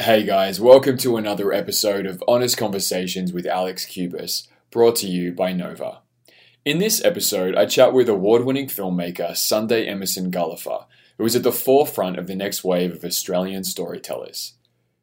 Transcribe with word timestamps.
Hey 0.00 0.22
guys, 0.22 0.58
welcome 0.58 0.96
to 0.96 1.18
another 1.18 1.52
episode 1.52 2.06
of 2.06 2.24
Honest 2.26 2.56
Conversations 2.56 3.34
with 3.34 3.44
Alex 3.44 3.84
Cubis, 3.84 4.48
brought 4.70 4.96
to 4.96 5.06
you 5.06 5.30
by 5.30 5.52
Nova. 5.52 5.98
In 6.64 6.78
this 6.78 7.04
episode, 7.04 7.54
I 7.54 7.66
chat 7.66 7.92
with 7.92 8.08
award 8.08 8.46
winning 8.46 8.68
filmmaker 8.68 9.36
Sunday 9.36 9.84
Emerson 9.86 10.30
Gullifer, 10.30 10.86
who 11.18 11.26
is 11.26 11.36
at 11.36 11.42
the 11.42 11.52
forefront 11.52 12.18
of 12.18 12.28
the 12.28 12.34
next 12.34 12.64
wave 12.64 12.94
of 12.94 13.04
Australian 13.04 13.62
storytellers. 13.62 14.54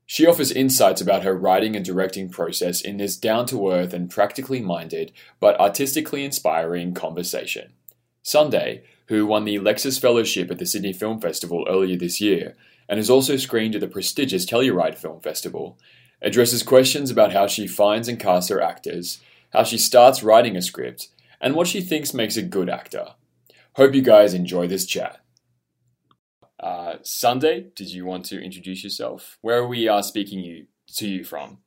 She 0.07 0.25
offers 0.25 0.51
insights 0.51 0.99
about 0.99 1.21
her 1.21 1.37
writing 1.37 1.75
and 1.75 1.85
directing 1.85 2.29
process 2.29 2.81
in 2.81 2.97
this 2.97 3.17
down 3.17 3.45
to 3.47 3.71
earth 3.71 3.93
and 3.93 4.09
practically 4.09 4.61
minded, 4.61 5.11
but 5.39 5.59
artistically 5.59 6.25
inspiring 6.25 6.95
conversation. 6.95 7.73
Sunday, 8.23 8.81
who 9.07 9.25
won 9.25 9.45
the 9.45 9.57
Lexus 9.59 9.99
Fellowship 9.99 10.51
at 10.51 10.59
the 10.59 10.65
Sydney 10.65 10.93
Film 10.93 11.19
Festival 11.19 11.65
earlier 11.69 11.97
this 11.97 12.21
year, 12.21 12.55
and 12.89 12.97
has 12.97 13.09
also 13.09 13.37
screened 13.37 13.75
at 13.75 13.81
the 13.81 13.87
prestigious 13.87 14.45
Telluride 14.45 14.97
Film 14.97 15.19
Festival, 15.19 15.77
addresses 16.21 16.63
questions 16.63 17.11
about 17.11 17.33
how 17.33 17.47
she 17.47 17.67
finds 17.67 18.07
and 18.07 18.19
casts 18.19 18.49
her 18.49 18.61
actors, 18.61 19.19
how 19.53 19.63
she 19.63 19.77
starts 19.77 20.23
writing 20.23 20.55
a 20.55 20.61
script, 20.61 21.09
and 21.39 21.55
what 21.55 21.67
she 21.67 21.81
thinks 21.81 22.13
makes 22.13 22.37
a 22.37 22.41
good 22.41 22.69
actor. 22.69 23.15
Hope 23.73 23.93
you 23.93 24.01
guys 24.01 24.33
enjoy 24.33 24.67
this 24.67 24.85
chat. 24.85 25.21
Uh, 26.59 26.95
Sunday, 27.03 27.67
did 27.75 27.89
you 27.89 28.05
want 28.05 28.25
to 28.25 28.43
introduce 28.43 28.83
yourself? 28.83 29.37
Where 29.41 29.59
are 29.59 29.67
we 29.67 29.87
uh, 29.87 30.01
speaking 30.01 30.39
you 30.39 30.65
to 30.95 31.07
you 31.07 31.23
from? 31.23 31.59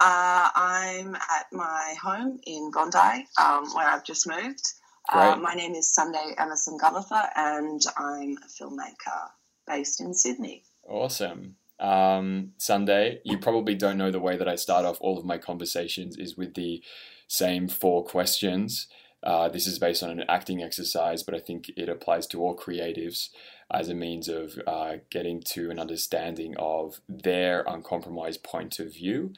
Uh, 0.00 0.48
I'm 0.54 1.14
at 1.14 1.46
my 1.52 1.94
home 2.02 2.40
in 2.46 2.70
Bondi, 2.72 3.26
um, 3.40 3.66
where 3.74 3.86
I've 3.86 4.04
just 4.04 4.26
moved. 4.26 4.64
Uh, 5.12 5.36
my 5.36 5.54
name 5.54 5.74
is 5.74 5.92
Sunday 5.92 6.34
Emerson 6.38 6.78
Gullifer, 6.78 7.28
and 7.36 7.80
I'm 7.96 8.36
a 8.38 8.48
filmmaker 8.48 9.30
based 9.66 10.00
in 10.00 10.14
Sydney. 10.14 10.64
Awesome. 10.82 11.56
Um, 11.78 12.52
Sunday, 12.56 13.20
you 13.24 13.38
probably 13.38 13.74
don't 13.74 13.98
know 13.98 14.10
the 14.10 14.20
way 14.20 14.36
that 14.36 14.48
I 14.48 14.54
start 14.54 14.84
off 14.84 14.98
all 15.00 15.18
of 15.18 15.24
my 15.24 15.38
conversations 15.38 16.16
is 16.16 16.36
with 16.36 16.54
the 16.54 16.82
same 17.28 17.68
four 17.68 18.04
questions. 18.04 18.88
Uh, 19.22 19.48
this 19.48 19.66
is 19.66 19.78
based 19.78 20.02
on 20.02 20.10
an 20.10 20.24
acting 20.28 20.62
exercise, 20.62 21.22
but 21.22 21.34
I 21.34 21.40
think 21.40 21.70
it 21.76 21.88
applies 21.88 22.26
to 22.28 22.40
all 22.40 22.56
creatives 22.56 23.30
as 23.72 23.88
a 23.88 23.94
means 23.94 24.28
of 24.28 24.58
uh, 24.66 24.96
getting 25.10 25.42
to 25.48 25.70
an 25.70 25.78
understanding 25.78 26.54
of 26.58 27.00
their 27.08 27.62
uncompromised 27.66 28.42
point 28.42 28.78
of 28.78 28.92
view. 28.92 29.32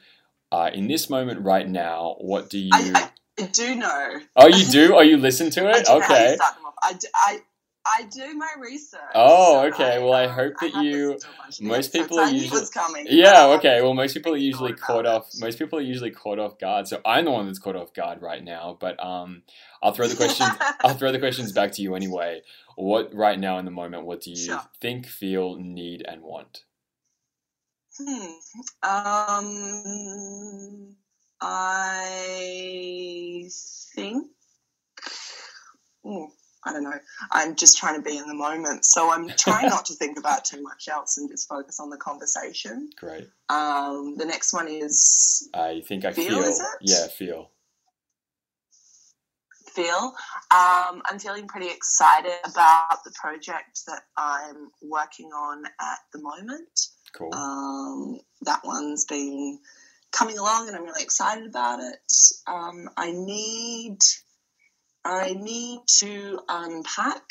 Uh, 0.51 0.69
in 0.73 0.87
this 0.87 1.09
moment 1.09 1.41
right 1.41 1.67
now, 1.67 2.15
what 2.19 2.49
do 2.49 2.57
you? 2.57 2.69
I, 2.73 2.91
I 2.95 3.09
do 3.45 3.75
know. 3.75 4.19
Oh, 4.35 4.47
you 4.47 4.65
do? 4.65 4.95
Oh, 4.95 5.01
you 5.01 5.17
listen 5.17 5.49
to 5.51 5.69
it? 5.69 5.87
okay. 5.87 6.37
I, 6.83 6.93
do, 6.93 7.07
I, 7.15 7.39
I 7.85 8.03
do 8.03 8.35
my 8.35 8.51
research. 8.59 8.99
Oh, 9.15 9.65
okay. 9.67 9.99
well, 9.99 10.13
I 10.13 10.27
hope 10.27 10.53
that 10.61 10.83
you. 10.83 11.19
Most 11.61 11.93
people 11.93 12.19
are 12.19 12.29
usually. 12.29 12.61
Yeah. 13.09 13.47
Okay. 13.57 13.81
Well, 13.81 13.93
most 13.93 14.13
people 14.13 14.33
are 14.33 14.37
usually 14.37 14.73
caught 14.73 15.05
off. 15.05 15.29
Most 15.39 15.59
people 15.59 15.79
are 15.79 15.83
usually 15.83 16.11
caught 16.11 16.39
off 16.39 16.59
guard. 16.59 16.87
So 16.87 16.99
I'm 17.05 17.25
the 17.25 17.31
one 17.31 17.45
that's 17.45 17.59
caught 17.59 17.75
off 17.75 17.93
guard 17.93 18.21
right 18.21 18.43
now. 18.43 18.77
But 18.79 19.03
um, 19.03 19.43
I'll 19.81 19.93
throw 19.93 20.07
the 20.07 20.15
questions. 20.15 20.49
I'll 20.83 20.95
throw 20.95 21.11
the 21.11 21.19
questions 21.19 21.51
back 21.51 21.71
to 21.73 21.81
you 21.81 21.95
anyway. 21.95 22.41
What 22.75 23.13
right 23.13 23.39
now 23.39 23.57
in 23.57 23.65
the 23.65 23.71
moment? 23.71 24.05
What 24.05 24.21
do 24.21 24.31
you 24.31 24.35
sure. 24.35 24.61
think, 24.81 25.07
feel, 25.07 25.55
need, 25.55 26.05
and 26.07 26.21
want? 26.21 26.63
Hmm. 27.97 28.25
Um. 28.83 30.95
I 31.41 32.77
think. 33.95 34.27
I 36.67 36.73
don't 36.73 36.83
know. 36.83 36.99
I'm 37.31 37.55
just 37.55 37.77
trying 37.77 37.95
to 37.95 38.01
be 38.01 38.17
in 38.17 38.27
the 38.27 38.33
moment. 38.33 38.83
So 38.83 39.11
I'm 39.11 39.29
trying 39.29 39.69
not 39.69 39.85
to 39.85 39.93
think 39.93 40.19
about 40.19 40.43
too 40.45 40.61
much 40.61 40.87
else 40.89 41.17
and 41.17 41.29
just 41.29 41.47
focus 41.47 41.79
on 41.79 41.89
the 41.89 41.97
conversation. 41.97 42.89
Great. 42.97 43.29
Um, 43.49 44.15
the 44.17 44.25
next 44.25 44.53
one 44.53 44.67
is. 44.67 45.49
I 45.53 45.81
think 45.87 46.05
I 46.05 46.11
feel. 46.13 46.43
feel 46.43 46.57
yeah, 46.81 47.07
feel. 47.07 47.51
Feel. 49.73 50.15
Um, 50.49 51.03
I'm 51.05 51.19
feeling 51.19 51.47
pretty 51.47 51.69
excited 51.69 52.33
about 52.43 53.03
the 53.05 53.11
project 53.11 53.81
that 53.85 54.01
I'm 54.17 54.71
working 54.81 55.27
on 55.27 55.65
at 55.79 55.99
the 56.11 56.19
moment. 56.19 56.87
Cool. 57.13 57.33
Um, 57.33 58.19
that 58.41 58.61
one's 58.63 59.05
been 59.05 59.59
coming 60.17 60.37
along, 60.37 60.67
and 60.67 60.75
I'm 60.75 60.83
really 60.83 61.03
excited 61.03 61.45
about 61.45 61.79
it. 61.79 62.13
Um, 62.47 62.89
I 62.97 63.11
need 63.11 63.99
I 65.05 65.33
need 65.33 65.81
to 65.99 66.39
unpack 66.49 67.21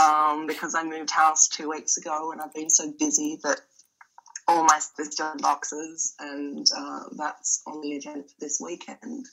um, 0.00 0.46
because 0.46 0.74
I 0.74 0.84
moved 0.84 1.10
house 1.10 1.48
two 1.48 1.70
weeks 1.70 1.96
ago, 1.96 2.32
and 2.32 2.40
I've 2.40 2.54
been 2.54 2.70
so 2.70 2.92
busy 2.98 3.38
that 3.42 3.60
all 4.46 4.64
my 4.64 4.78
is 4.78 5.40
boxes, 5.40 6.14
and 6.20 6.66
uh, 6.76 7.04
that's 7.16 7.62
on 7.66 7.80
the 7.80 7.96
agenda 7.96 8.22
for 8.22 8.34
this 8.38 8.60
weekend. 8.62 9.26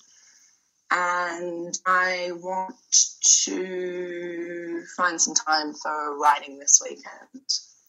And 0.89 1.77
I 1.85 2.31
want 2.35 2.75
to 3.45 4.83
find 4.95 5.19
some 5.19 5.33
time 5.33 5.73
for 5.73 6.17
writing 6.19 6.57
this 6.59 6.81
weekend 6.83 7.43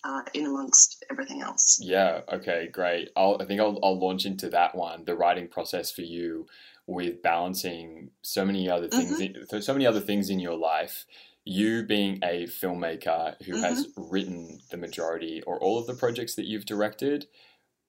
uh, 0.04 0.22
in 0.34 0.46
amongst 0.46 1.04
everything 1.10 1.40
else. 1.40 1.78
Yeah. 1.80 2.20
Okay. 2.32 2.68
Great. 2.70 3.10
I'll, 3.16 3.38
I 3.40 3.46
think 3.46 3.60
I'll, 3.60 3.78
I'll 3.82 3.98
launch 3.98 4.26
into 4.26 4.50
that 4.50 4.74
one. 4.74 5.04
The 5.04 5.16
writing 5.16 5.48
process 5.48 5.90
for 5.90 6.02
you 6.02 6.46
with 6.86 7.22
balancing 7.22 8.10
so 8.22 8.44
many 8.44 8.68
other 8.68 8.88
things, 8.88 9.18
mm-hmm. 9.18 9.56
in, 9.56 9.62
so 9.62 9.72
many 9.72 9.86
other 9.86 10.00
things 10.00 10.28
in 10.28 10.38
your 10.38 10.56
life. 10.56 11.06
You 11.46 11.82
being 11.82 12.20
a 12.22 12.44
filmmaker 12.44 13.36
who 13.44 13.54
mm-hmm. 13.54 13.62
has 13.62 13.88
written 13.96 14.60
the 14.70 14.76
majority 14.76 15.42
or 15.46 15.58
all 15.58 15.78
of 15.78 15.86
the 15.86 15.94
projects 15.94 16.34
that 16.36 16.46
you've 16.46 16.66
directed, 16.66 17.26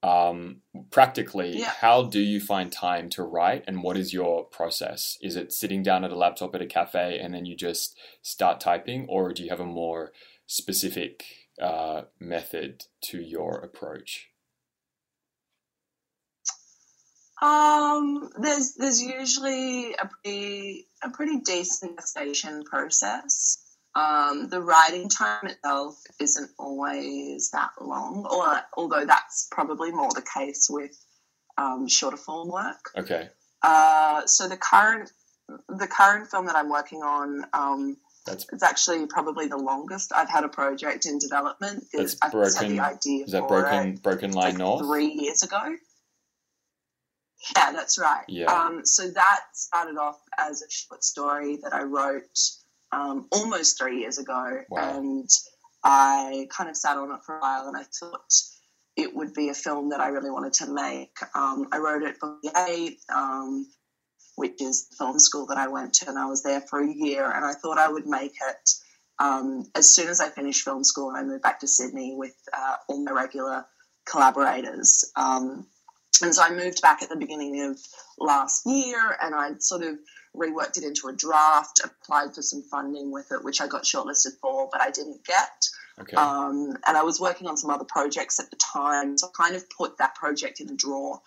um, 0.03 0.57
practically, 0.91 1.59
yeah. 1.59 1.71
how 1.79 2.03
do 2.03 2.19
you 2.19 2.39
find 2.39 2.71
time 2.71 3.09
to 3.11 3.23
write 3.23 3.63
and 3.65 3.81
what 3.81 3.97
is 3.97 4.13
your 4.13 4.43
process? 4.43 5.17
Is 5.21 5.35
it 5.35 5.51
sitting 5.51 5.83
down 5.83 6.03
at 6.03 6.11
a 6.11 6.17
laptop 6.17 6.53
at 6.53 6.61
a 6.61 6.65
cafe 6.65 7.17
and 7.17 7.33
then 7.33 7.45
you 7.45 7.55
just 7.55 7.97
start 8.21 8.59
typing, 8.59 9.05
or 9.09 9.33
do 9.33 9.43
you 9.43 9.49
have 9.49 9.61
a 9.61 9.65
more 9.65 10.11
specific 10.47 11.25
uh, 11.61 12.03
method 12.19 12.83
to 13.03 13.21
your 13.21 13.59
approach? 13.59 14.29
Um, 17.41 18.29
there's 18.39 18.75
there's 18.75 19.01
usually 19.01 19.93
a 19.93 20.07
pretty 20.07 20.87
a 21.03 21.09
pretty 21.09 21.39
decent 21.41 22.01
station 22.01 22.63
process. 22.63 23.57
Um, 23.93 24.49
the 24.49 24.61
writing 24.61 25.07
time 25.07 25.45
itself 25.47 26.01
isn't 26.19 26.51
always 26.59 27.51
that 27.51 27.71
long, 27.79 28.27
or 28.29 28.61
although 28.75 29.05
that's 29.05 29.47
probably 29.51 29.91
more 29.91 30.09
the 30.13 30.25
case 30.33 30.67
with 30.69 30.97
um, 31.57 31.87
shorter 31.87 32.17
form 32.17 32.49
work. 32.49 32.91
Okay. 32.97 33.29
Uh, 33.61 34.25
so 34.25 34.47
the 34.47 34.57
current 34.57 35.11
the 35.69 35.87
current 35.87 36.29
film 36.29 36.47
that 36.47 36.55
I'm 36.55 36.69
working 36.69 37.03
on 37.03 37.45
um, 37.53 37.97
that's 38.25 38.45
it's 38.51 38.63
actually 38.63 39.05
probably 39.07 39.47
the 39.47 39.57
longest 39.57 40.11
I've 40.13 40.29
had 40.29 40.43
a 40.43 40.49
project 40.49 41.05
in 41.05 41.19
development. 41.19 41.85
That's 41.93 42.17
I 42.21 42.29
broken. 42.29 42.53
Had 42.55 42.71
the 42.71 42.79
idea 42.79 43.25
is 43.25 43.31
that 43.31 43.47
broken? 43.47 43.95
Broken 43.97 44.31
line 44.31 44.51
like 44.51 44.57
north. 44.57 44.85
Three 44.85 45.11
years 45.13 45.43
ago. 45.43 45.61
Yeah, 47.55 47.71
that's 47.73 47.99
right. 47.99 48.23
Yeah. 48.27 48.51
Um, 48.51 48.85
so 48.85 49.07
that 49.07 49.41
started 49.53 49.97
off 49.97 50.19
as 50.37 50.63
a 50.63 50.69
short 50.69 51.03
story 51.03 51.59
that 51.63 51.73
I 51.73 51.83
wrote 51.83 52.39
um, 52.91 53.27
almost 53.31 53.77
three 53.77 53.99
years 53.99 54.17
ago, 54.17 54.61
wow. 54.69 54.97
and 54.97 55.29
I 55.83 56.47
kind 56.49 56.69
of 56.69 56.77
sat 56.77 56.97
on 56.97 57.11
it 57.11 57.19
for 57.25 57.37
a 57.37 57.41
while, 57.41 57.67
and 57.67 57.77
I 57.77 57.83
thought 57.83 58.33
it 58.95 59.15
would 59.15 59.33
be 59.33 59.49
a 59.49 59.53
film 59.53 59.89
that 59.89 59.99
I 59.99 60.07
really 60.07 60.31
wanted 60.31 60.53
to 60.53 60.73
make. 60.73 61.15
Um, 61.35 61.67
I 61.71 61.77
wrote 61.77 62.03
it 62.03 62.17
for 62.17 62.37
the 62.41 62.51
eight. 62.69 62.97
Um, 63.13 63.67
which 64.35 64.61
is 64.61 64.87
the 64.87 64.95
film 64.97 65.19
school 65.19 65.45
that 65.47 65.57
I 65.57 65.67
went 65.67 65.93
to, 65.95 66.09
and 66.09 66.17
I 66.17 66.25
was 66.25 66.43
there 66.43 66.61
for 66.61 66.81
a 66.81 66.93
year. 66.93 67.29
And 67.29 67.45
I 67.45 67.53
thought 67.53 67.77
I 67.77 67.89
would 67.89 68.05
make 68.05 68.33
it 68.49 68.69
um, 69.19 69.65
as 69.75 69.93
soon 69.93 70.09
as 70.09 70.19
I 70.19 70.29
finished 70.29 70.63
film 70.63 70.83
school 70.83 71.09
and 71.09 71.17
I 71.17 71.23
moved 71.23 71.43
back 71.43 71.59
to 71.61 71.67
Sydney 71.67 72.15
with 72.15 72.35
uh, 72.51 72.75
all 72.87 73.03
my 73.03 73.11
regular 73.11 73.65
collaborators. 74.05 75.11
Um, 75.15 75.67
and 76.21 76.33
so 76.33 76.43
I 76.43 76.49
moved 76.49 76.81
back 76.81 77.01
at 77.01 77.09
the 77.09 77.15
beginning 77.15 77.61
of 77.61 77.79
last 78.17 78.65
year, 78.65 79.17
and 79.21 79.35
I 79.35 79.51
sort 79.59 79.83
of 79.83 79.97
reworked 80.35 80.77
it 80.77 80.83
into 80.83 81.07
a 81.07 81.13
draft, 81.13 81.81
applied 81.83 82.33
for 82.33 82.41
some 82.41 82.61
funding 82.63 83.11
with 83.11 83.31
it, 83.31 83.43
which 83.43 83.61
I 83.61 83.67
got 83.67 83.83
shortlisted 83.83 84.37
for, 84.41 84.69
but 84.71 84.81
I 84.81 84.91
didn't 84.91 85.25
get. 85.25 85.69
Okay. 85.99 86.15
Um, 86.15 86.77
and 86.87 86.97
I 86.97 87.03
was 87.03 87.19
working 87.19 87.47
on 87.47 87.57
some 87.57 87.69
other 87.69 87.85
projects 87.85 88.39
at 88.39 88.49
the 88.49 88.57
time, 88.57 89.17
so 89.17 89.27
I 89.27 89.43
kind 89.43 89.55
of 89.55 89.69
put 89.69 89.97
that 89.97 90.15
project 90.15 90.59
in 90.61 90.69
a 90.69 90.75
drawer 90.75 91.21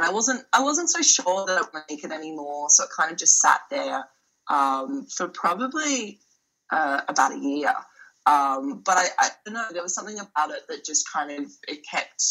and 0.00 0.08
I 0.08 0.12
wasn't 0.12 0.42
I 0.54 0.62
wasn't 0.62 0.88
so 0.88 1.02
sure 1.02 1.44
that 1.44 1.58
I 1.58 1.60
would 1.60 1.84
make 1.90 2.02
it 2.02 2.10
anymore. 2.10 2.70
So 2.70 2.84
it 2.84 2.90
kind 2.96 3.12
of 3.12 3.18
just 3.18 3.38
sat 3.38 3.60
there 3.70 4.04
um, 4.48 5.04
for 5.14 5.28
probably 5.28 6.18
uh, 6.72 7.02
about 7.06 7.32
a 7.32 7.38
year. 7.38 7.74
Um, 8.24 8.82
but 8.84 8.96
I, 8.96 9.06
I, 9.18 9.28
don't 9.44 9.54
know, 9.54 9.66
there 9.72 9.82
was 9.82 9.94
something 9.94 10.18
about 10.18 10.50
it 10.50 10.62
that 10.68 10.86
just 10.86 11.10
kind 11.12 11.30
of 11.30 11.50
it 11.68 11.80
kept 11.90 12.22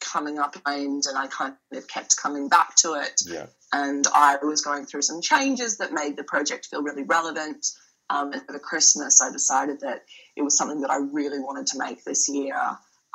coming 0.00 0.38
up 0.38 0.56
and 0.66 1.02
I 1.16 1.26
kind 1.28 1.54
of 1.72 1.88
kept 1.88 2.16
coming 2.18 2.50
back 2.50 2.74
to 2.76 2.94
it. 2.94 3.22
Yeah. 3.26 3.46
And 3.72 4.06
I 4.14 4.36
was 4.42 4.60
going 4.60 4.84
through 4.84 5.02
some 5.02 5.22
changes 5.22 5.78
that 5.78 5.92
made 5.92 6.18
the 6.18 6.24
project 6.24 6.66
feel 6.66 6.82
really 6.82 7.04
relevant. 7.04 7.66
Um, 8.10 8.32
and 8.32 8.42
for 8.42 8.58
Christmas, 8.58 9.22
I 9.22 9.30
decided 9.30 9.80
that 9.80 10.04
it 10.36 10.42
was 10.42 10.58
something 10.58 10.82
that 10.82 10.90
I 10.90 10.98
really 10.98 11.38
wanted 11.38 11.66
to 11.68 11.78
make 11.78 12.04
this 12.04 12.28
year. 12.28 12.56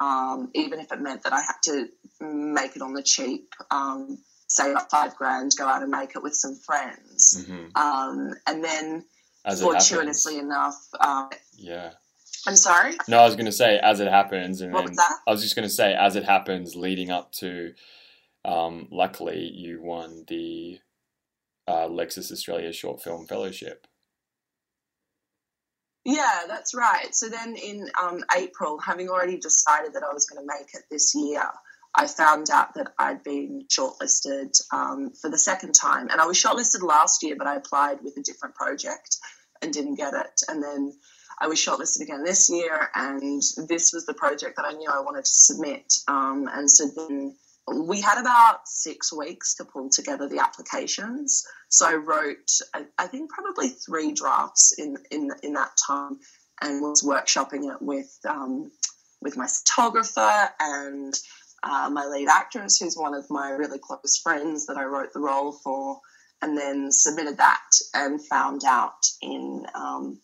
Um, 0.02 0.50
even 0.54 0.80
if 0.80 0.92
it 0.92 1.00
meant 1.02 1.24
that 1.24 1.34
I 1.34 1.42
had 1.42 1.56
to 1.64 1.88
make 2.22 2.76
it 2.76 2.82
on 2.82 2.94
the 2.94 3.04
cheap, 3.04 3.50
um, 3.72 4.18
save 4.48 4.76
up 4.76 4.90
five 4.92 5.16
grand, 5.16 5.54
go 5.58 5.68
out 5.68 5.82
and 5.82 5.92
make 5.92 6.16
it 6.16 6.24
with 6.24 6.36
some 6.36 6.56
friends. 6.56 7.44
Mhm. 7.48 7.76
Um, 7.76 8.34
and 8.48 8.64
then, 8.64 9.06
As 9.44 9.62
fortuitously 9.62 10.38
enough, 10.40 10.76
uh, 11.00 11.30
Yeah. 11.58 11.94
I'm 12.48 12.56
sorry, 12.56 12.96
No, 13.08 13.20
I 13.20 13.26
was 13.26 13.36
going 13.36 13.48
to 13.48 13.52
say 13.52 13.80
as 13.80 14.00
it 14.00 14.08
happens, 14.08 14.62
and 14.62 14.72
what 14.72 14.82
then 14.82 14.90
was 14.90 14.98
that? 14.98 15.18
I 15.26 15.32
was 15.32 15.42
just 15.42 15.56
going 15.56 15.68
to 15.68 15.74
say 15.74 15.94
as 15.96 16.16
it 16.16 16.26
happens, 16.26 16.76
leading 16.76 17.10
up 17.10 17.32
to, 17.34 17.74
um, 18.44 18.88
luckily 18.92 19.50
you 19.50 19.82
won 19.82 20.26
the 20.28 20.80
uh, 21.68 21.88
Lexus 21.88 22.32
Australia 22.32 22.72
Short 22.72 23.02
Film 23.02 23.26
Fellowship. 23.26 23.88
Yeah, 26.06 26.42
that's 26.48 26.76
right. 26.76 27.14
So 27.16 27.30
then 27.30 27.56
in 27.56 27.90
um, 28.00 28.24
April, 28.38 28.78
having 28.78 29.10
already 29.10 29.38
decided 29.38 29.94
that 29.94 30.04
I 30.04 30.14
was 30.14 30.26
going 30.26 30.42
to 30.42 30.48
make 30.48 30.70
it 30.76 30.84
this 30.92 31.16
year, 31.16 31.44
I 31.96 32.06
found 32.06 32.50
out 32.52 32.76
that 32.76 32.94
I'd 33.00 33.24
been 33.24 33.66
shortlisted 33.72 34.56
um, 34.72 35.12
for 35.20 35.32
the 35.32 35.38
second 35.38 35.74
time. 35.74 36.10
And 36.12 36.22
I 36.22 36.28
was 36.28 36.38
shortlisted 36.38 36.84
last 36.84 37.24
year, 37.24 37.36
but 37.36 37.48
I 37.48 37.56
applied 37.56 38.04
with 38.04 38.18
a 38.18 38.22
different 38.22 38.54
project 38.54 39.18
and 39.64 39.74
didn't 39.74 39.96
get 39.96 40.14
it. 40.14 40.42
And 40.48 40.62
then 40.62 40.94
I 41.42 41.48
was 41.48 41.58
shortlisted 41.58 42.02
again 42.02 42.24
this 42.24 42.50
year, 42.50 42.90
and 42.94 43.42
this 43.68 43.92
was 43.92 44.06
the 44.06 44.14
project 44.14 44.58
that 44.58 44.66
I 44.66 44.74
knew 44.74 44.90
I 44.90 45.02
wanted 45.02 45.26
to 45.26 45.32
submit. 45.32 45.92
Um, 46.08 46.48
and 46.54 46.70
so 46.70 46.86
then 46.96 47.36
we 47.68 48.00
had 48.02 48.20
about 48.20 48.68
six 48.68 49.12
weeks 49.12 49.56
to 49.56 49.66
pull 49.66 49.90
together 49.90 50.30
the 50.30 50.40
applications. 50.40 51.44
So 51.70 51.88
I 51.88 51.96
wrote, 51.96 52.52
I, 52.74 52.86
I 52.98 53.08
think, 53.08 53.32
probably 53.32 53.70
three 53.70 54.12
drafts 54.14 54.76
in 54.78 54.98
in 55.12 55.32
in 55.42 55.54
that 55.54 55.72
time, 55.88 56.20
and 56.62 56.82
was 56.82 57.04
workshopping 57.04 57.72
it 57.74 57.82
with 57.82 58.18
um, 58.28 58.72
with 59.22 59.36
my 59.36 59.48
photographer 59.48 60.50
and 60.60 61.14
uh, 61.64 61.90
my 61.92 62.06
lead 62.06 62.28
actress, 62.28 62.78
who's 62.78 62.96
one 62.96 63.16
of 63.16 63.26
my 63.30 63.50
really 63.50 63.80
close 63.80 64.20
friends 64.22 64.68
that 64.68 64.78
I 64.78 64.84
wrote 64.84 65.14
the 65.14 65.20
role 65.20 65.52
for, 65.52 66.00
and 66.42 66.56
then 66.58 66.92
submitted 66.92 67.38
that 67.38 67.70
and 67.96 68.24
found 68.28 68.64
out 68.64 69.08
in 69.22 69.66
um, 69.74 70.20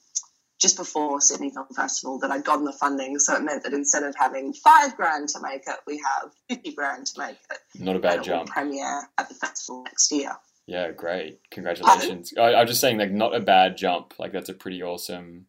just 0.62 0.78
before 0.78 1.20
Sydney 1.20 1.50
Film 1.50 1.68
Festival 1.76 2.20
that 2.20 2.30
I'd 2.32 2.46
gotten 2.46 2.66
the 2.66 2.72
funding. 2.72 3.18
So 3.18 3.36
it 3.36 3.42
meant 3.42 3.64
that 3.64 3.74
instead 3.74 4.04
of 4.04 4.16
having 4.16 4.54
five 4.54 4.96
grand 4.96 5.30
to 5.30 5.40
make 5.42 5.64
it, 5.68 5.78
we 5.88 5.98
have 5.98 6.32
fifty 6.48 6.74
grand 6.74 7.08
to 7.08 7.20
make 7.20 7.38
it. 7.50 7.82
Not 7.82 7.96
a 7.96 8.00
bad 8.00 8.24
jump. 8.24 8.50
premiere 8.50 9.10
at 9.18 9.28
the 9.28 9.36
festival 9.36 9.84
next 9.84 10.12
year. 10.12 10.32
Yeah, 10.68 10.92
great. 10.92 11.40
Congratulations. 11.50 12.34
I, 12.38 12.54
I'm 12.54 12.68
just 12.68 12.80
saying, 12.80 12.98
like, 13.00 13.12
not 13.12 13.36
a 13.36 13.40
bad 13.40 13.76
jump. 13.76 14.14
Like, 14.20 14.32
that's 14.32 14.50
a 14.50 14.54
pretty 14.54 14.82
awesome, 14.84 15.48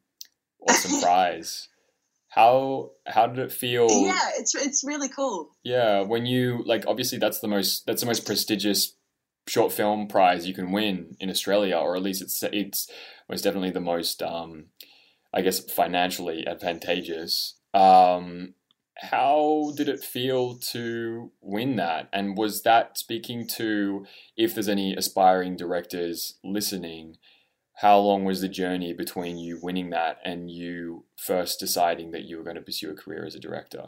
awesome 0.67 1.01
prize. 1.03 1.69
How 2.29 2.93
how 3.07 3.27
did 3.27 3.39
it 3.39 3.53
feel? 3.53 3.89
Yeah, 3.91 4.19
it's 4.39 4.55
it's 4.55 4.83
really 4.83 5.11
cool. 5.11 5.51
Yeah, 5.63 6.01
when 6.01 6.25
you 6.25 6.63
like, 6.65 6.87
obviously 6.87 7.19
that's 7.19 7.41
the 7.41 7.49
most 7.49 7.85
that's 7.85 8.01
the 8.01 8.07
most 8.07 8.25
prestigious 8.25 8.95
short 9.47 9.73
film 9.73 10.07
prize 10.07 10.47
you 10.47 10.55
can 10.55 10.73
win 10.73 11.17
in 11.21 11.29
Australia, 11.29 11.77
or 11.77 11.95
at 11.95 12.03
least 12.03 12.23
it's 12.23 12.43
it's 12.45 12.91
most 13.29 13.43
definitely 13.43 13.71
the 13.71 13.81
most, 13.81 14.23
um, 14.23 14.67
I 15.33 15.43
guess, 15.43 15.61
financially 15.61 16.47
advantageous. 16.47 17.55
Um, 17.75 18.55
how 18.97 19.73
did 19.77 19.89
it 19.89 20.05
feel 20.05 20.57
to 20.57 21.33
win 21.41 21.77
that? 21.77 22.09
And 22.13 22.37
was 22.37 22.63
that 22.63 22.99
speaking 22.99 23.47
to 23.57 24.07
if 24.37 24.55
there's 24.55 24.69
any 24.69 24.95
aspiring 24.95 25.57
directors 25.57 26.39
listening? 26.45 27.17
How 27.77 27.99
long 27.99 28.25
was 28.25 28.41
the 28.41 28.49
journey 28.49 28.93
between 28.93 29.39
you 29.39 29.59
winning 29.61 29.91
that 29.91 30.19
and 30.25 30.51
you 30.51 31.05
first 31.17 31.59
deciding 31.59 32.11
that 32.13 32.25
you 32.25 32.37
were 32.37 32.45
going 32.45 32.57
to 32.57 32.63
pursue 32.63 32.91
a 32.91 32.95
career 32.95 33.25
as 33.25 33.35
a 33.35 33.41
director? 33.41 33.87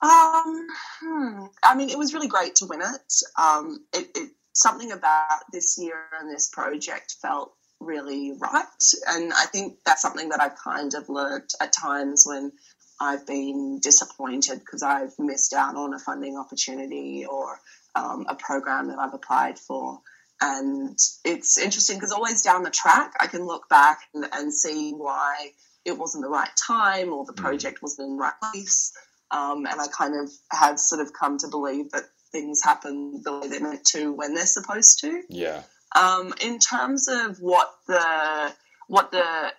Um, 0.00 0.66
hmm. 1.00 1.44
I 1.62 1.74
mean, 1.76 1.90
it 1.90 1.98
was 1.98 2.14
really 2.14 2.28
great 2.28 2.54
to 2.56 2.66
win 2.66 2.80
it. 2.80 3.12
Um, 3.38 3.84
it, 3.92 4.08
it 4.16 4.30
something 4.54 4.92
about 4.92 5.40
this 5.52 5.76
year 5.78 6.04
and 6.18 6.30
this 6.30 6.48
project 6.48 7.16
felt 7.20 7.54
really 7.84 8.32
right, 8.32 8.64
and 9.08 9.32
I 9.32 9.46
think 9.46 9.78
that's 9.84 10.02
something 10.02 10.30
that 10.30 10.40
I've 10.40 10.56
kind 10.56 10.92
of 10.94 11.08
learned 11.08 11.50
at 11.60 11.72
times 11.72 12.24
when 12.26 12.52
I've 13.00 13.26
been 13.26 13.80
disappointed 13.82 14.60
because 14.60 14.82
I've 14.82 15.12
missed 15.18 15.52
out 15.52 15.76
on 15.76 15.94
a 15.94 15.98
funding 15.98 16.36
opportunity 16.36 17.26
or 17.28 17.58
um, 17.94 18.26
a 18.28 18.34
program 18.36 18.88
that 18.88 18.98
I've 18.98 19.14
applied 19.14 19.58
for. 19.58 20.00
And 20.40 20.98
it's 21.24 21.58
interesting 21.58 21.96
because 21.96 22.12
always 22.12 22.42
down 22.42 22.62
the 22.62 22.70
track, 22.70 23.12
I 23.20 23.26
can 23.26 23.44
look 23.46 23.68
back 23.68 24.00
and, 24.14 24.24
and 24.32 24.52
see 24.52 24.92
why 24.92 25.50
it 25.84 25.98
wasn't 25.98 26.24
the 26.24 26.30
right 26.30 26.50
time 26.66 27.12
or 27.12 27.24
the 27.24 27.32
Mm. 27.32 27.42
project 27.42 27.82
wasn't 27.82 28.06
in 28.06 28.16
the 28.16 28.22
right 28.22 28.40
place. 28.52 28.92
Um, 29.30 29.66
and 29.66 29.80
I 29.80 29.86
kind 29.88 30.14
of 30.20 30.30
have 30.50 30.78
sort 30.78 31.00
of 31.00 31.12
come 31.12 31.38
to 31.38 31.48
believe 31.48 31.90
that 31.92 32.04
things 32.32 32.62
happen 32.62 33.20
the 33.24 33.38
way 33.38 33.48
they're 33.48 33.60
meant 33.60 33.84
to 33.86 34.12
when 34.12 34.34
they're 34.34 34.46
supposed 34.46 35.00
to. 35.00 35.22
Yeah. 35.28 35.62
Um, 35.94 36.32
in 36.40 36.58
terms 36.58 37.08
of 37.08 37.38
what 37.40 37.70
the 37.86 38.52
what 38.88 39.10
the 39.10 39.52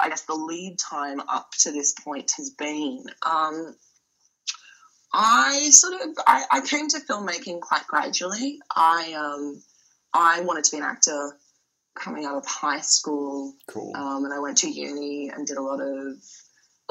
I 0.00 0.08
guess 0.08 0.22
the 0.22 0.34
lead 0.34 0.78
time 0.78 1.20
up 1.20 1.50
to 1.60 1.72
this 1.72 1.94
point 1.94 2.32
has 2.36 2.50
been, 2.50 3.04
um, 3.24 3.74
I 5.12 5.68
sort 5.70 5.94
of 5.94 6.00
I, 6.26 6.44
I 6.50 6.60
came 6.60 6.88
to 6.88 7.00
filmmaking 7.00 7.60
quite 7.60 7.86
gradually. 7.86 8.58
I 8.74 9.12
um, 9.14 9.62
I 10.14 10.40
wanted 10.42 10.64
to 10.64 10.70
be 10.72 10.78
an 10.78 10.84
actor 10.84 11.32
coming 11.94 12.24
out 12.24 12.36
of 12.36 12.46
high 12.46 12.80
school, 12.80 13.54
Cool. 13.68 13.92
um, 13.96 14.24
and 14.24 14.32
I 14.32 14.38
went 14.38 14.58
to 14.58 14.70
uni 14.70 15.30
and 15.34 15.46
did 15.46 15.56
a 15.56 15.62
lot 15.62 15.80
of 15.80 16.16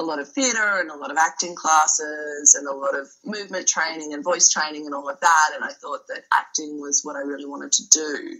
a 0.00 0.04
lot 0.04 0.20
of 0.20 0.28
theatre 0.28 0.78
and 0.80 0.90
a 0.90 0.96
lot 0.96 1.10
of 1.10 1.16
acting 1.16 1.56
classes 1.56 2.54
and 2.56 2.68
a 2.68 2.72
lot 2.72 2.96
of 2.96 3.08
movement 3.24 3.66
training 3.66 4.12
and 4.14 4.22
voice 4.22 4.48
training 4.48 4.86
and 4.86 4.94
all 4.94 5.08
of 5.08 5.18
that. 5.20 5.50
And 5.56 5.64
I 5.64 5.72
thought 5.72 6.06
that 6.08 6.22
acting 6.32 6.80
was 6.80 7.00
what 7.02 7.16
I 7.16 7.20
really 7.20 7.46
wanted 7.46 7.72
to 7.72 7.88
do. 7.88 8.36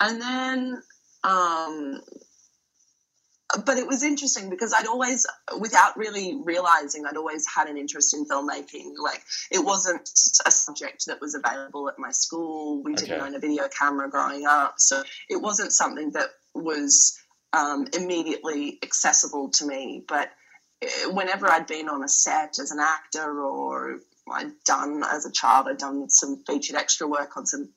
And 0.00 0.20
then, 0.20 0.82
um, 1.24 2.00
but 3.66 3.76
it 3.76 3.86
was 3.86 4.02
interesting 4.02 4.48
because 4.48 4.72
I'd 4.72 4.86
always, 4.86 5.26
without 5.60 5.96
really 5.96 6.40
realizing, 6.42 7.04
I'd 7.04 7.16
always 7.16 7.46
had 7.46 7.68
an 7.68 7.76
interest 7.76 8.14
in 8.14 8.26
filmmaking. 8.26 8.92
Like 9.02 9.22
it 9.50 9.64
wasn't 9.64 10.08
a 10.46 10.50
subject 10.50 11.06
that 11.06 11.20
was 11.20 11.34
available 11.34 11.88
at 11.88 11.98
my 11.98 12.12
school. 12.12 12.82
We 12.82 12.94
didn't 12.94 13.20
own 13.20 13.34
a 13.34 13.38
video 13.38 13.68
camera 13.68 14.08
growing 14.08 14.46
up, 14.46 14.74
so 14.78 15.02
it 15.28 15.40
wasn't 15.40 15.72
something 15.72 16.12
that 16.12 16.28
was 16.54 17.18
um, 17.52 17.86
immediately 17.92 18.78
accessible 18.82 19.50
to 19.50 19.66
me. 19.66 20.04
But 20.06 20.30
eh, 20.82 21.06
whenever 21.10 21.48
I'd 21.48 21.66
been 21.66 21.88
on 21.88 22.04
a 22.04 22.08
set 22.08 22.58
as 22.58 22.70
an 22.70 22.78
actor 22.80 23.42
or 23.42 23.98
I'd 24.32 24.52
done 24.64 25.02
as 25.04 25.26
a 25.26 25.32
child, 25.32 25.66
I'd 25.68 25.78
done 25.78 26.08
some 26.08 26.42
featured 26.46 26.76
extra 26.76 27.06
work 27.06 27.36
on 27.36 27.46
some 27.46 27.70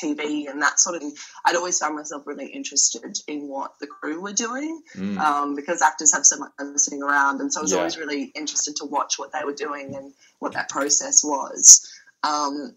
TV 0.00 0.48
and 0.48 0.62
that 0.62 0.78
sort 0.80 0.96
of 0.96 1.02
thing. 1.02 1.14
I'd 1.44 1.56
always 1.56 1.78
found 1.78 1.96
myself 1.96 2.22
really 2.26 2.46
interested 2.46 3.18
in 3.26 3.48
what 3.48 3.72
the 3.80 3.86
crew 3.86 4.20
were 4.20 4.32
doing 4.32 4.82
Mm. 4.94 5.18
um, 5.18 5.54
because 5.54 5.82
actors 5.82 6.12
have 6.14 6.24
so 6.26 6.36
much 6.38 6.52
time 6.58 6.76
sitting 6.78 7.02
around, 7.02 7.40
and 7.40 7.52
so 7.52 7.60
I 7.60 7.62
was 7.62 7.72
Yeah. 7.72 7.78
always 7.78 7.96
really 7.98 8.24
interested 8.34 8.76
to 8.76 8.84
watch 8.84 9.18
what 9.18 9.32
they 9.32 9.44
were 9.44 9.54
doing 9.54 9.94
and 9.96 10.14
what 10.38 10.52
that 10.52 10.68
process 10.68 11.22
was. 11.24 11.88
Um, 12.22 12.76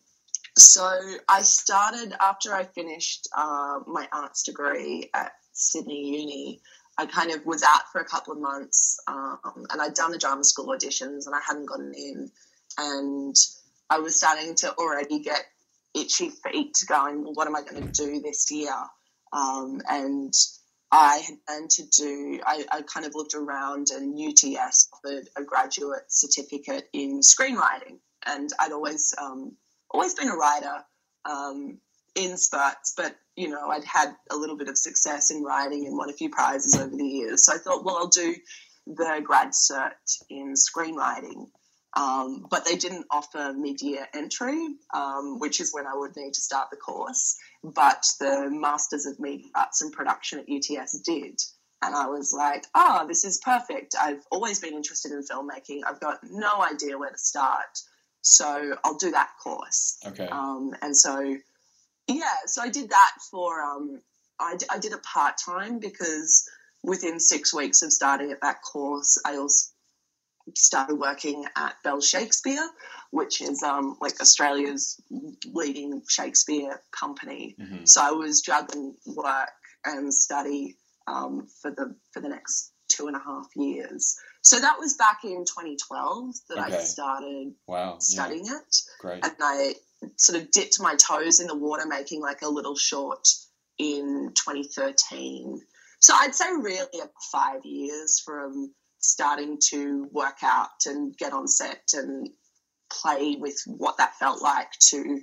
so 0.58 0.84
I 1.30 1.42
started 1.44 2.14
after 2.20 2.54
I 2.54 2.66
finished 2.66 3.28
uh, 3.36 3.80
my 3.88 4.08
arts 4.12 4.44
degree 4.44 5.10
at 5.14 5.32
Sydney 5.54 6.10
Uni. 6.20 6.62
I 6.98 7.06
kind 7.06 7.32
of 7.32 7.46
was 7.46 7.64
out 7.64 7.90
for 7.92 8.02
a 8.02 8.06
couple 8.06 8.34
of 8.34 8.40
months, 8.40 9.00
um, 9.08 9.66
and 9.72 9.82
I'd 9.82 9.94
done 9.94 10.12
the 10.12 10.18
drama 10.18 10.44
school 10.44 10.68
auditions, 10.68 11.26
and 11.26 11.34
I 11.34 11.40
hadn't 11.46 11.66
gotten 11.68 11.94
in, 11.94 12.32
and 12.78 13.36
I 13.90 14.00
was 14.00 14.16
starting 14.18 14.56
to 14.56 14.74
already 14.76 15.20
get 15.20 15.46
itchy 15.96 16.30
feet, 16.30 16.78
going, 16.88 17.24
"Well, 17.24 17.34
what 17.34 17.48
am 17.48 17.56
I 17.56 17.62
going 17.62 17.84
to 17.84 18.04
do 18.04 18.22
this 18.22 18.50
year?" 18.52 18.76
Um, 19.34 19.82
and 19.90 20.34
I 20.92 21.18
had 21.20 21.46
planned 21.46 21.70
to 21.72 21.84
do, 21.86 22.42
I, 22.46 22.66
I 22.70 22.82
kind 22.82 23.06
of 23.06 23.16
looked 23.16 23.34
around 23.34 23.88
and 23.92 24.20
UTS 24.20 24.90
offered 24.94 25.30
a 25.38 25.44
graduate 25.44 26.04
certificate 26.10 26.90
in 26.92 27.22
screenwriting. 27.22 28.00
And 28.26 28.50
I'd 28.60 28.74
always, 28.74 29.16
um, 29.20 29.54
always 29.90 30.14
been 30.14 30.28
a 30.28 30.36
writer 30.36 30.84
um, 31.24 31.78
in 32.16 32.36
spurts, 32.36 32.94
but, 32.98 33.16
you 33.38 33.48
know, 33.48 33.70
I'd 33.70 33.86
had 33.86 34.14
a 34.30 34.36
little 34.36 34.58
bit 34.58 34.68
of 34.68 34.78
success 34.78 35.32
in 35.32 35.44
writing 35.44 35.86
and 35.88 35.98
won 35.98 36.10
a 36.10 36.14
few 36.14 36.30
prizes 36.30 36.78
over 36.78 36.96
the 36.96 37.08
years. 37.08 37.46
So 37.46 37.54
I 37.54 37.58
thought, 37.58 37.86
well, 37.86 37.98
I'll 37.98 38.08
do 38.08 38.36
the 38.86 39.22
grad 39.24 39.52
cert 39.52 39.94
in 40.30 40.56
screenwriting. 40.56 41.48
Um, 41.94 42.46
but 42.50 42.64
they 42.66 42.78
didn't 42.78 43.06
offer 43.12 43.54
mid-year 43.54 44.08
entry, 44.14 44.66
um, 44.94 45.40
which 45.40 45.60
is 45.60 45.74
when 45.74 45.88
I 45.88 45.94
would 45.94 46.16
need 46.16 46.34
to 46.34 46.42
start 46.42 46.70
the 46.70 46.78
course 46.78 47.38
but 47.64 48.06
the 48.20 48.50
Masters 48.50 49.06
of 49.06 49.20
Media 49.20 49.48
Arts 49.56 49.82
and 49.82 49.92
Production 49.92 50.40
at 50.40 50.50
UTS 50.50 51.00
did. 51.00 51.40
And 51.84 51.96
I 51.96 52.08
was 52.08 52.34
like, 52.34 52.66
oh, 52.76 53.06
this 53.08 53.26
is 53.26 53.40
perfect. 53.40 53.96
I've 54.00 54.24
always 54.32 54.60
been 54.60 54.74
interested 54.74 55.12
in 55.12 55.24
filmmaking. 55.24 55.82
I've 55.88 56.00
got 56.00 56.20
no 56.24 56.62
idea 56.62 56.98
where 56.98 57.10
to 57.10 57.18
start. 57.18 57.80
So 58.22 58.76
I'll 58.84 58.98
do 58.98 59.12
that 59.12 59.32
course. 59.44 59.98
Okay. 60.06 60.28
Um, 60.28 60.76
and 60.82 60.96
so, 60.96 61.38
yeah, 62.08 62.36
so 62.46 62.62
I 62.62 62.70
did 62.70 62.92
that 62.92 63.12
for, 63.32 63.62
um, 63.62 64.00
I, 64.40 64.58
d- 64.58 64.68
I 64.70 64.78
did 64.78 64.94
it 64.94 65.02
part 65.02 65.36
time 65.44 65.80
because 65.80 66.48
within 66.84 67.20
six 67.20 67.52
weeks 67.52 67.82
of 67.82 67.92
starting 67.92 68.32
at 68.32 68.42
that 68.42 68.62
course, 68.62 69.20
I 69.26 69.38
also 69.38 69.71
started 70.56 70.96
working 70.96 71.46
at 71.56 71.76
Bell 71.84 72.02
Shakespeare, 72.02 72.68
which 73.12 73.42
is 73.42 73.64
um, 73.64 73.98
like 74.02 74.20
Australia's 74.22 75.00
leading 75.46 76.02
Shakespeare 76.08 76.82
company. 76.92 77.56
Mm-hmm. 77.60 77.86
So 77.86 78.02
I 78.02 78.12
was 78.12 78.42
juggling 78.42 78.96
work 79.06 79.50
and 79.86 80.14
study 80.14 80.78
um, 81.08 81.48
for 81.62 81.72
the 81.72 81.96
for 82.12 82.22
the 82.22 82.30
next 82.30 82.72
two 82.90 83.08
and 83.08 83.16
a 83.16 83.20
half 83.20 83.48
years. 83.56 84.18
So 84.44 84.60
that 84.60 84.80
was 84.80 84.96
back 84.96 85.20
in 85.24 85.46
2012 85.46 86.36
that 86.50 86.58
okay. 86.58 86.78
I 86.78 86.80
started 86.80 87.54
wow, 87.68 87.98
studying 88.00 88.46
yeah. 88.46 88.58
it. 88.58 88.78
Great. 89.00 89.24
And 89.24 89.36
I 89.40 89.76
sort 90.18 90.42
of 90.42 90.52
dipped 90.52 90.80
my 90.80 90.96
toes 90.96 91.40
in 91.40 91.48
the 91.48 91.56
water 91.56 91.86
making 91.86 92.22
like 92.22 92.42
a 92.42 92.50
little 92.50 92.76
short 92.76 93.28
in 93.78 94.32
2013. 94.36 95.62
So 96.00 96.14
I'd 96.16 96.36
say 96.36 96.46
really 96.52 96.86
five 97.32 97.64
years 97.64 98.20
from 98.20 98.74
starting 99.02 99.60
to 99.70 100.08
work 100.12 100.38
out 100.44 100.86
and 100.86 101.18
get 101.18 101.34
on 101.34 101.48
set 101.48 101.92
and 101.94 102.30
play 102.92 103.36
with 103.40 103.62
what 103.66 103.98
that 103.98 104.16
felt 104.16 104.42
like 104.42 104.72
to 104.80 105.22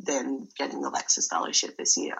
then 0.00 0.48
getting 0.56 0.80
the 0.80 0.90
Lexus 0.90 1.28
Fellowship 1.28 1.76
this 1.76 1.96
year. 1.96 2.16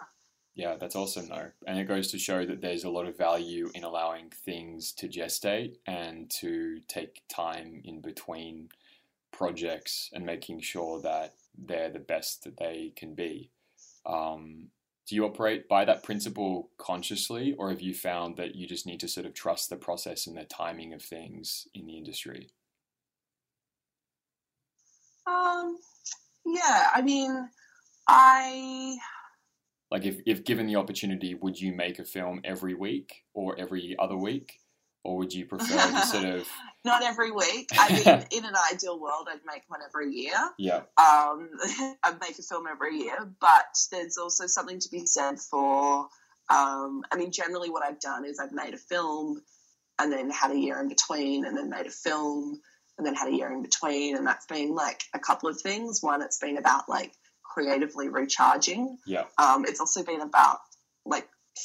Yeah, 0.54 0.74
that's 0.74 0.96
awesome 0.96 1.28
though. 1.28 1.50
And 1.66 1.78
it 1.78 1.86
goes 1.86 2.10
to 2.10 2.18
show 2.18 2.44
that 2.44 2.60
there's 2.60 2.82
a 2.82 2.90
lot 2.90 3.06
of 3.06 3.16
value 3.16 3.70
in 3.74 3.84
allowing 3.84 4.30
things 4.44 4.92
to 4.94 5.08
gestate 5.08 5.76
and 5.86 6.28
to 6.40 6.80
take 6.88 7.22
time 7.28 7.80
in 7.84 8.00
between 8.00 8.68
projects 9.30 10.10
and 10.12 10.26
making 10.26 10.60
sure 10.60 11.00
that 11.02 11.34
they're 11.56 11.90
the 11.90 12.00
best 12.00 12.42
that 12.42 12.56
they 12.56 12.92
can 12.96 13.14
be. 13.14 13.50
Um, 14.04 14.70
do 15.08 15.14
you 15.14 15.24
operate 15.24 15.68
by 15.68 15.86
that 15.86 16.02
principle 16.02 16.70
consciously, 16.76 17.54
or 17.58 17.70
have 17.70 17.80
you 17.80 17.94
found 17.94 18.36
that 18.36 18.54
you 18.54 18.66
just 18.66 18.86
need 18.86 19.00
to 19.00 19.08
sort 19.08 19.24
of 19.24 19.32
trust 19.32 19.70
the 19.70 19.76
process 19.76 20.26
and 20.26 20.36
the 20.36 20.44
timing 20.44 20.92
of 20.92 21.00
things 21.00 21.66
in 21.74 21.86
the 21.86 21.96
industry? 21.96 22.50
Um, 25.26 25.78
yeah, 26.44 26.88
I 26.94 27.00
mean, 27.00 27.48
I 28.06 28.98
like 29.90 30.04
if, 30.04 30.20
if 30.26 30.44
given 30.44 30.66
the 30.66 30.76
opportunity, 30.76 31.34
would 31.34 31.58
you 31.58 31.72
make 31.72 31.98
a 31.98 32.04
film 32.04 32.42
every 32.44 32.74
week 32.74 33.24
or 33.32 33.58
every 33.58 33.96
other 33.98 34.16
week? 34.16 34.60
Or 35.04 35.16
would 35.18 35.32
you 35.32 35.46
prefer 35.46 35.64
to 35.64 36.06
sort 36.06 36.24
of 36.24 36.48
not 36.84 37.02
every 37.02 37.30
week? 37.30 37.68
I 37.72 37.92
mean, 37.92 38.26
in 38.30 38.44
an 38.44 38.54
ideal 38.72 39.00
world, 39.00 39.28
I'd 39.30 39.40
make 39.46 39.62
one 39.68 39.80
every 39.86 40.12
year. 40.12 40.34
Yeah. 40.58 40.82
Um, 40.96 41.50
I'd 42.02 42.20
make 42.20 42.38
a 42.38 42.42
film 42.42 42.66
every 42.70 42.98
year, 42.98 43.16
but 43.40 43.76
there's 43.92 44.18
also 44.18 44.46
something 44.46 44.80
to 44.80 44.88
be 44.90 45.06
said 45.06 45.38
for. 45.38 46.08
Um, 46.50 47.02
I 47.12 47.16
mean, 47.16 47.32
generally, 47.32 47.70
what 47.70 47.84
I've 47.84 48.00
done 48.00 48.24
is 48.24 48.38
I've 48.38 48.52
made 48.52 48.74
a 48.74 48.78
film, 48.78 49.42
and 49.98 50.12
then 50.12 50.30
had 50.30 50.50
a 50.50 50.58
year 50.58 50.80
in 50.80 50.88
between, 50.88 51.44
and 51.44 51.56
then 51.56 51.70
made 51.70 51.86
a 51.86 51.90
film, 51.90 52.60
and 52.96 53.06
then 53.06 53.14
had 53.14 53.28
a 53.28 53.34
year 53.34 53.52
in 53.52 53.62
between, 53.62 54.16
and 54.16 54.26
that's 54.26 54.46
been 54.46 54.74
like 54.74 55.02
a 55.14 55.18
couple 55.18 55.48
of 55.48 55.60
things. 55.60 56.02
One, 56.02 56.22
it's 56.22 56.38
been 56.38 56.58
about 56.58 56.88
like 56.88 57.12
creatively 57.42 58.08
recharging. 58.08 58.98
Yeah. 59.06 59.24
Um, 59.38 59.64
it's 59.66 59.80
also 59.80 60.02
been 60.02 60.20
about 60.20 60.58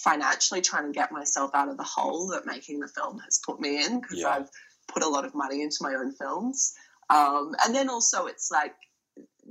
financially 0.04 0.62
trying 0.62 0.92
to 0.92 0.98
get 0.98 1.12
myself 1.12 1.52
out 1.54 1.70
of 1.70 1.78
the 1.78 1.84
hole 1.84 2.28
that 2.30 2.46
making 2.46 2.80
the 2.80 2.88
film 2.88 3.20
has 3.20 3.40
put 3.46 3.60
me 3.60 3.84
in 3.84 4.00
because 4.00 4.20
yeah. 4.20 4.30
I've 4.30 4.50
put 4.88 5.04
a 5.04 5.08
lot 5.08 5.26
of 5.26 5.36
money 5.36 5.62
into 5.62 5.78
my 5.82 5.94
own 5.94 6.14
films. 6.14 6.74
Um, 7.10 7.54
and 7.66 7.76
then 7.76 7.90
also 7.90 8.26
it's 8.28 8.50
like 8.52 8.76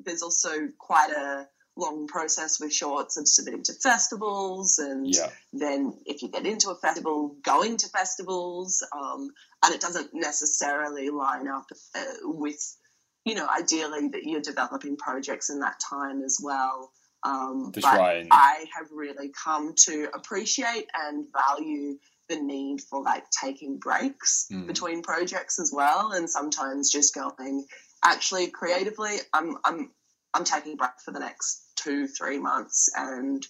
there's 0.05 0.23
also 0.23 0.69
quite 0.79 1.11
a 1.11 1.47
long 1.77 2.07
process 2.07 2.61
with 2.61 2.73
shorts 2.73 3.17
of 3.17 3.27
submitting 3.27 3.63
to 3.63 3.73
festivals 3.73 4.79
and 4.79 5.07
yeah. 5.07 5.31
then 5.55 5.95
if 6.05 6.21
you 6.21 6.29
get 6.29 6.45
into 6.45 6.71
a 6.71 6.77
festival 6.77 7.35
going 7.43 7.79
to 7.79 7.89
festivals 7.89 8.87
um, 8.95 9.31
and 9.65 9.75
it 9.75 9.81
doesn't 9.81 10.11
necessarily 10.13 11.09
line 11.09 11.49
up 11.49 11.65
uh, 11.95 12.05
with 12.25 12.77
you 13.25 13.35
know, 13.35 13.47
ideally 13.47 14.09
that 14.09 14.25
you're 14.25 14.41
developing 14.41 14.97
projects 14.97 15.51
in 15.51 15.61
that 15.61 15.81
time 15.81 16.23
as 16.23 16.39
well. 16.43 16.91
Um, 17.25 17.71
but. 17.75 17.85
I 18.31 18.67
have 18.77 18.89
really 18.93 19.31
come 19.31 19.75
to 19.85 20.09
appreciate 20.15 20.89
and 20.95 21.27
value 21.33 21.99
the 22.29 22.37
need 22.37 22.81
for 22.81 23.03
like 23.03 23.25
taking 23.31 23.79
breaks 23.79 24.49
mm. 24.51 24.67
between 24.67 25.03
projects 25.03 25.59
as 25.59 25.73
well, 25.73 26.13
and 26.13 26.29
sometimes 26.29 26.91
just 26.91 27.15
going. 27.15 27.67
Actually, 28.05 28.49
creatively, 28.49 29.19
I'm 29.33 29.57
I'm 29.65 29.91
I'm 30.35 30.45
taking 30.45 30.75
a 30.75 30.77
break 30.77 30.91
for 31.05 31.13
the 31.13 31.21
next 31.21 31.63
two 31.77 32.07
three 32.07 32.39
months 32.39 32.91
and 32.97 33.47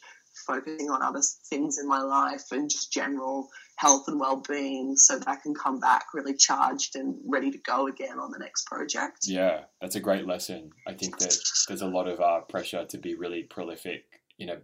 focusing 0.46 0.90
on 0.90 1.02
other 1.02 1.22
things 1.48 1.78
in 1.78 1.86
my 1.86 2.00
life 2.00 2.44
and 2.52 2.70
just 2.70 2.92
general 2.92 3.48
health 3.76 4.04
and 4.06 4.20
well-being 4.20 4.96
so 4.96 5.18
that 5.18 5.28
I 5.28 5.36
can 5.36 5.54
come 5.54 5.80
back 5.80 6.06
really 6.14 6.34
charged 6.34 6.94
and 6.96 7.16
ready 7.26 7.50
to 7.50 7.58
go 7.58 7.86
again 7.86 8.18
on 8.18 8.30
the 8.30 8.38
next 8.38 8.66
project. 8.66 9.20
Yeah, 9.24 9.62
that's 9.80 9.96
a 9.96 10.00
great 10.00 10.26
lesson. 10.26 10.70
I 10.86 10.92
think 10.92 11.18
that 11.18 11.36
there's 11.68 11.82
a 11.82 11.86
lot 11.86 12.08
of 12.08 12.20
uh, 12.20 12.40
pressure 12.42 12.84
to 12.84 12.98
be 12.98 13.14
really 13.14 13.42
prolific, 13.42 14.04
you 14.36 14.46
know, 14.46 14.58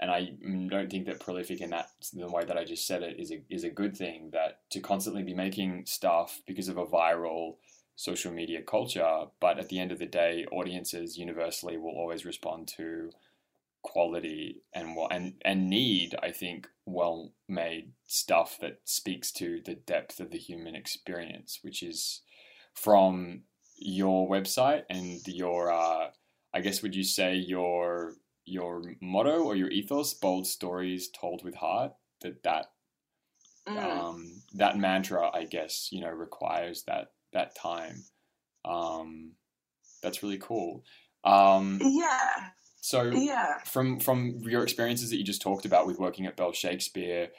and 0.00 0.10
I 0.10 0.30
don't 0.68 0.90
think 0.90 1.06
that 1.06 1.20
prolific 1.20 1.60
in 1.60 1.70
that 1.70 1.88
the 2.12 2.26
way 2.26 2.44
that 2.44 2.58
I 2.58 2.64
just 2.64 2.86
said 2.86 3.02
it 3.02 3.18
is 3.18 3.30
a 3.30 3.42
is 3.48 3.64
a 3.64 3.70
good 3.70 3.96
thing. 3.96 4.30
That 4.32 4.60
to 4.70 4.80
constantly 4.80 5.22
be 5.22 5.34
making 5.34 5.86
stuff 5.86 6.40
because 6.46 6.68
of 6.68 6.76
a 6.76 6.86
viral 6.86 7.56
social 7.96 8.32
media 8.32 8.60
culture, 8.60 9.26
but 9.40 9.58
at 9.58 9.68
the 9.68 9.78
end 9.78 9.92
of 9.92 10.00
the 10.00 10.06
day, 10.06 10.44
audiences 10.50 11.16
universally 11.16 11.76
will 11.76 11.94
always 11.96 12.24
respond 12.24 12.66
to 12.76 13.10
quality 13.84 14.62
and 14.74 14.96
what 14.96 15.12
and 15.12 15.34
and 15.44 15.68
need 15.68 16.16
I 16.22 16.32
think 16.32 16.66
well 16.86 17.32
made 17.46 17.92
stuff 18.06 18.56
that 18.60 18.80
speaks 18.84 19.30
to 19.32 19.60
the 19.64 19.74
depth 19.74 20.18
of 20.20 20.30
the 20.30 20.38
human 20.38 20.74
experience 20.74 21.60
which 21.62 21.82
is 21.82 22.22
from 22.72 23.42
your 23.76 24.28
website 24.28 24.84
and 24.88 25.20
your 25.26 25.70
uh, 25.70 26.08
I 26.52 26.60
guess 26.60 26.82
would 26.82 26.96
you 26.96 27.04
say 27.04 27.34
your 27.34 28.14
your 28.46 28.82
motto 29.02 29.44
or 29.44 29.54
your 29.54 29.68
ethos 29.68 30.14
bold 30.14 30.46
stories 30.46 31.10
told 31.10 31.44
with 31.44 31.54
heart 31.54 31.92
that 32.22 32.42
that 32.42 32.66
mm. 33.68 33.78
um, 33.78 34.42
that 34.54 34.78
mantra 34.78 35.30
I 35.32 35.44
guess 35.44 35.90
you 35.92 36.00
know 36.00 36.10
requires 36.10 36.84
that 36.84 37.12
that 37.34 37.54
time. 37.54 38.04
Um, 38.64 39.32
that's 40.02 40.22
really 40.22 40.38
cool. 40.38 40.84
Um, 41.22 41.80
yeah 41.82 42.50
so 42.84 43.04
yeah. 43.04 43.60
from 43.64 43.98
from 43.98 44.40
your 44.42 44.62
experiences 44.62 45.08
that 45.08 45.16
you 45.16 45.24
just 45.24 45.40
talked 45.40 45.64
about 45.64 45.86
with 45.86 45.98
working 45.98 46.26
at 46.26 46.36
Bell 46.36 46.52
Shakespeare, 46.52 47.30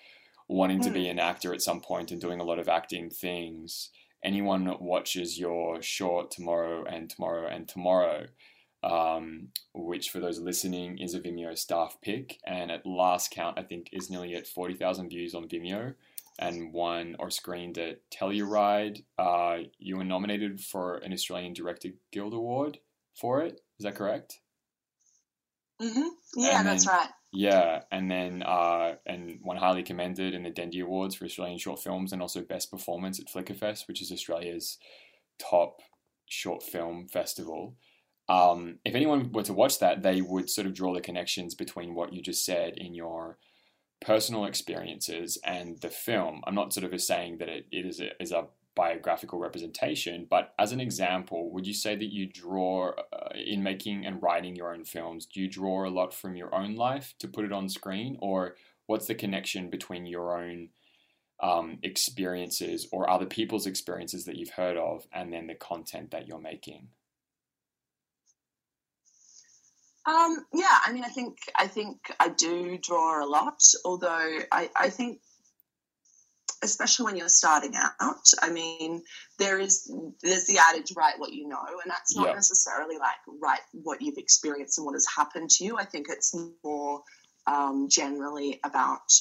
wanting 0.48 0.82
to 0.82 0.90
be 0.90 1.04
mm. 1.04 1.12
an 1.12 1.20
actor 1.20 1.54
at 1.54 1.62
some 1.62 1.82
point 1.82 2.10
and 2.10 2.20
doing 2.20 2.40
a 2.40 2.44
lot 2.44 2.58
of 2.58 2.68
acting 2.68 3.12
things, 3.12 3.92
anyone 4.24 4.66
that 4.66 4.82
watches 4.82 5.38
your 5.38 5.84
short 5.84 6.32
tomorrow 6.32 6.84
and 6.86 7.12
tomorrow 7.12 7.48
and 7.48 7.68
tomorrow, 7.68 8.26
um, 8.82 9.50
which 9.72 10.10
for 10.10 10.20
those 10.20 10.40
listening 10.40 10.98
is 10.98 11.14
a 11.14 11.20
Vimeo 11.20 11.56
staff 11.56 12.00
pick, 12.02 12.40
and 12.48 12.72
at 12.72 12.84
last 12.84 13.30
count 13.30 13.60
I 13.60 13.62
think 13.62 13.90
is 13.94 14.10
nearly 14.10 14.34
at 14.34 14.48
forty 14.48 14.74
thousand 14.74 15.10
views 15.10 15.36
on 15.36 15.48
Vimeo, 15.48 15.94
and 16.40 16.74
won 16.74 17.18
or 17.20 17.30
screened 17.30 17.78
at 17.78 18.00
Telluride. 18.10 19.04
Uh, 19.20 19.58
you 19.78 19.98
were 19.98 20.04
nominated 20.04 20.60
for 20.60 20.98
an 20.98 21.14
Australian 21.14 21.54
Director 21.54 21.90
Guild 22.12 22.34
Award 22.34 22.80
for 23.14 23.44
it. 23.44 23.62
Is 23.78 23.84
that 23.84 23.94
correct? 23.94 24.40
Mm-hmm. 25.82 26.08
Yeah, 26.38 26.60
and 26.60 26.68
that's 26.68 26.86
then, 26.86 26.96
right. 26.96 27.10
Yeah, 27.34 27.82
and 27.92 28.10
then 28.10 28.44
uh, 28.44 28.96
and 29.06 29.40
one 29.42 29.58
highly 29.58 29.84
commended 29.84 30.34
in 30.34 30.44
the 30.44 30.50
Dendy 30.50 30.80
Awards 30.80 31.16
for 31.16 31.26
Australian 31.26 31.58
short 31.58 31.82
films, 31.82 32.14
and 32.14 32.22
also 32.22 32.42
best 32.42 32.72
performance 32.72 33.20
at 33.20 33.28
Flickerfest, 33.28 33.88
which 33.88 34.02
is 34.02 34.12
Australia's 34.12 34.78
top 35.40 35.82
short 36.30 36.64
film 36.64 37.08
festival. 37.08 37.76
Um, 38.28 38.80
if 38.86 38.96
anyone 38.96 39.32
were 39.32 39.44
to 39.44 39.54
watch 39.54 39.80
that, 39.80 40.02
they 40.02 40.22
would 40.22 40.50
sort 40.50 40.66
of 40.66 40.74
draw 40.74 40.94
the 40.94 41.02
connections 41.02 41.54
between 41.56 41.94
what 41.94 42.14
you 42.14 42.22
just 42.22 42.46
said 42.46 42.78
in 42.78 42.94
your 42.94 43.38
personal 44.02 44.46
experiences 44.46 45.38
and 45.44 45.80
the 45.82 45.90
film. 45.90 46.42
I'm 46.46 46.56
not 46.56 46.74
sort 46.74 46.92
of 46.92 47.02
saying 47.02 47.38
that 47.40 47.50
it, 47.50 47.66
it 47.72 47.86
is, 47.86 48.00
a, 48.00 48.10
is 48.20 48.32
a 48.32 48.48
biographical 48.76 49.40
representation. 49.40 50.28
But 50.30 50.54
as 50.60 50.72
an 50.72 50.80
example, 50.80 51.52
would 51.52 51.66
you 51.66 51.74
say 51.74 51.96
that 51.96 52.14
you 52.14 52.28
draw 52.28 52.92
uh, 53.14 53.30
in 53.34 53.64
making 53.64 54.06
and 54.06 54.22
writing 54.22 54.56
your 54.56 54.74
own 54.74 54.84
films? 54.84 55.26
Do 55.26 55.42
you 55.42 55.50
draw 55.50 55.88
a 55.88 55.90
lot 55.90 56.14
from 56.14 56.36
your 56.36 56.54
own 56.54 56.76
life 56.76 57.14
to 57.20 57.28
put 57.28 57.46
it 57.46 57.52
on 57.52 57.70
screen, 57.70 58.18
or 58.20 58.56
what's 58.86 59.08
the 59.08 59.16
connection 59.16 59.70
between 59.70 60.06
your 60.06 60.38
own 60.38 60.70
um, 61.42 61.80
experiences 61.84 62.88
or 62.92 63.10
other 63.10 63.26
people's 63.26 63.66
experiences 63.66 64.26
that 64.26 64.36
you've 64.36 64.52
heard 64.52 64.78
of, 64.78 65.08
and 65.14 65.34
then 65.34 65.48
the 65.48 65.56
content 65.56 66.12
that 66.12 66.28
you're 66.28 66.40
making? 66.40 66.90
Um, 70.08 70.46
yeah, 70.54 70.78
I 70.86 70.94
mean, 70.94 71.04
I 71.04 71.10
think 71.10 71.38
I 71.56 71.68
think 71.68 71.98
I 72.20 72.30
do 72.30 72.78
draw 72.78 73.24
a 73.24 73.28
lot. 73.28 73.60
Although 73.84 74.40
I, 74.52 74.70
I 74.80 74.90
think 74.90 75.20
especially 76.66 77.06
when 77.06 77.18
you're 77.18 77.30
starting 77.30 77.74
out. 77.76 78.28
I 78.42 78.50
mean, 78.50 79.04
there 79.40 79.60
is 79.60 79.92
there's 80.22 80.46
the 80.46 80.58
adage 80.58 80.92
write 80.96 81.20
what 81.20 81.34
you 81.34 81.48
know, 81.48 81.64
and 81.84 81.90
that's 81.90 82.16
not 82.16 82.36
necessarily 82.36 82.98
like 82.98 83.16
write 83.42 83.62
what 83.72 84.02
you've 84.02 84.18
experienced 84.18 84.78
and 84.78 84.86
what 84.86 84.94
has 84.94 85.08
happened 85.16 85.50
to 85.52 85.64
you. 85.64 85.78
I 85.78 85.86
think 85.86 86.08
it's 86.10 86.36
more 86.64 87.02
um, 87.48 87.88
generally 87.90 88.60
about 88.64 89.12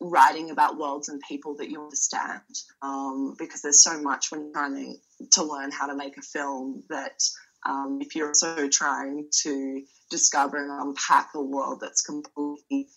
writing 0.00 0.50
about 0.50 0.78
worlds 0.78 1.08
and 1.08 1.20
people 1.26 1.56
that 1.56 1.70
you 1.70 1.82
understand 1.82 2.40
um, 2.82 3.34
because 3.38 3.62
there's 3.62 3.82
so 3.82 4.00
much 4.00 4.30
when 4.30 4.42
you're 4.42 4.52
trying 4.52 4.96
to 5.30 5.42
learn 5.42 5.70
how 5.70 5.86
to 5.86 5.96
make 5.96 6.16
a 6.18 6.22
film 6.22 6.82
that 6.90 7.22
um, 7.66 7.98
if 8.00 8.14
you're 8.14 8.28
also 8.28 8.68
trying 8.68 9.26
to 9.42 9.82
discover 10.10 10.56
and 10.56 10.70
unpack 10.70 11.30
a 11.34 11.42
world 11.42 11.78
that's 11.80 12.02
completely 12.02 12.88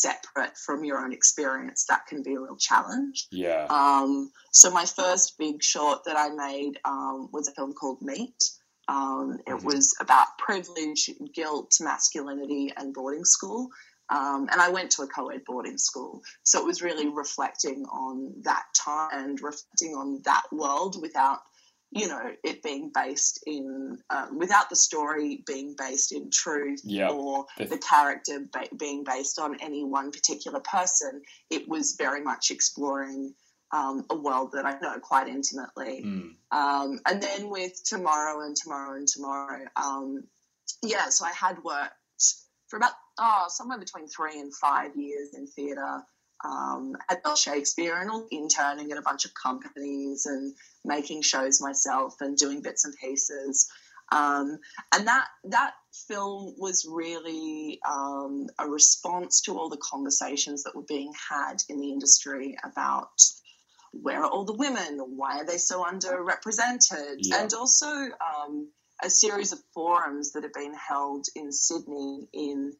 separate 0.00 0.56
from 0.56 0.84
your 0.84 0.98
own 0.98 1.12
experience, 1.12 1.84
that 1.88 2.06
can 2.06 2.22
be 2.22 2.34
a 2.34 2.40
real 2.40 2.56
challenge. 2.56 3.26
Yeah. 3.30 3.66
Um, 3.68 4.30
so 4.50 4.70
my 4.70 4.84
first 4.84 5.38
big 5.38 5.62
short 5.62 6.04
that 6.04 6.16
I 6.16 6.30
made 6.30 6.78
um, 6.84 7.28
was 7.32 7.48
a 7.48 7.52
film 7.52 7.72
called 7.72 8.02
Meat. 8.02 8.42
Um, 8.88 9.38
it 9.46 9.50
mm-hmm. 9.50 9.66
was 9.66 9.94
about 10.00 10.38
privilege, 10.38 11.10
guilt, 11.34 11.72
masculinity, 11.80 12.72
and 12.76 12.92
boarding 12.92 13.24
school. 13.24 13.68
Um, 14.08 14.48
and 14.50 14.60
I 14.60 14.68
went 14.68 14.90
to 14.92 15.02
a 15.02 15.06
co 15.06 15.28
ed 15.28 15.42
boarding 15.46 15.78
school. 15.78 16.22
So 16.42 16.60
it 16.60 16.66
was 16.66 16.82
really 16.82 17.08
reflecting 17.08 17.84
on 17.84 18.34
that 18.42 18.64
time 18.74 19.10
and 19.12 19.40
reflecting 19.40 19.94
on 19.94 20.20
that 20.24 20.42
world 20.52 21.00
without, 21.00 21.40
you 21.94 22.08
know, 22.08 22.32
it 22.42 22.62
being 22.62 22.90
based 22.94 23.42
in, 23.46 23.98
uh, 24.08 24.26
without 24.34 24.70
the 24.70 24.76
story 24.76 25.42
being 25.46 25.74
based 25.76 26.12
in 26.12 26.30
truth 26.30 26.80
yep. 26.84 27.10
or 27.10 27.44
the 27.58 27.78
character 27.78 28.40
ba- 28.50 28.74
being 28.78 29.04
based 29.04 29.38
on 29.38 29.60
any 29.60 29.84
one 29.84 30.10
particular 30.10 30.60
person. 30.60 31.20
It 31.50 31.68
was 31.68 31.96
very 31.98 32.22
much 32.22 32.50
exploring. 32.50 33.34
Um, 33.74 34.04
a 34.10 34.14
world 34.14 34.52
that 34.52 34.66
I 34.66 34.78
know 34.82 34.98
quite 34.98 35.28
intimately. 35.28 36.02
Mm. 36.04 36.34
Um, 36.50 37.00
and 37.06 37.22
then 37.22 37.48
with 37.48 37.82
Tomorrow 37.82 38.44
and 38.44 38.54
Tomorrow 38.54 38.98
and 38.98 39.08
Tomorrow, 39.08 39.64
um, 39.76 40.24
yeah, 40.82 41.08
so 41.08 41.24
I 41.24 41.32
had 41.32 41.56
worked 41.64 41.94
for 42.68 42.76
about 42.76 42.92
oh, 43.18 43.44
somewhere 43.48 43.78
between 43.78 44.08
three 44.08 44.40
and 44.40 44.54
five 44.54 44.94
years 44.96 45.34
in 45.34 45.46
theatre 45.46 46.02
um, 46.44 46.96
at 47.08 47.22
Shakespeare 47.36 47.96
and 47.96 48.10
interning 48.30 48.90
at 48.92 48.98
a 48.98 49.02
bunch 49.02 49.24
of 49.24 49.32
companies 49.34 50.26
and 50.26 50.54
making 50.84 51.22
shows 51.22 51.60
myself 51.60 52.16
and 52.20 52.36
doing 52.36 52.62
bits 52.62 52.84
and 52.84 52.94
pieces. 52.96 53.68
Um, 54.10 54.58
and 54.92 55.06
that 55.06 55.26
that 55.44 55.72
film 56.08 56.54
was 56.58 56.86
really 56.88 57.80
um, 57.88 58.46
a 58.58 58.68
response 58.68 59.40
to 59.42 59.58
all 59.58 59.70
the 59.70 59.78
conversations 59.78 60.64
that 60.64 60.76
were 60.76 60.84
being 60.86 61.12
had 61.30 61.62
in 61.68 61.80
the 61.80 61.90
industry 61.90 62.56
about 62.62 63.08
where 63.92 64.22
are 64.22 64.30
all 64.30 64.44
the 64.44 64.54
women, 64.54 64.98
why 65.16 65.38
are 65.38 65.46
they 65.46 65.58
so 65.58 65.84
underrepresented, 65.84 67.16
yeah. 67.18 67.42
and 67.42 67.52
also 67.54 67.86
um, 67.86 68.68
a 69.02 69.10
series 69.10 69.52
of 69.52 69.60
forums 69.74 70.32
that 70.32 70.42
have 70.42 70.52
been 70.54 70.74
held 70.74 71.26
in 71.34 71.52
Sydney 71.52 72.28
in 72.32 72.72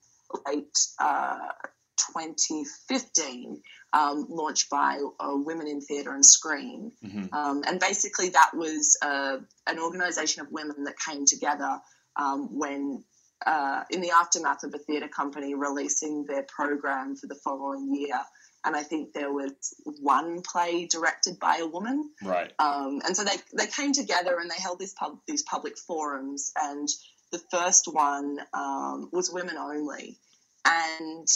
late 0.47 0.79
uh, 0.99 1.49
2015, 1.97 3.63
um, 3.93 4.27
launched 4.29 4.71
by 4.71 4.99
uh, 5.21 5.33
Women 5.33 5.67
in 5.69 5.81
Theatre 5.81 6.15
and 6.15 6.25
Screen. 6.25 6.93
Mm-hmm. 7.05 7.35
Um, 7.35 7.63
and 7.67 7.79
basically, 7.79 8.31
that 8.31 8.51
was 8.55 8.97
uh, 9.03 9.39
an 9.67 9.79
organisation 9.79 10.43
of 10.43 10.49
women 10.51 10.85
that 10.85 10.95
came 10.99 11.25
together 11.27 11.81
um, 12.17 12.59
when, 12.59 13.05
uh, 13.47 13.83
in 13.91 14.01
the 14.01 14.11
aftermath 14.11 14.65
of 14.65 14.75
a 14.75 14.79
theatre 14.79 15.09
company 15.09 15.55
releasing 15.55 16.25
their 16.25 16.45
program 16.45 17.17
for 17.17 17.27
the 17.27 17.39
following 17.45 17.95
year. 17.95 18.21
And 18.65 18.77
I 18.77 18.85
think 18.85 19.13
there 19.13 19.33
was 19.33 19.53
one 20.01 20.41
play 20.43 20.87
directed 20.87 21.41
by 21.41 21.57
a 21.57 21.67
woman, 21.67 22.11
right? 22.23 22.53
Um, 22.61 23.03
and 23.05 23.17
so 23.17 23.25
they 23.25 23.35
they 23.57 23.67
came 23.67 23.93
together 23.93 24.39
and 24.39 24.49
they 24.49 24.63
held 24.63 24.79
these 24.79 24.95
pub, 24.95 25.19
these 25.27 25.43
public 25.43 25.77
forums. 25.77 26.53
And 26.57 26.89
the 27.33 27.43
first 27.51 27.89
one 27.93 28.39
um, 28.55 29.09
was 29.13 29.33
women 29.33 29.57
only, 29.57 30.21
and 30.65 31.27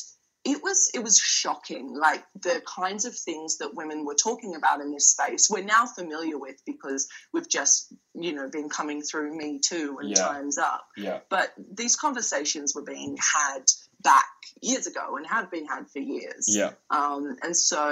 it 0.47 0.63
was 0.63 0.91
it 0.95 1.03
was 1.03 1.19
shocking 1.19 1.93
like 1.93 2.25
the 2.41 2.63
kinds 2.67 3.05
of 3.05 3.15
things 3.15 3.59
that 3.59 3.75
women 3.75 4.05
were 4.05 4.15
talking 4.15 4.55
about 4.55 4.81
in 4.81 4.93
this 4.93 5.09
space 5.09 5.51
we're 5.51 5.65
now 5.65 5.85
familiar 5.87 6.39
with 6.39 6.63
because 6.65 7.09
we've 7.33 7.49
just 7.49 7.93
you 8.15 8.33
know 8.33 8.49
been 8.49 8.69
coming 8.69 9.03
through 9.03 9.37
me 9.37 9.59
too 9.59 9.99
and 10.01 10.11
yeah. 10.11 10.17
times 10.17 10.57
up 10.57 10.87
yeah 10.97 11.19
but 11.29 11.53
these 11.73 11.97
conversations 11.97 12.75
were 12.75 12.85
being 12.85 13.17
had 13.17 13.65
back 14.03 14.25
years 14.63 14.87
ago 14.87 15.17
and 15.17 15.27
had 15.27 15.51
been 15.51 15.67
had 15.67 15.89
for 15.91 15.99
years 15.99 16.47
yeah 16.49 16.71
um, 16.91 17.37
and 17.43 17.57
so 17.57 17.91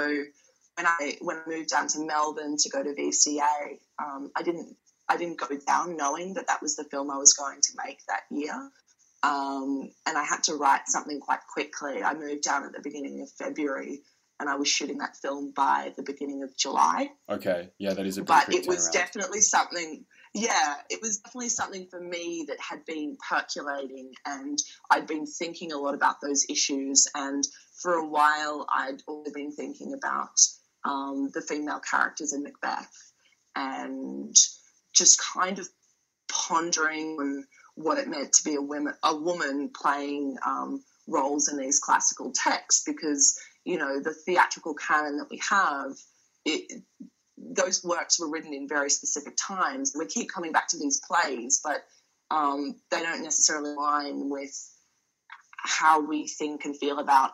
when 0.75 0.87
i 0.87 1.17
when 1.19 1.37
i 1.37 1.41
moved 1.47 1.69
down 1.69 1.87
to 1.87 1.99
melbourne 1.99 2.55
to 2.57 2.69
go 2.69 2.81
to 2.81 2.93
vca 2.93 3.77
um, 3.99 4.31
i 4.35 4.41
didn't 4.41 4.75
I 5.07 5.17
didn't 5.17 5.37
go 5.37 5.45
down 5.67 5.97
knowing 5.97 6.33
that 6.33 6.47
that 6.47 6.63
was 6.63 6.75
the 6.75 6.83
film 6.83 7.11
I 7.11 7.17
was 7.17 7.33
going 7.33 7.61
to 7.61 7.69
make 7.85 7.99
that 8.07 8.23
year. 8.31 8.71
Um, 9.25 9.89
and 10.05 10.17
I 10.17 10.23
had 10.23 10.43
to 10.43 10.55
write 10.55 10.87
something 10.87 11.19
quite 11.19 11.39
quickly. 11.51 12.03
I 12.03 12.13
moved 12.13 12.43
down 12.43 12.63
at 12.63 12.73
the 12.73 12.81
beginning 12.81 13.21
of 13.21 13.31
February, 13.31 14.01
and 14.39 14.47
I 14.49 14.55
was 14.55 14.67
shooting 14.67 14.99
that 14.99 15.17
film 15.17 15.51
by 15.55 15.93
the 15.95 16.03
beginning 16.03 16.43
of 16.43 16.55
July. 16.55 17.09
Okay, 17.29 17.69
yeah, 17.79 17.93
that 17.93 18.05
is 18.05 18.17
a. 18.17 18.23
But 18.23 18.53
it 18.53 18.67
was 18.67 18.89
definitely 18.89 19.41
something. 19.41 20.05
Yeah, 20.33 20.75
it 20.89 21.01
was 21.01 21.19
definitely 21.19 21.49
something 21.49 21.87
for 21.87 21.99
me 21.99 22.45
that 22.49 22.57
had 22.59 22.85
been 22.85 23.17
percolating, 23.27 24.11
and 24.25 24.59
I'd 24.91 25.07
been 25.07 25.25
thinking 25.25 25.71
a 25.71 25.77
lot 25.77 25.95
about 25.95 26.21
those 26.21 26.45
issues. 26.49 27.07
And 27.15 27.43
for 27.81 27.93
a 27.93 28.07
while, 28.07 28.67
I'd 28.69 29.01
also 29.07 29.31
been 29.33 29.53
thinking 29.53 29.93
about 29.93 30.37
um, 30.83 31.31
the 31.33 31.41
female 31.41 31.79
characters 31.79 32.33
in 32.33 32.43
Macbeth, 32.43 33.11
and 33.55 34.35
just 34.93 35.19
kind 35.33 35.57
of 35.57 35.67
pondering 36.27 37.17
on 37.19 37.45
what 37.75 37.97
it 37.97 38.07
meant 38.07 38.33
to 38.33 38.43
be 38.43 38.55
a 38.55 38.61
woman, 38.61 38.93
a 39.03 39.15
woman 39.15 39.69
playing 39.69 40.37
um, 40.45 40.83
roles 41.07 41.49
in 41.49 41.57
these 41.57 41.79
classical 41.79 42.31
texts, 42.33 42.83
because 42.85 43.39
you 43.63 43.77
know 43.77 43.99
the 44.01 44.13
theatrical 44.13 44.73
canon 44.73 45.17
that 45.17 45.27
we 45.29 45.41
have, 45.49 45.91
it, 46.45 46.81
those 47.37 47.83
works 47.83 48.19
were 48.19 48.29
written 48.29 48.53
in 48.53 48.67
very 48.67 48.89
specific 48.89 49.35
times. 49.37 49.93
We 49.97 50.05
keep 50.05 50.29
coming 50.29 50.51
back 50.51 50.67
to 50.69 50.77
these 50.77 51.01
plays, 51.05 51.61
but 51.63 51.83
um, 52.31 52.75
they 52.91 53.01
don't 53.01 53.23
necessarily 53.23 53.71
align 53.71 54.29
with 54.29 54.53
how 55.57 55.99
we 55.99 56.27
think 56.27 56.65
and 56.65 56.77
feel 56.77 56.99
about 56.99 57.31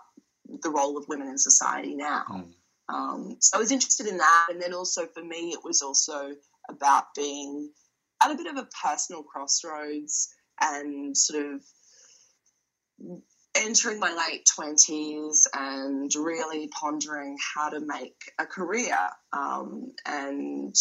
the 0.63 0.69
role 0.69 0.97
of 0.97 1.07
women 1.07 1.27
in 1.27 1.37
society 1.37 1.95
now. 1.95 2.25
Mm. 2.29 2.53
Um, 2.89 3.37
so 3.39 3.57
I 3.57 3.59
was 3.59 3.71
interested 3.71 4.07
in 4.07 4.17
that, 4.17 4.47
and 4.49 4.61
then 4.61 4.73
also 4.73 5.05
for 5.05 5.23
me, 5.23 5.51
it 5.51 5.63
was 5.63 5.81
also 5.81 6.31
about 6.69 7.13
being 7.15 7.71
at 8.23 8.31
a 8.31 8.35
bit 8.35 8.47
of 8.47 8.57
a 8.57 8.67
personal 8.83 9.23
crossroads 9.23 10.33
and 10.59 11.15
sort 11.17 11.45
of 11.45 11.61
entering 13.55 13.99
my 13.99 14.11
late 14.29 14.47
20s 14.57 15.47
and 15.53 16.11
really 16.15 16.69
pondering 16.69 17.37
how 17.55 17.69
to 17.69 17.79
make 17.79 18.15
a 18.39 18.45
career 18.45 18.97
um, 19.33 19.91
and 20.05 20.75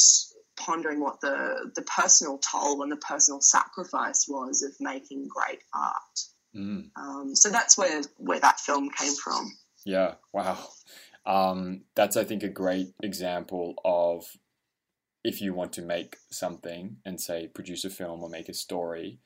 pondering 0.56 1.00
what 1.00 1.20
the, 1.20 1.70
the 1.74 1.82
personal 1.82 2.38
toll 2.38 2.82
and 2.82 2.92
the 2.92 2.96
personal 2.96 3.40
sacrifice 3.40 4.26
was 4.28 4.62
of 4.62 4.72
making 4.80 5.26
great 5.28 5.62
art. 5.74 6.20
Mm. 6.54 6.90
Um, 6.96 7.34
so 7.34 7.50
that's 7.50 7.78
where, 7.78 8.02
where 8.18 8.40
that 8.40 8.60
film 8.60 8.90
came 8.90 9.14
from. 9.14 9.52
Yeah, 9.84 10.14
wow. 10.32 10.58
Um, 11.24 11.82
that's, 11.94 12.16
I 12.16 12.24
think, 12.24 12.42
a 12.42 12.48
great 12.48 12.88
example 13.02 13.74
of 13.84 14.24
if 15.22 15.40
you 15.40 15.52
want 15.54 15.72
to 15.74 15.82
make 15.82 16.16
something 16.30 16.96
and 17.04 17.20
say 17.20 17.48
produce 17.48 17.84
a 17.84 17.90
film 17.90 18.22
or 18.22 18.28
make 18.28 18.48
a 18.48 18.54
story, 18.54 19.18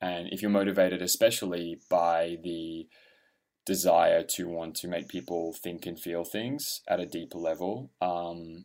and 0.00 0.28
if 0.32 0.42
you're 0.42 0.50
motivated 0.50 1.02
especially 1.02 1.80
by 1.88 2.36
the 2.42 2.88
desire 3.64 4.24
to 4.24 4.48
want 4.48 4.74
to 4.74 4.88
make 4.88 5.08
people 5.08 5.52
think 5.52 5.86
and 5.86 5.98
feel 5.98 6.24
things 6.24 6.80
at 6.88 7.00
a 7.00 7.06
deeper 7.06 7.38
level, 7.38 7.92
um, 8.00 8.64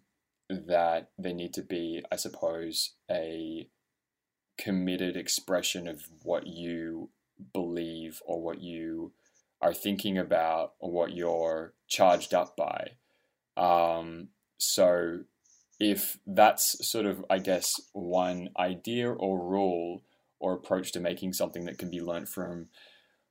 that 0.50 1.10
there 1.18 1.34
need 1.34 1.54
to 1.54 1.62
be, 1.62 2.04
I 2.12 2.16
suppose, 2.16 2.96
a 3.10 3.68
committed 4.58 5.16
expression 5.16 5.88
of 5.88 6.02
what 6.24 6.48
you 6.48 7.10
believe 7.54 8.22
or 8.26 8.42
what 8.42 8.62
you 8.62 9.14
are 9.62 9.74
thinking 9.74 10.18
about 10.18 10.74
or 10.80 10.92
what 10.92 11.14
you're 11.14 11.74
charged 11.88 12.34
up 12.34 12.56
by. 12.56 12.92
Um, 13.56 14.30
so 14.58 15.20
if 15.80 16.18
that's 16.26 16.76
sort 16.90 17.06
of, 17.06 17.24
I 17.30 17.40
guess, 17.40 17.74
one 17.94 18.50
idea 18.58 19.12
or 19.12 19.40
rule 19.40 20.04
or 20.40 20.54
approach 20.54 20.92
to 20.92 21.00
making 21.00 21.34
something 21.34 21.66
that 21.66 21.78
can 21.78 21.90
be 21.90 22.02
learnt 22.02 22.28
from 22.30 22.70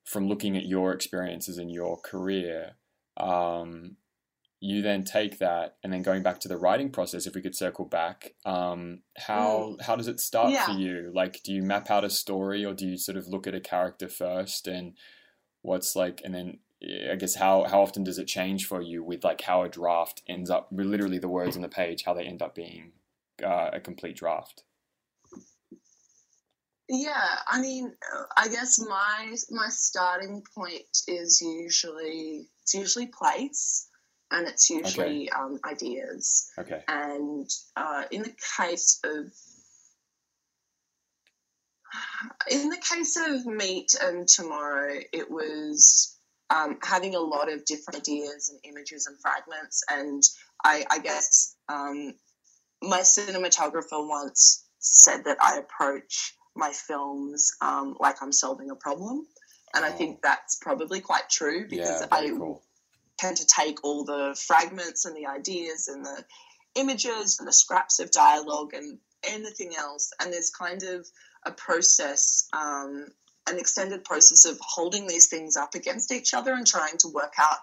from 0.04 0.28
looking 0.28 0.56
at 0.56 0.66
your 0.66 0.92
experiences 0.92 1.59
in 1.59 1.68
your 1.68 1.98
career, 2.00 2.76
um, 3.16 3.96
you 4.61 4.80
then 4.80 5.02
take 5.02 5.38
that 5.38 5.76
and 5.82 5.92
then 5.92 6.02
going 6.02 6.22
back 6.22 6.38
to 6.40 6.48
the 6.48 6.56
writing 6.56 6.90
process. 6.90 7.26
If 7.26 7.35
we 7.35 7.42
could 7.42 7.56
circle 7.56 7.85
back, 7.85 8.35
um, 8.44 9.02
how 9.16 9.76
mm. 9.78 9.82
how 9.82 9.96
does 9.96 10.09
it 10.09 10.20
start 10.20 10.52
yeah. 10.52 10.66
for 10.66 10.72
you? 10.72 11.11
Like, 11.14 11.42
do 11.44 11.52
you 11.52 11.62
map 11.62 11.90
out 11.90 12.04
a 12.04 12.11
story, 12.11 12.64
or 12.64 12.74
do 12.74 12.87
you 12.87 12.96
sort 12.96 13.18
of 13.18 13.26
look 13.26 13.46
at 13.46 13.54
a 13.54 13.61
character 13.61 14.09
first 14.09 14.68
and 14.68 14.96
what's 15.62 15.96
like, 15.96 16.22
and 16.24 16.35
then 16.35 16.59
I 16.82 17.16
guess 17.16 17.34
how 17.34 17.64
how 17.64 17.80
often 17.80 18.04
does 18.04 18.18
it 18.18 18.26
change 18.26 18.66
for 18.66 18.82
you 18.82 19.02
with 19.02 19.24
like 19.24 19.40
how 19.40 19.62
a 19.62 19.68
draft 19.68 20.22
ends 20.28 20.50
up 20.50 20.68
literally 20.70 21.18
the 21.18 21.28
words 21.28 21.56
on 21.56 21.62
the 21.62 21.68
page 21.68 22.04
how 22.04 22.12
they 22.12 22.24
end 22.24 22.42
up 22.42 22.54
being 22.54 22.92
uh, 23.42 23.70
a 23.72 23.80
complete 23.80 24.16
draft? 24.16 24.62
Yeah, 26.88 27.38
I 27.48 27.60
mean, 27.60 27.92
I 28.36 28.48
guess 28.48 28.78
my 28.78 29.34
my 29.50 29.68
starting 29.70 30.42
point 30.54 31.02
is 31.08 31.40
usually 31.40 32.48
it's 32.62 32.74
usually 32.74 33.06
place. 33.06 33.88
and 34.30 34.46
it's 34.46 34.68
usually 34.70 35.30
okay. 35.30 35.38
um, 35.38 35.58
ideas. 35.64 36.50
Okay. 36.58 36.82
And 36.88 37.48
uh, 37.76 38.04
in 38.10 38.22
the 38.22 38.34
case 38.56 39.00
of 39.04 39.32
in 42.50 42.68
the 42.68 42.76
case 42.76 43.16
of 43.16 43.46
Meat 43.46 43.94
and 44.00 44.28
tomorrow, 44.28 44.98
it 45.12 45.30
was 45.30 46.15
um, 46.50 46.78
having 46.82 47.14
a 47.14 47.20
lot 47.20 47.52
of 47.52 47.64
different 47.64 48.00
ideas 48.00 48.50
and 48.50 48.61
images 48.74 49.06
and 49.06 49.18
fragments. 49.20 49.82
And 49.90 50.22
I, 50.64 50.85
I 50.90 50.98
guess 50.98 51.56
um, 51.68 52.14
my 52.82 53.00
cinematographer 53.00 54.06
once 54.09 54.64
said 54.78 55.24
that 55.24 55.38
I 55.42 55.59
approach 55.59 56.35
my 56.54 56.72
films 56.72 57.52
um, 57.61 57.96
like 58.00 58.16
I'm 58.22 58.32
solving 58.32 58.70
a 58.70 58.76
problem. 58.76 59.26
And 59.74 59.85
oh. 59.85 59.88
I 59.88 59.90
think 59.90 60.22
that's 60.22 60.56
probably 60.56 61.00
quite 61.00 61.28
true 61.30 61.66
because 61.68 62.00
yeah, 62.00 62.06
I 62.11 62.28
cool. 62.28 62.62
tend 63.18 63.38
to 63.38 63.46
take 63.46 63.85
all 63.85 64.04
the 64.04 64.37
fragments 64.46 65.04
and 65.04 65.16
the 65.16 65.26
ideas 65.26 65.88
and 65.88 66.04
the 66.04 66.24
images 66.76 67.38
and 67.38 67.48
the 67.48 67.52
scraps 67.52 67.98
of 68.00 68.11
dialogue 68.11 68.72
and 68.74 68.98
anything 69.24 69.72
else. 69.76 70.12
And 70.20 70.32
there's 70.32 70.50
kind 70.50 70.82
of 70.82 71.06
a 71.44 71.52
process, 71.52 72.48
um, 72.52 73.06
an 73.48 73.59
extended 73.59 74.04
process 74.04 74.44
of 74.44 74.59
holding 74.61 75.06
these 75.06 75.28
things 75.28 75.56
up 75.56 75.74
against 75.74 76.12
each 76.12 76.35
other 76.35 76.52
and 76.52 76.66
trying 76.66 76.96
to 76.98 77.09
work 77.09 77.35
out 77.38 77.59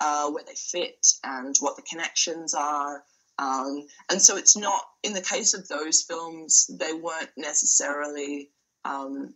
uh, 0.00 0.30
where 0.30 0.44
they 0.44 0.54
fit 0.54 1.06
and 1.24 1.56
what 1.60 1.76
the 1.76 1.82
connections 1.82 2.54
are. 2.54 3.04
Um, 3.38 3.86
and 4.10 4.20
so 4.20 4.36
it's 4.36 4.56
not, 4.56 4.82
in 5.02 5.12
the 5.14 5.22
case 5.22 5.54
of 5.54 5.66
those 5.68 6.02
films, 6.02 6.70
they 6.78 6.92
weren't 6.92 7.30
necessarily, 7.36 8.50
um, 8.84 9.34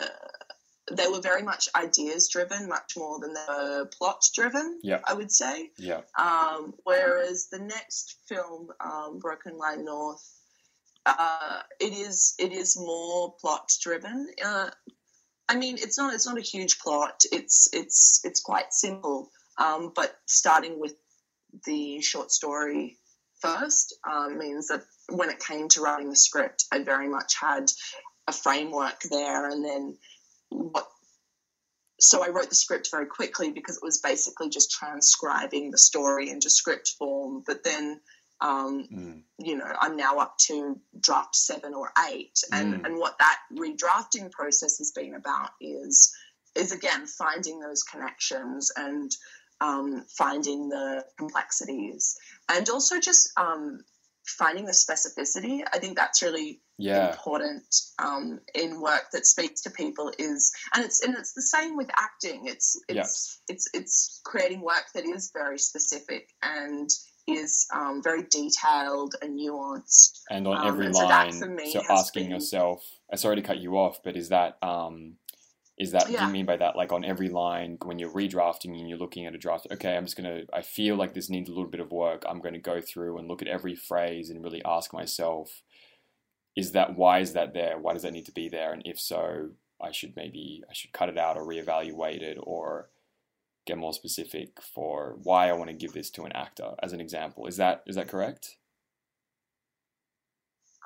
uh, 0.00 0.06
they 0.90 1.06
were 1.06 1.20
very 1.20 1.42
much 1.42 1.68
ideas 1.76 2.28
driven, 2.28 2.68
much 2.68 2.94
more 2.96 3.20
than 3.20 3.34
they 3.34 3.44
were 3.48 3.86
plot 3.86 4.24
driven, 4.34 4.80
yep. 4.82 5.04
I 5.06 5.14
would 5.14 5.30
say. 5.30 5.70
Yeah. 5.76 6.00
Um, 6.18 6.74
whereas 6.84 7.48
the 7.52 7.58
next 7.60 8.16
film, 8.26 8.68
um, 8.80 9.18
Broken 9.18 9.58
Line 9.58 9.84
North, 9.84 10.26
uh, 11.08 11.62
it 11.80 11.92
is 11.92 12.34
it 12.38 12.52
is 12.52 12.76
more 12.78 13.34
plot 13.40 13.70
driven. 13.82 14.28
Uh, 14.44 14.70
I 15.48 15.56
mean, 15.56 15.76
it's 15.78 15.96
not 15.96 16.14
it's 16.14 16.26
not 16.26 16.38
a 16.38 16.42
huge 16.42 16.78
plot. 16.78 17.22
It's 17.32 17.68
it's 17.72 18.20
it's 18.24 18.40
quite 18.40 18.72
simple. 18.72 19.30
Um, 19.58 19.92
but 19.94 20.14
starting 20.26 20.78
with 20.78 20.94
the 21.64 22.00
short 22.00 22.30
story 22.30 22.98
first 23.40 23.96
um, 24.08 24.38
means 24.38 24.68
that 24.68 24.82
when 25.08 25.30
it 25.30 25.40
came 25.40 25.68
to 25.68 25.80
writing 25.80 26.10
the 26.10 26.16
script, 26.16 26.64
I 26.70 26.82
very 26.82 27.08
much 27.08 27.34
had 27.40 27.70
a 28.26 28.32
framework 28.32 29.00
there, 29.10 29.48
and 29.48 29.64
then 29.64 29.96
what. 30.50 30.86
So 32.00 32.22
I 32.24 32.28
wrote 32.28 32.48
the 32.48 32.54
script 32.54 32.90
very 32.92 33.06
quickly 33.06 33.50
because 33.50 33.76
it 33.76 33.82
was 33.82 33.98
basically 33.98 34.50
just 34.50 34.70
transcribing 34.70 35.70
the 35.70 35.78
story 35.78 36.30
into 36.30 36.48
script 36.48 36.94
form. 36.96 37.42
But 37.44 37.64
then 37.64 38.00
um, 38.40 38.86
mm. 38.92 39.22
You 39.38 39.56
know, 39.56 39.72
I'm 39.80 39.96
now 39.96 40.18
up 40.18 40.38
to 40.46 40.78
draft 41.00 41.34
seven 41.34 41.74
or 41.74 41.90
eight, 42.10 42.40
and 42.52 42.74
mm. 42.74 42.84
and 42.84 42.98
what 42.98 43.18
that 43.18 43.38
redrafting 43.52 44.30
process 44.30 44.78
has 44.78 44.92
been 44.92 45.14
about 45.14 45.50
is 45.60 46.14
is 46.54 46.72
again 46.72 47.06
finding 47.06 47.60
those 47.60 47.82
connections 47.82 48.70
and 48.76 49.10
um, 49.60 50.04
finding 50.16 50.68
the 50.68 51.04
complexities, 51.18 52.16
and 52.48 52.68
also 52.68 53.00
just 53.00 53.30
um, 53.36 53.80
finding 54.24 54.66
the 54.66 54.72
specificity. 54.72 55.62
I 55.72 55.78
think 55.78 55.96
that's 55.96 56.22
really 56.22 56.60
yeah. 56.76 57.10
important 57.10 57.74
um, 57.98 58.38
in 58.54 58.80
work 58.80 59.06
that 59.12 59.26
speaks 59.26 59.62
to 59.62 59.70
people. 59.70 60.12
Is 60.16 60.52
and 60.74 60.84
it's 60.84 61.02
and 61.02 61.16
it's 61.16 61.32
the 61.32 61.42
same 61.42 61.76
with 61.76 61.90
acting. 61.98 62.46
It's 62.46 62.80
it's 62.88 63.40
yeah. 63.48 63.54
it's 63.54 63.68
it's 63.74 64.20
creating 64.24 64.60
work 64.60 64.84
that 64.94 65.04
is 65.04 65.32
very 65.34 65.58
specific 65.58 66.28
and 66.40 66.88
is 67.28 67.66
um, 67.74 68.02
very 68.02 68.22
detailed 68.22 69.14
and 69.22 69.38
nuanced. 69.38 70.20
And 70.30 70.46
on 70.46 70.66
every 70.66 70.86
um, 70.86 70.92
line, 70.92 71.32
so, 71.32 71.56
so 71.72 71.82
asking 71.90 72.24
been... 72.24 72.32
yourself, 72.32 72.84
uh, 73.12 73.16
sorry 73.16 73.36
to 73.36 73.42
cut 73.42 73.58
you 73.58 73.76
off, 73.76 74.00
but 74.02 74.16
is 74.16 74.30
that 74.30 74.56
um, 74.62 75.16
is 75.78 75.92
that 75.92 76.10
yeah. 76.10 76.20
do 76.20 76.26
you 76.26 76.32
mean 76.32 76.46
by 76.46 76.56
that 76.56 76.74
like 76.74 76.92
on 76.92 77.04
every 77.04 77.28
line 77.28 77.78
when 77.84 77.98
you're 77.98 78.10
redrafting 78.10 78.76
and 78.76 78.88
you're 78.88 78.98
looking 78.98 79.26
at 79.26 79.34
a 79.34 79.38
draft? 79.38 79.68
Okay, 79.70 79.96
I'm 79.96 80.06
just 80.06 80.16
gonna. 80.16 80.42
I 80.52 80.62
feel 80.62 80.96
like 80.96 81.14
this 81.14 81.30
needs 81.30 81.48
a 81.48 81.52
little 81.52 81.70
bit 81.70 81.80
of 81.80 81.92
work. 81.92 82.24
I'm 82.28 82.40
going 82.40 82.54
to 82.54 82.60
go 82.60 82.80
through 82.80 83.18
and 83.18 83.28
look 83.28 83.42
at 83.42 83.48
every 83.48 83.76
phrase 83.76 84.28
and 84.30 84.42
really 84.42 84.62
ask 84.64 84.92
myself, 84.92 85.62
is 86.56 86.72
that 86.72 86.96
why 86.96 87.20
is 87.20 87.34
that 87.34 87.54
there? 87.54 87.78
Why 87.78 87.92
does 87.92 88.02
that 88.02 88.12
need 88.12 88.26
to 88.26 88.32
be 88.32 88.48
there? 88.48 88.72
And 88.72 88.82
if 88.84 88.98
so, 88.98 89.50
I 89.80 89.92
should 89.92 90.16
maybe 90.16 90.64
I 90.68 90.72
should 90.72 90.92
cut 90.92 91.08
it 91.08 91.18
out 91.18 91.36
or 91.36 91.46
reevaluate 91.46 92.22
it 92.22 92.38
or 92.40 92.88
get 93.68 93.78
more 93.78 93.92
specific 93.92 94.60
for 94.74 95.18
why 95.22 95.48
I 95.48 95.52
want 95.52 95.70
to 95.70 95.76
give 95.76 95.92
this 95.92 96.10
to 96.12 96.24
an 96.24 96.32
actor 96.32 96.70
as 96.82 96.92
an 96.92 97.00
example. 97.00 97.46
Is 97.46 97.58
that 97.58 97.82
is 97.86 97.96
that 97.96 98.08
correct? 98.08 98.56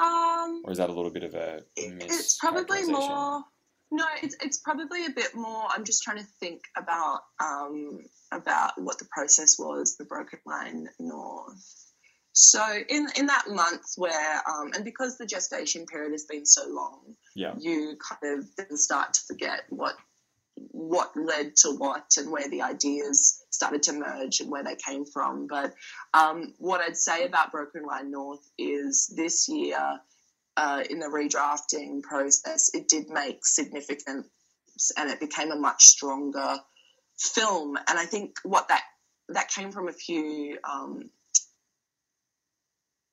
Um, 0.03 0.63
or 0.65 0.73
is 0.73 0.79
that 0.79 0.91
a 0.91 0.93
little 0.93 1.13
bit 1.13 1.23
of 1.23 1.35
a 1.35 1.61
It's 1.77 2.37
probably 2.39 2.85
more. 2.85 3.45
No, 3.91 4.05
it's 4.23 4.37
it's 4.43 4.59
probably 4.59 5.07
a 5.07 5.11
bit 5.11 5.35
more. 5.35 5.67
I'm 5.71 5.85
just 5.85 6.03
trying 6.03 6.19
to 6.19 6.27
think 6.41 6.63
about 6.77 7.21
um, 7.41 8.01
about 8.33 8.73
what 8.77 8.99
the 8.99 9.07
process 9.13 9.59
was. 9.59 9.97
The 9.97 10.05
Broken 10.05 10.41
Line 10.45 10.89
North. 10.99 11.93
So 12.33 12.65
in 12.89 13.07
in 13.17 13.27
that 13.27 13.45
month 13.49 13.85
where 13.97 14.43
um, 14.49 14.73
and 14.75 14.85
because 14.85 15.19
the 15.19 15.27
gestation 15.27 15.85
period 15.87 16.13
has 16.13 16.25
been 16.25 16.47
so 16.47 16.63
long, 16.69 17.15
yeah, 17.37 17.55
you 17.59 17.97
kind 18.09 18.39
of 18.39 18.47
then 18.57 18.77
start 18.77 19.13
to 19.15 19.21
forget 19.29 19.61
what 19.69 19.95
what 20.57 21.13
led 21.17 21.57
to 21.57 21.71
what 21.77 22.07
and 22.17 22.31
where 22.31 22.49
the 22.49 22.63
ideas 22.63 23.43
started 23.51 23.83
to 23.85 23.93
merge 23.93 24.41
and 24.41 24.51
where 24.51 24.65
they 24.65 24.77
came 24.77 25.05
from. 25.05 25.47
But 25.47 25.75
um, 26.15 26.55
what 26.59 26.81
I'd 26.81 26.97
say 26.97 27.25
about 27.25 27.53
Broken 27.53 27.85
Line 27.85 28.11
North 28.11 28.47
is 28.59 29.13
this 29.17 29.49
year, 29.49 29.79
uh, 30.57 30.83
in 30.89 30.99
the 30.99 31.07
redrafting 31.07 32.03
process, 32.03 32.71
it 32.75 32.89
did 32.89 33.09
make 33.09 33.45
significant 33.47 34.27
and 34.97 35.11
it 35.11 35.21
became 35.21 35.51
a 35.51 35.57
much 35.57 35.85
stronger 35.85 36.59
film. 37.19 37.77
And 37.77 37.99
I 37.99 38.05
think 38.05 38.37
what 38.43 38.69
that 38.69 38.83
that 39.29 39.49
came 39.49 39.73
from 39.73 39.89
a 39.89 39.93
few. 39.93 40.59
Um, 40.65 41.11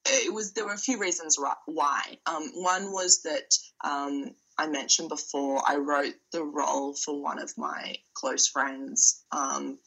it 0.06 0.34
was 0.34 0.54
there 0.54 0.66
were 0.66 0.74
a 0.74 0.78
few 0.78 1.00
reasons 1.00 1.38
why. 1.66 2.18
Um, 2.26 2.50
one 2.56 2.92
was 2.92 3.22
that 3.24 3.54
um, 3.84 4.32
I 4.60 4.68
mentioned 4.68 5.08
before, 5.08 5.62
I 5.66 5.78
wrote 5.78 6.16
the 6.34 6.44
role 6.44 6.94
for 6.94 7.22
one 7.22 7.40
of 7.40 7.58
my 7.58 7.96
close 8.14 8.46
friends 8.46 9.24
um, 9.32 9.80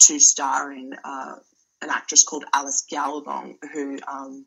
to 0.00 0.18
star 0.18 0.72
in 0.72 0.94
uh, 1.04 1.34
an 1.82 1.90
actress 1.90 2.24
called 2.24 2.46
Alice 2.54 2.86
Keohavong, 2.90 3.56
who 3.74 3.98
um, 4.08 4.46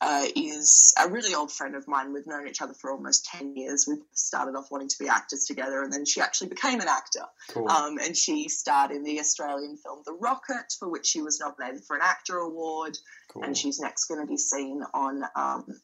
uh, 0.00 0.26
is 0.36 0.94
a 1.04 1.08
really 1.08 1.34
old 1.34 1.50
friend 1.50 1.74
of 1.74 1.88
mine. 1.88 2.12
We've 2.12 2.26
known 2.28 2.46
each 2.46 2.62
other 2.62 2.72
for 2.72 2.92
almost 2.92 3.24
10 3.24 3.56
years. 3.56 3.84
We 3.88 3.96
started 4.12 4.56
off 4.56 4.70
wanting 4.70 4.88
to 4.90 4.98
be 5.00 5.08
actors 5.08 5.44
together, 5.44 5.82
and 5.82 5.92
then 5.92 6.06
she 6.06 6.20
actually 6.20 6.50
became 6.50 6.80
an 6.80 6.86
actor. 6.88 7.24
Cool. 7.48 7.68
Um, 7.68 7.98
and 7.98 8.16
she 8.16 8.48
starred 8.48 8.92
in 8.92 9.02
the 9.02 9.18
Australian 9.18 9.76
film 9.76 10.02
The 10.06 10.14
Rocket, 10.14 10.72
for 10.78 10.88
which 10.88 11.06
she 11.08 11.20
was 11.20 11.40
nominated 11.40 11.84
for 11.84 11.96
an 11.96 12.02
AACTA 12.02 12.46
Award. 12.46 12.96
Cool. 13.32 13.42
And 13.42 13.58
she's 13.58 13.80
next 13.80 14.04
going 14.04 14.20
to 14.20 14.26
be 14.28 14.36
seen 14.36 14.82
on 14.94 15.24
um, 15.34 15.80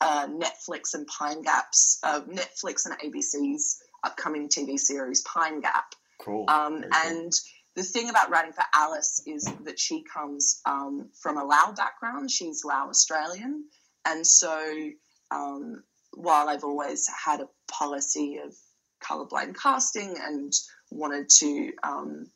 uh, 0.00 0.26
Netflix 0.26 0.94
and 0.94 1.06
Pine 1.06 1.42
Gap's 1.42 1.98
uh, 2.02 2.20
Netflix 2.22 2.86
and 2.86 2.98
ABC's 2.98 3.82
upcoming 4.04 4.48
TV 4.48 4.78
series 4.78 5.22
Pine 5.22 5.60
Gap. 5.60 5.94
Cool. 6.20 6.44
Um, 6.48 6.84
and 7.06 7.32
the 7.74 7.82
thing 7.82 8.10
about 8.10 8.30
writing 8.30 8.52
for 8.52 8.64
Alice 8.74 9.22
is 9.26 9.50
that 9.64 9.78
she 9.78 10.04
comes 10.04 10.60
um, 10.66 11.08
from 11.20 11.38
a 11.38 11.44
Lao 11.44 11.72
background. 11.76 12.30
She's 12.30 12.64
Lao 12.64 12.88
Australian, 12.88 13.64
and 14.04 14.26
so 14.26 14.90
um, 15.30 15.82
while 16.12 16.48
I've 16.48 16.64
always 16.64 17.08
had 17.24 17.40
a 17.40 17.48
policy 17.70 18.38
of 18.44 18.54
colorblind 19.02 19.56
casting 19.60 20.16
and 20.20 20.52
wanted 20.90 21.28
to 21.38 21.72
um, 21.82 22.26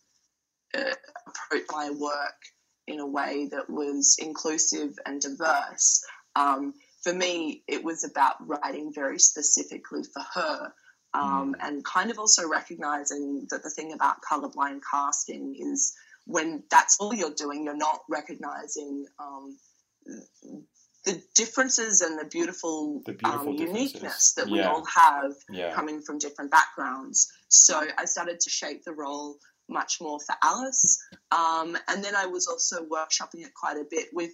uh, 0.74 0.94
approach 1.26 1.66
my 1.70 1.90
work 1.90 2.34
in 2.86 3.00
a 3.00 3.06
way 3.06 3.48
that 3.50 3.68
was 3.68 4.16
inclusive 4.20 4.94
and 5.04 5.20
diverse. 5.20 6.04
Um, 6.34 6.74
for 7.06 7.14
me, 7.14 7.62
it 7.68 7.84
was 7.84 8.02
about 8.02 8.34
writing 8.40 8.92
very 8.92 9.20
specifically 9.20 10.02
for 10.02 10.22
her. 10.34 10.72
Um, 11.14 11.54
mm. 11.54 11.66
And 11.66 11.84
kind 11.84 12.10
of 12.10 12.18
also 12.18 12.48
recognizing 12.48 13.46
that 13.50 13.62
the 13.62 13.70
thing 13.70 13.92
about 13.92 14.16
colorblind 14.28 14.80
casting 14.90 15.54
is 15.56 15.94
when 16.24 16.64
that's 16.68 16.96
all 16.98 17.14
you're 17.14 17.30
doing, 17.30 17.64
you're 17.64 17.76
not 17.76 18.00
recognizing 18.10 19.06
um, 19.20 19.56
the 21.04 21.22
differences 21.36 22.00
and 22.00 22.18
the 22.18 22.24
beautiful, 22.24 23.02
the 23.06 23.12
beautiful 23.12 23.50
um, 23.50 23.54
uniqueness 23.54 24.34
that 24.36 24.48
we 24.48 24.60
all 24.62 24.84
have 24.84 25.32
yeah. 25.48 25.72
coming 25.72 26.02
from 26.02 26.18
different 26.18 26.50
backgrounds. 26.50 27.30
So 27.46 27.80
I 27.96 28.04
started 28.06 28.40
to 28.40 28.50
shape 28.50 28.82
the 28.82 28.92
role 28.92 29.36
much 29.68 29.98
more 30.00 30.18
for 30.18 30.34
Alice. 30.42 31.00
Um, 31.30 31.78
and 31.86 32.02
then 32.02 32.16
I 32.16 32.26
was 32.26 32.48
also 32.48 32.84
workshopping 32.84 33.44
it 33.44 33.54
quite 33.54 33.76
a 33.76 33.86
bit 33.88 34.08
with 34.12 34.32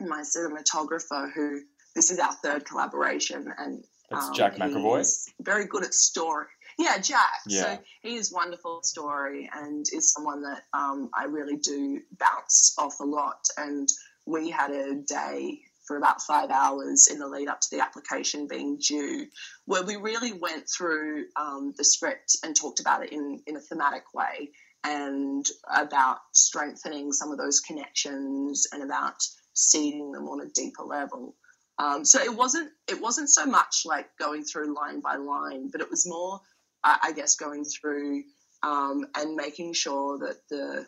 my 0.00 0.22
cinematographer, 0.22 1.32
who 1.32 1.60
this 1.94 2.10
is 2.10 2.18
our 2.18 2.32
third 2.32 2.64
collaboration, 2.64 3.52
and 3.58 3.84
that's 4.10 4.28
um, 4.28 4.34
Jack 4.34 4.56
McAvoy. 4.56 5.30
Very 5.40 5.66
good 5.66 5.84
at 5.84 5.94
story. 5.94 6.46
Yeah, 6.78 6.98
Jack. 6.98 7.40
Yeah. 7.46 7.62
So 7.62 7.78
he 8.02 8.14
is 8.14 8.32
wonderful 8.32 8.82
story 8.82 9.50
and 9.52 9.84
is 9.92 10.12
someone 10.12 10.42
that 10.42 10.62
um, 10.72 11.10
I 11.12 11.24
really 11.24 11.56
do 11.56 12.00
bounce 12.18 12.74
off 12.78 13.00
a 13.00 13.04
lot. 13.04 13.44
And 13.56 13.88
we 14.26 14.50
had 14.50 14.70
a 14.70 14.94
day 14.94 15.60
for 15.86 15.96
about 15.96 16.22
five 16.22 16.50
hours 16.50 17.08
in 17.10 17.18
the 17.18 17.26
lead 17.26 17.48
up 17.48 17.60
to 17.62 17.68
the 17.72 17.82
application 17.82 18.46
being 18.46 18.78
due, 18.78 19.26
where 19.64 19.82
we 19.82 19.96
really 19.96 20.34
went 20.34 20.68
through 20.68 21.24
um, 21.34 21.74
the 21.76 21.84
script 21.84 22.36
and 22.44 22.54
talked 22.54 22.78
about 22.78 23.02
it 23.02 23.12
in, 23.12 23.40
in 23.46 23.56
a 23.56 23.60
thematic 23.60 24.14
way 24.14 24.50
and 24.84 25.46
about 25.74 26.18
strengthening 26.32 27.12
some 27.12 27.32
of 27.32 27.38
those 27.38 27.60
connections 27.60 28.68
and 28.72 28.84
about 28.84 29.16
seeding 29.58 30.12
them 30.12 30.28
on 30.28 30.40
a 30.40 30.46
deeper 30.46 30.84
level. 30.84 31.34
Um, 31.78 32.04
so 32.04 32.20
it 32.20 32.34
wasn't 32.34 32.70
it 32.88 33.00
wasn't 33.00 33.30
so 33.30 33.46
much 33.46 33.82
like 33.84 34.08
going 34.18 34.44
through 34.44 34.74
line 34.74 35.00
by 35.00 35.16
line, 35.16 35.68
but 35.70 35.80
it 35.80 35.90
was 35.90 36.06
more, 36.06 36.40
I, 36.82 36.98
I 37.04 37.12
guess, 37.12 37.36
going 37.36 37.64
through 37.64 38.24
um, 38.62 39.06
and 39.16 39.36
making 39.36 39.74
sure 39.74 40.18
that 40.18 40.36
the 40.50 40.86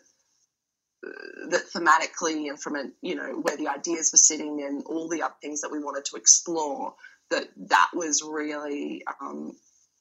that 1.49 1.63
thematically 1.73 2.49
and 2.49 2.61
from 2.61 2.75
a 2.75 2.83
you 3.01 3.15
know 3.15 3.39
where 3.41 3.57
the 3.57 3.67
ideas 3.67 4.11
were 4.13 4.17
sitting 4.17 4.61
and 4.61 4.83
all 4.85 5.09
the 5.09 5.23
other 5.23 5.33
things 5.41 5.61
that 5.61 5.71
we 5.71 5.79
wanted 5.79 6.05
to 6.05 6.15
explore 6.15 6.93
that 7.31 7.47
that 7.57 7.89
was 7.93 8.21
really 8.21 9.03
um, 9.19 9.53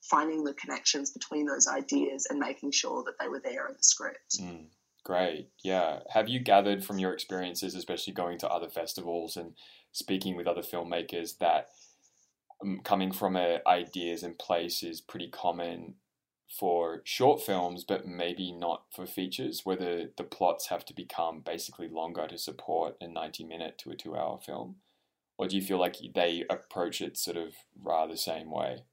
finding 0.02 0.44
the 0.44 0.52
connections 0.52 1.10
between 1.10 1.46
those 1.46 1.66
ideas 1.66 2.26
and 2.28 2.38
making 2.38 2.70
sure 2.70 3.04
that 3.04 3.14
they 3.18 3.28
were 3.28 3.40
there 3.40 3.66
in 3.68 3.72
the 3.72 3.82
script 3.82 4.38
Mm, 4.40 4.66
great. 5.04 5.50
Yeah. 5.62 6.00
Have 6.10 6.28
you 6.28 6.40
gathered 6.40 6.84
from 6.84 6.98
your 6.98 7.12
experiences, 7.12 7.74
especially 7.74 8.12
going 8.12 8.38
to 8.38 8.48
other 8.48 8.68
festivals 8.68 9.36
and 9.36 9.54
speaking 9.92 10.36
with 10.36 10.46
other 10.46 10.62
filmmakers, 10.62 11.38
that 11.38 11.68
um, 12.62 12.80
coming 12.84 13.12
from 13.12 13.36
a 13.36 13.60
ideas 13.66 14.22
and 14.22 14.38
place 14.38 14.82
is 14.82 15.00
pretty 15.00 15.28
common 15.28 15.94
for 16.48 17.02
short 17.04 17.42
films, 17.42 17.84
but 17.84 18.06
maybe 18.06 18.52
not 18.52 18.84
for 18.94 19.06
features, 19.06 19.64
whether 19.64 20.10
the 20.16 20.24
plots 20.24 20.66
have 20.68 20.84
to 20.86 20.94
become 20.94 21.40
basically 21.40 21.88
longer 21.88 22.26
to 22.26 22.38
support 22.38 22.96
a 23.00 23.08
90 23.08 23.44
minute 23.44 23.78
to 23.78 23.90
a 23.90 23.96
two 23.96 24.16
hour 24.16 24.38
film? 24.38 24.76
Or 25.38 25.48
do 25.48 25.56
you 25.56 25.62
feel 25.62 25.78
like 25.78 25.96
they 26.14 26.44
approach 26.50 27.00
it 27.00 27.16
sort 27.16 27.36
of 27.36 27.54
rather 27.82 28.12
the 28.12 28.18
same 28.18 28.50
way? 28.50 28.84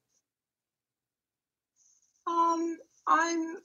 um, 2.27 2.77
i'm 3.07 3.57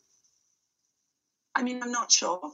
i 1.54 1.62
mean 1.62 1.82
i'm 1.82 1.92
not 1.92 2.10
sure 2.10 2.52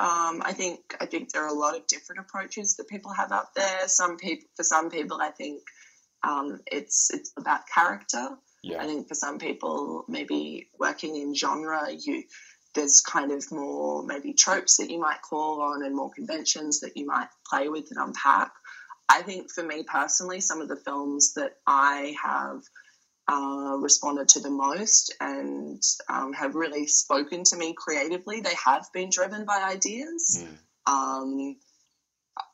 um, 0.00 0.42
I 0.44 0.52
think 0.52 0.94
I 1.00 1.06
think 1.06 1.32
there 1.32 1.42
are 1.44 1.48
a 1.48 1.58
lot 1.58 1.76
of 1.76 1.86
different 1.88 2.20
approaches 2.20 2.76
that 2.76 2.86
people 2.86 3.12
have 3.12 3.32
out 3.32 3.52
there. 3.56 3.88
Some 3.88 4.16
people, 4.16 4.46
for 4.54 4.62
some 4.62 4.90
people, 4.90 5.18
I 5.20 5.30
think 5.30 5.60
um, 6.22 6.60
it's 6.70 7.10
it's 7.12 7.32
about 7.36 7.62
character. 7.72 8.28
Yeah. 8.62 8.80
I 8.80 8.86
think 8.86 9.08
for 9.08 9.14
some 9.14 9.38
people, 9.38 10.04
maybe 10.08 10.68
working 10.78 11.16
in 11.16 11.34
genre, 11.34 11.88
you 11.90 12.22
there's 12.74 13.00
kind 13.00 13.32
of 13.32 13.44
more 13.50 14.04
maybe 14.04 14.34
tropes 14.34 14.76
that 14.76 14.90
you 14.90 15.00
might 15.00 15.22
call 15.22 15.62
on 15.62 15.84
and 15.84 15.96
more 15.96 16.10
conventions 16.14 16.80
that 16.80 16.96
you 16.96 17.06
might 17.06 17.28
play 17.50 17.68
with 17.68 17.88
and 17.90 17.98
unpack. 17.98 18.52
I 19.08 19.22
think 19.22 19.50
for 19.50 19.64
me 19.64 19.82
personally, 19.82 20.40
some 20.40 20.60
of 20.60 20.68
the 20.68 20.76
films 20.76 21.32
that 21.34 21.54
I 21.66 22.14
have 22.22 22.60
uh, 23.28 23.76
responded 23.78 24.28
to 24.28 24.40
the 24.40 24.50
most 24.50 25.14
and 25.20 25.82
um, 26.08 26.32
have 26.32 26.54
really 26.54 26.86
spoken 26.86 27.44
to 27.44 27.56
me 27.56 27.74
creatively, 27.76 28.40
they 28.40 28.54
have 28.64 28.86
been 28.94 29.10
driven 29.10 29.44
by 29.44 29.62
ideas. 29.62 30.42
Mm. 30.42 30.92
Um, 30.92 31.56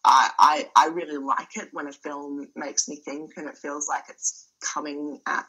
I, 0.04 0.30
I, 0.38 0.68
I 0.76 0.86
really 0.88 1.18
like 1.18 1.56
it 1.56 1.68
when 1.72 1.86
a 1.86 1.92
film 1.92 2.48
makes 2.56 2.88
me 2.88 2.96
think 2.96 3.32
and 3.36 3.48
it 3.48 3.58
feels 3.58 3.88
like 3.88 4.04
it's 4.08 4.48
coming 4.60 5.20
at 5.26 5.46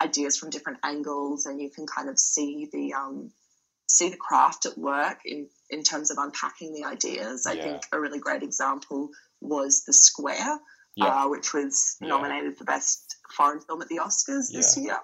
ideas 0.00 0.36
from 0.36 0.50
different 0.50 0.78
angles 0.84 1.46
and 1.46 1.60
you 1.60 1.70
can 1.70 1.86
kind 1.86 2.08
of 2.08 2.18
see 2.18 2.68
the 2.72 2.94
um, 2.94 3.32
see 3.86 4.08
the 4.08 4.16
craft 4.16 4.66
at 4.66 4.78
work 4.78 5.18
in, 5.24 5.48
in 5.70 5.82
terms 5.82 6.10
of 6.10 6.18
unpacking 6.18 6.72
the 6.72 6.84
ideas. 6.84 7.46
I 7.46 7.54
Yeah. 7.54 7.62
think 7.62 7.82
a 7.92 8.00
really 8.00 8.18
great 8.20 8.42
example 8.42 9.10
was 9.40 9.84
The 9.84 9.92
Square, 9.92 10.60
Yeah. 10.94 11.24
uh, 11.24 11.28
which 11.28 11.54
was 11.54 11.96
Yeah. 12.00 12.08
nominated 12.08 12.58
for 12.58 12.64
Best 12.64 13.16
Foreign 13.36 13.60
Film 13.60 13.80
at 13.82 13.88
the 13.88 13.98
Oscars 13.98 14.52
this 14.52 14.76
year. 14.76 14.98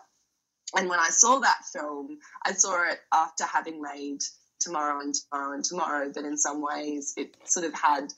And 0.76 0.88
when 0.88 0.98
I 0.98 1.08
saw 1.08 1.38
that 1.38 1.64
film, 1.72 2.18
I 2.44 2.52
saw 2.52 2.82
it 2.90 3.00
after 3.12 3.44
having 3.44 3.80
made 3.80 4.20
Tomorrow 4.60 5.00
and 5.00 5.14
Tomorrow 5.14 5.54
and 5.54 5.64
Tomorrow, 5.64 6.12
but 6.14 6.24
in 6.24 6.36
some 6.36 6.60
ways 6.60 7.14
it 7.16 7.34
sort 7.44 7.64
of 7.64 7.72
had 7.74 8.12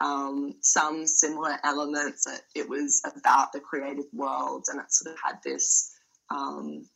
um, 0.00 0.56
some 0.60 1.06
similar 1.06 1.56
elements. 1.64 2.26
It, 2.26 2.42
it 2.54 2.68
was 2.68 3.00
about 3.16 3.52
the 3.52 3.60
creative 3.60 4.04
world 4.12 4.66
and 4.70 4.80
it 4.80 4.92
sort 4.92 5.14
of 5.14 5.20
had 5.24 5.38
this 5.42 5.94
um, 6.30 6.86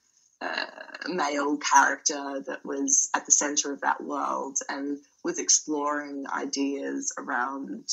uh, 0.43 0.67
male 1.07 1.57
character 1.57 2.43
that 2.47 2.65
was 2.65 3.09
at 3.15 3.25
the 3.25 3.33
center 3.33 3.73
of 3.73 3.81
that 3.81 4.03
world 4.03 4.59
and 4.69 4.99
was 5.25 5.39
exploring 5.39 6.27
ideas 6.29 7.13
around 7.17 7.89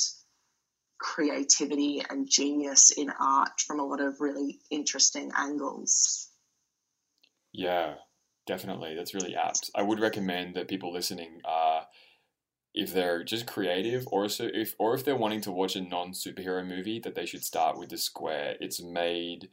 creativity 1.06 2.02
and 2.10 2.28
genius 2.28 2.90
in 2.90 3.12
art 3.20 3.60
from 3.60 3.80
a 3.80 3.86
lot 3.86 4.02
of 4.02 4.20
really 4.20 4.58
interesting 4.72 5.32
angles. 5.38 6.30
Yeah, 7.54 7.94
definitely. 8.48 8.96
That's 8.96 9.14
really 9.14 9.36
apt. 9.36 9.70
I 9.76 9.84
would 9.84 10.00
recommend 10.00 10.56
that 10.56 10.68
people 10.68 10.92
listening, 10.92 11.42
uh, 11.46 11.82
if 12.74 12.92
they're 12.92 13.24
just 13.24 13.46
creative, 13.46 14.08
or 14.12 14.28
so 14.28 14.50
if 14.52 14.74
or 14.80 14.96
if 14.96 15.06
they're 15.06 15.16
wanting 15.16 15.42
to 15.42 15.52
watch 15.52 15.76
a 15.76 15.82
non 15.82 16.12
superhero 16.12 16.68
movie, 16.68 17.00
that 17.00 17.14
they 17.14 17.28
should 17.28 17.44
start 17.44 17.78
with 17.78 17.90
the 17.90 17.98
Square. 17.98 18.56
It's 18.60 18.82
made 18.82 19.50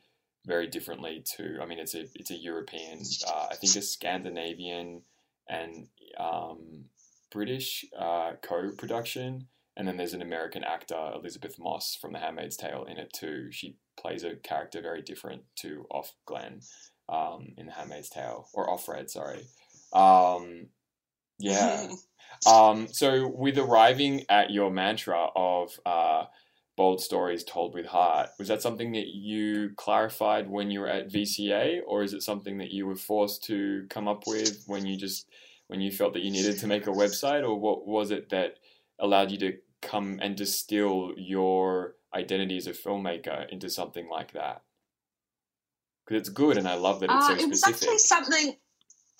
very 0.46 0.66
differently 0.66 1.22
to. 1.36 1.58
I 1.62 1.66
mean, 1.66 1.78
it's 1.78 1.94
a 1.94 2.06
it's 2.14 2.30
a 2.30 2.36
European, 2.36 3.02
uh, 3.28 3.48
I 3.50 3.56
think 3.56 3.76
a 3.76 3.82
Scandinavian 3.82 5.02
and 5.48 5.88
um, 6.18 6.86
British 7.30 7.84
uh, 7.96 8.32
co-production, 8.40 9.48
and 9.76 9.88
then 9.88 9.96
there's 9.96 10.14
an 10.14 10.22
American 10.22 10.64
actor, 10.64 11.12
Elisabeth 11.14 11.58
Moss 11.58 11.96
from 12.00 12.12
The 12.12 12.18
Handmaid's 12.18 12.56
Tale, 12.56 12.84
in 12.84 12.98
it 12.98 13.12
too. 13.12 13.50
She 13.50 13.76
plays 13.98 14.22
a 14.22 14.36
character 14.36 14.82
very 14.82 15.02
different 15.02 15.42
to 15.56 15.86
Off 15.90 16.12
Glenn 16.26 16.60
um, 17.08 17.52
in 17.56 17.66
The 17.66 17.72
Handmaid's 17.72 18.10
Tale, 18.10 18.48
or 18.52 18.68
Offred, 18.68 19.08
sorry. 19.08 19.40
Um, 19.92 20.66
yeah. 21.38 21.88
um, 22.46 22.88
so, 22.88 23.28
with 23.28 23.58
arriving 23.58 24.24
at 24.28 24.50
your 24.50 24.70
mantra 24.70 25.28
of 25.34 25.70
uh, 25.86 26.24
bold 26.76 27.00
stories 27.00 27.42
told 27.42 27.72
with 27.72 27.86
heart, 27.86 28.28
was 28.38 28.48
that 28.48 28.60
something 28.60 28.92
that 28.92 29.08
you 29.08 29.70
clarified 29.76 30.50
when 30.50 30.70
you 30.70 30.80
were 30.80 30.88
at 30.88 31.10
VCA, 31.10 31.80
or 31.86 32.02
is 32.02 32.12
it 32.12 32.22
something 32.22 32.58
that 32.58 32.72
you 32.72 32.86
were 32.86 32.96
forced 32.96 33.44
to 33.44 33.86
come 33.88 34.06
up 34.06 34.24
with 34.26 34.64
when 34.66 34.84
you 34.84 34.98
just 34.98 35.26
when 35.68 35.80
you 35.80 35.90
felt 35.90 36.12
that 36.12 36.22
you 36.22 36.30
needed 36.30 36.58
to 36.58 36.66
make 36.66 36.86
a 36.86 36.90
website, 36.90 37.42
or 37.42 37.58
what 37.58 37.86
was 37.86 38.10
it 38.10 38.28
that 38.28 38.56
allowed 39.02 39.30
you 39.30 39.38
to 39.38 39.58
come 39.82 40.18
and 40.22 40.34
distill 40.36 41.12
your 41.18 41.96
identity 42.14 42.56
as 42.56 42.66
a 42.66 42.72
filmmaker 42.72 43.46
into 43.50 43.68
something 43.68 44.08
like 44.08 44.32
that? 44.32 44.62
Because 46.06 46.20
it's 46.20 46.28
good, 46.30 46.56
and 46.56 46.66
I 46.66 46.76
love 46.76 47.00
that 47.00 47.10
it's 47.10 47.28
Uh, 47.28 47.36
so 47.36 47.44
it 47.44 47.50
was 47.50 47.60
specific. 47.60 47.88
actually 47.88 47.98
something. 47.98 48.56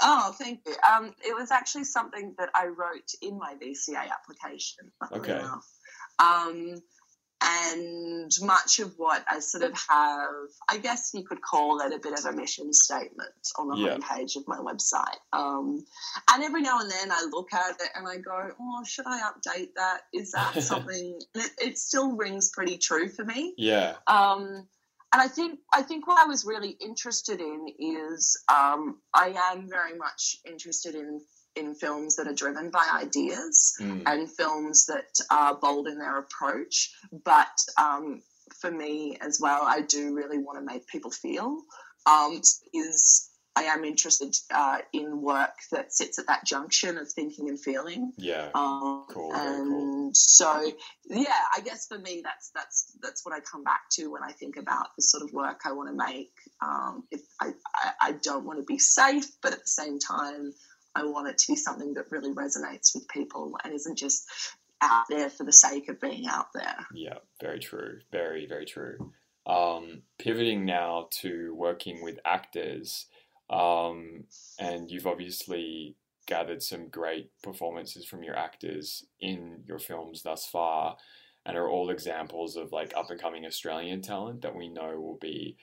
Oh, 0.01 0.35
thank 0.39 0.63
you. 0.67 0.75
Um, 0.91 1.15
it 1.25 1.35
was 1.35 1.51
actually 1.51 1.85
something 1.85 2.35
that 2.39 2.49
I 2.55 2.67
wrote 2.67 3.13
in 3.21 3.39
my 3.39 3.55
VCA 3.55 4.11
application. 4.11 4.91
Okay. 5.13 5.43
Um, 6.19 6.83
and 7.45 8.31
much 8.43 8.79
of 8.79 8.95
what 8.99 9.25
I 9.29 9.41
sort 9.41 9.65
of 9.65 9.73
have, 9.89 10.29
I 10.71 10.79
guess 10.79 11.11
you 11.13 11.25
could 11.25 11.43
call 11.43 11.81
it 11.81 11.93
a 11.93 11.99
bit 11.99 12.19
of 12.19 12.25
a 12.25 12.33
mission 12.33 12.73
statement 12.73 13.33
on 13.59 13.69
the 13.69 13.77
Yeah. 13.77 13.97
homepage 13.97 14.37
of 14.37 14.47
my 14.47 14.59
website. 14.59 15.17
Um, 15.33 15.85
and 16.33 16.45
every 16.45 16.63
now 16.63 16.79
and 16.79 16.91
then 16.91 17.11
I 17.11 17.27
look 17.31 17.53
at 17.53 17.81
it 17.81 17.89
and 17.97 18.07
I 18.07 18.19
go, 18.19 18.51
oh, 18.61 18.85
should 18.85 19.07
I 19.07 19.21
update 19.23 19.71
that? 19.77 20.03
Is 20.13 20.33
that 20.33 20.55
something? 20.63 21.19
and 21.35 21.45
it, 21.45 21.51
it 21.61 21.79
still 21.79 22.13
rings 22.17 22.51
pretty 22.51 22.79
true 22.79 23.09
for 23.09 23.25
me. 23.25 23.55
Yeah, 23.57 23.95
Um, 24.07 24.69
and 25.15 25.21
I 25.21 25.29
think 25.29 25.59
I 25.73 25.83
think 25.83 26.07
what 26.07 26.19
I 26.19 26.25
was 26.25 26.47
really 26.47 26.71
interested 26.71 27.39
in 27.41 27.67
is 27.79 28.43
um, 28.51 28.99
I 29.13 29.35
am 29.53 29.69
very 29.69 29.95
much 29.97 30.37
interested 30.47 30.95
in 30.95 31.21
in 31.57 31.75
films 31.75 32.17
that 32.17 32.27
are 32.27 32.35
driven 32.35 32.71
by 32.71 32.87
ideas 32.95 33.75
Mm. 33.81 34.03
and 34.07 34.31
films 34.31 34.87
that 34.87 35.07
are 35.31 35.55
bold 35.55 35.87
in 35.89 35.99
their 35.99 36.19
approach. 36.19 36.95
But 37.25 37.57
um, 37.79 38.23
for 38.61 38.71
me 38.71 39.17
as 39.21 39.39
well, 39.41 39.63
I 39.63 39.81
do 39.83 40.15
really 40.15 40.39
want 40.39 40.59
to 40.59 40.65
make 40.65 40.87
people 40.87 41.11
feel. 41.11 41.63
Um, 42.07 42.41
is 42.75 43.29
I 43.55 43.65
am 43.65 43.85
interested 43.85 44.35
uh, 44.51 44.79
in 44.95 45.21
work 45.21 45.53
that 45.73 45.93
sits 45.93 46.19
at 46.19 46.27
that 46.29 46.47
junction 46.47 46.97
of 46.97 47.07
thinking 47.13 47.51
and 47.51 47.61
feeling. 47.61 48.13
yeah, 48.17 48.49
Um, 48.55 49.05
Cool, 49.11 49.31
and 49.35 49.69
cool. 49.69 50.11
so, 50.15 50.73
yeah, 51.05 51.27
I 51.55 51.61
guess 51.61 51.87
for 51.87 51.99
me, 51.99 52.23
that's 52.25 52.51
that's 52.55 52.93
that's 53.03 53.27
what 53.27 53.35
I 53.35 53.41
come 53.41 53.63
back 53.63 53.83
to 53.93 54.11
when 54.11 54.23
I 54.23 54.33
think 54.33 54.57
about 54.57 54.87
the 54.97 55.03
sort 55.03 55.23
of 55.23 55.35
work 55.35 55.61
I 55.67 55.73
want 55.73 55.91
to 55.91 55.95
make. 55.95 56.33
Um, 56.63 57.05
it, 57.11 57.21
I, 57.39 57.49
I 57.75 57.93
I 58.01 58.13
don't 58.13 58.47
want 58.47 58.59
to 58.59 58.65
be 58.65 58.79
safe, 58.79 59.27
but 59.43 59.53
at 59.53 59.61
the 59.61 59.69
same 59.69 59.99
time, 59.99 60.55
I 60.95 61.05
want 61.05 61.29
it 61.29 61.39
to 61.39 61.53
be 61.53 61.57
something 61.57 61.95
that 61.95 62.11
really 62.11 62.33
resonates 62.33 62.95
with 62.95 63.09
people 63.09 63.57
and 63.65 63.75
isn't 63.75 63.99
just 63.99 64.29
out 64.83 65.05
there 65.09 65.31
for 65.31 65.45
the 65.45 65.53
sake 65.53 65.89
of 65.89 66.01
being 66.01 66.27
out 66.27 66.49
there. 66.55 66.87
yeah. 66.93 67.19
Very 67.41 67.61
true. 67.61 68.01
Very, 68.11 68.47
very 68.47 68.67
true. 68.67 69.13
Um, 69.47 70.03
pivoting 70.19 70.65
now 70.65 71.09
to 71.21 71.55
working 71.55 72.03
with 72.03 72.19
actors. 72.25 73.07
Um, 73.49 74.25
and 74.59 74.91
you've 74.91 75.07
obviously 75.07 75.97
gathered 76.27 76.63
some 76.63 76.89
great 76.89 77.31
performances 77.43 78.05
from 78.05 78.23
your 78.23 78.37
actors 78.37 79.05
in 79.21 79.63
your 79.67 79.79
films 79.79 80.23
thus 80.23 80.47
far, 80.47 80.97
and 81.45 81.57
are 81.57 81.69
all 81.69 81.91
examples 81.91 82.57
of 82.57 82.73
like 82.73 82.93
up 82.97 83.11
and 83.11 83.21
coming 83.21 83.45
Australian 83.45 84.01
talent 84.03 84.43
that 84.43 84.55
we 84.55 84.69
know 84.69 84.99
will 85.01 85.19
be 85.21 85.57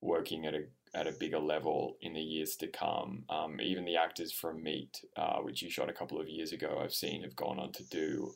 working 0.00 0.46
at 0.46 0.54
a 0.54 0.64
at 0.94 1.06
a 1.06 1.12
bigger 1.12 1.38
level 1.38 1.96
in 2.00 2.14
the 2.14 2.20
years 2.20 2.56
to 2.56 2.66
come. 2.66 3.24
Um, 3.28 3.60
even 3.60 3.84
the 3.84 3.96
actors 3.96 4.32
from 4.32 4.62
Meat, 4.62 5.04
uh, 5.16 5.38
which 5.38 5.62
you 5.62 5.70
shot 5.70 5.88
a 5.88 5.94
couple 5.94 6.20
of 6.20 6.28
years 6.28 6.52
ago, 6.52 6.80
I've 6.82 6.94
seen 6.94 7.22
have 7.22 7.36
gone 7.36 7.58
on 7.58 7.72
to 7.72 7.84
do 7.88 8.32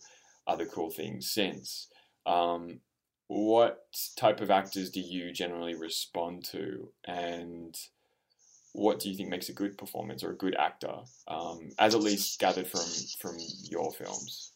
other 0.46 0.66
cool 0.66 0.90
things 0.90 1.30
since. 1.30 1.88
Um, 2.26 2.80
what 3.26 3.86
type 4.16 4.40
of 4.40 4.50
actors 4.50 4.90
do 4.90 5.00
you 5.00 5.32
generally 5.32 5.74
respond 5.74 6.44
to, 6.46 6.88
and 7.04 7.76
what 8.72 9.00
do 9.00 9.08
you 9.08 9.16
think 9.16 9.30
makes 9.30 9.48
a 9.48 9.54
good 9.54 9.78
performance 9.78 10.22
or 10.22 10.30
a 10.30 10.36
good 10.36 10.54
actor, 10.56 10.94
um, 11.26 11.70
as 11.78 11.94
at 11.94 12.02
least 12.02 12.38
gathered 12.38 12.66
from 12.66 12.82
from 13.20 13.36
your 13.70 13.92
films? 13.92 14.52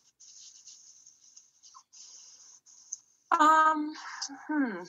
Um, 3.30 3.92
hmm. 4.46 4.82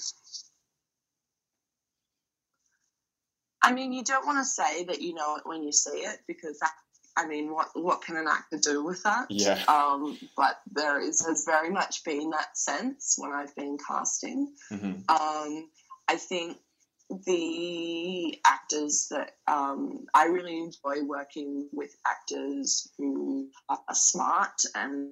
I 3.62 3.74
mean, 3.74 3.91
you 3.93 4.04
don't 4.04 4.26
want 4.26 4.39
to 4.39 4.45
say 4.45 4.86
that 4.86 5.02
you 5.02 5.13
know 5.13 5.36
it 5.36 5.43
when 5.45 5.63
you 5.63 5.72
see 5.72 6.00
it 6.00 6.19
because 6.28 6.60
that, 6.60 6.72
I 7.17 7.28
mean, 7.28 7.52
what 7.52 7.67
what 7.74 8.02
can 8.02 8.15
an 8.17 8.28
actor 8.28 8.60
do 8.62 8.84
with 8.84 9.04
that? 9.04 9.28
Yeah. 9.30 9.62
Um, 9.67 10.17
but 10.38 10.60
there 10.72 11.02
is 11.02 11.26
has 11.26 11.43
very 11.45 11.69
much 11.69 12.04
been 12.04 12.30
that 12.30 12.58
sense 12.58 13.15
when 13.17 13.32
I've 13.32 13.56
been 13.56 13.78
casting. 13.86 14.54
Mm-hmm. 14.72 15.10
Um, 15.10 15.69
I 16.08 16.15
think 16.15 16.58
the 17.26 18.39
actors 18.45 19.08
that 19.10 19.32
um, 19.48 20.06
I 20.13 20.26
really 20.26 20.60
enjoy 20.60 21.04
working 21.04 21.67
with 21.74 21.95
actors 22.06 22.89
who 22.98 23.50
are 23.67 23.80
smart 23.93 24.62
and 24.76 25.12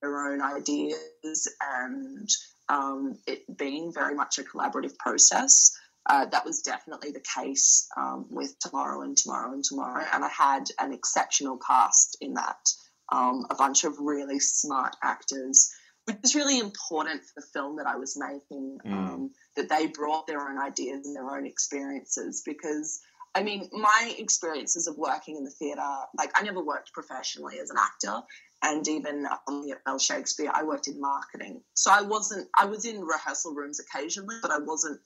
their 0.00 0.32
own 0.32 0.40
ideas 0.40 1.48
and 1.60 2.28
um, 2.68 3.18
it 3.26 3.44
being 3.56 3.92
very 3.92 4.14
much 4.14 4.38
a 4.38 4.42
collaborative 4.42 4.96
process. 4.98 5.76
Uh, 6.08 6.24
that 6.26 6.44
was 6.44 6.62
definitely 6.62 7.10
the 7.10 7.24
case 7.34 7.88
um, 7.96 8.26
with 8.30 8.56
Tomorrow 8.60 9.02
and 9.02 9.16
Tomorrow 9.16 9.52
and 9.52 9.64
Tomorrow. 9.64 10.04
And 10.12 10.24
I 10.24 10.28
had 10.28 10.64
an 10.78 10.92
exceptional 10.92 11.58
cast 11.58 12.16
in 12.20 12.34
that, 12.34 12.64
um, 13.10 13.44
a 13.50 13.56
bunch 13.56 13.82
of 13.82 13.98
really 13.98 14.38
smart 14.38 14.94
actors, 15.02 15.72
which 16.04 16.18
is 16.22 16.36
really 16.36 16.60
important 16.60 17.22
for 17.24 17.40
the 17.40 17.46
film 17.52 17.76
that 17.78 17.88
I 17.88 17.96
was 17.96 18.16
making, 18.16 18.78
Mm. 18.84 18.92
um, 18.92 19.30
that 19.56 19.68
they 19.68 19.88
brought 19.88 20.28
their 20.28 20.48
own 20.48 20.58
ideas 20.58 21.06
and 21.06 21.16
their 21.16 21.28
own 21.28 21.44
experiences. 21.44 22.42
Because, 22.46 23.00
I 23.34 23.42
mean, 23.42 23.68
my 23.72 24.14
experiences 24.16 24.86
of 24.86 24.96
working 24.96 25.36
in 25.36 25.42
the 25.42 25.50
theatre, 25.50 25.96
like 26.16 26.30
I 26.38 26.44
never 26.44 26.62
worked 26.62 26.92
professionally 26.92 27.58
as 27.58 27.70
an 27.70 27.78
actor. 27.78 28.22
And 28.62 28.86
even 28.86 29.26
on 29.48 29.62
the 29.62 29.76
Bell 29.84 29.98
Shakespeare, 29.98 30.50
I 30.54 30.62
worked 30.62 30.86
in 30.88 31.00
marketing. 31.00 31.62
So 31.74 31.90
I 31.90 32.02
wasn't, 32.02 32.48
I 32.58 32.64
was 32.66 32.84
in 32.84 33.00
rehearsal 33.02 33.54
rooms 33.54 33.80
occasionally, 33.80 34.36
but 34.40 34.50
I 34.52 34.58
wasn't 34.58 35.00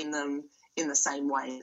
in 0.00 0.10
them 0.10 0.44
in 0.76 0.88
the 0.88 0.96
same 0.96 1.28
way 1.28 1.62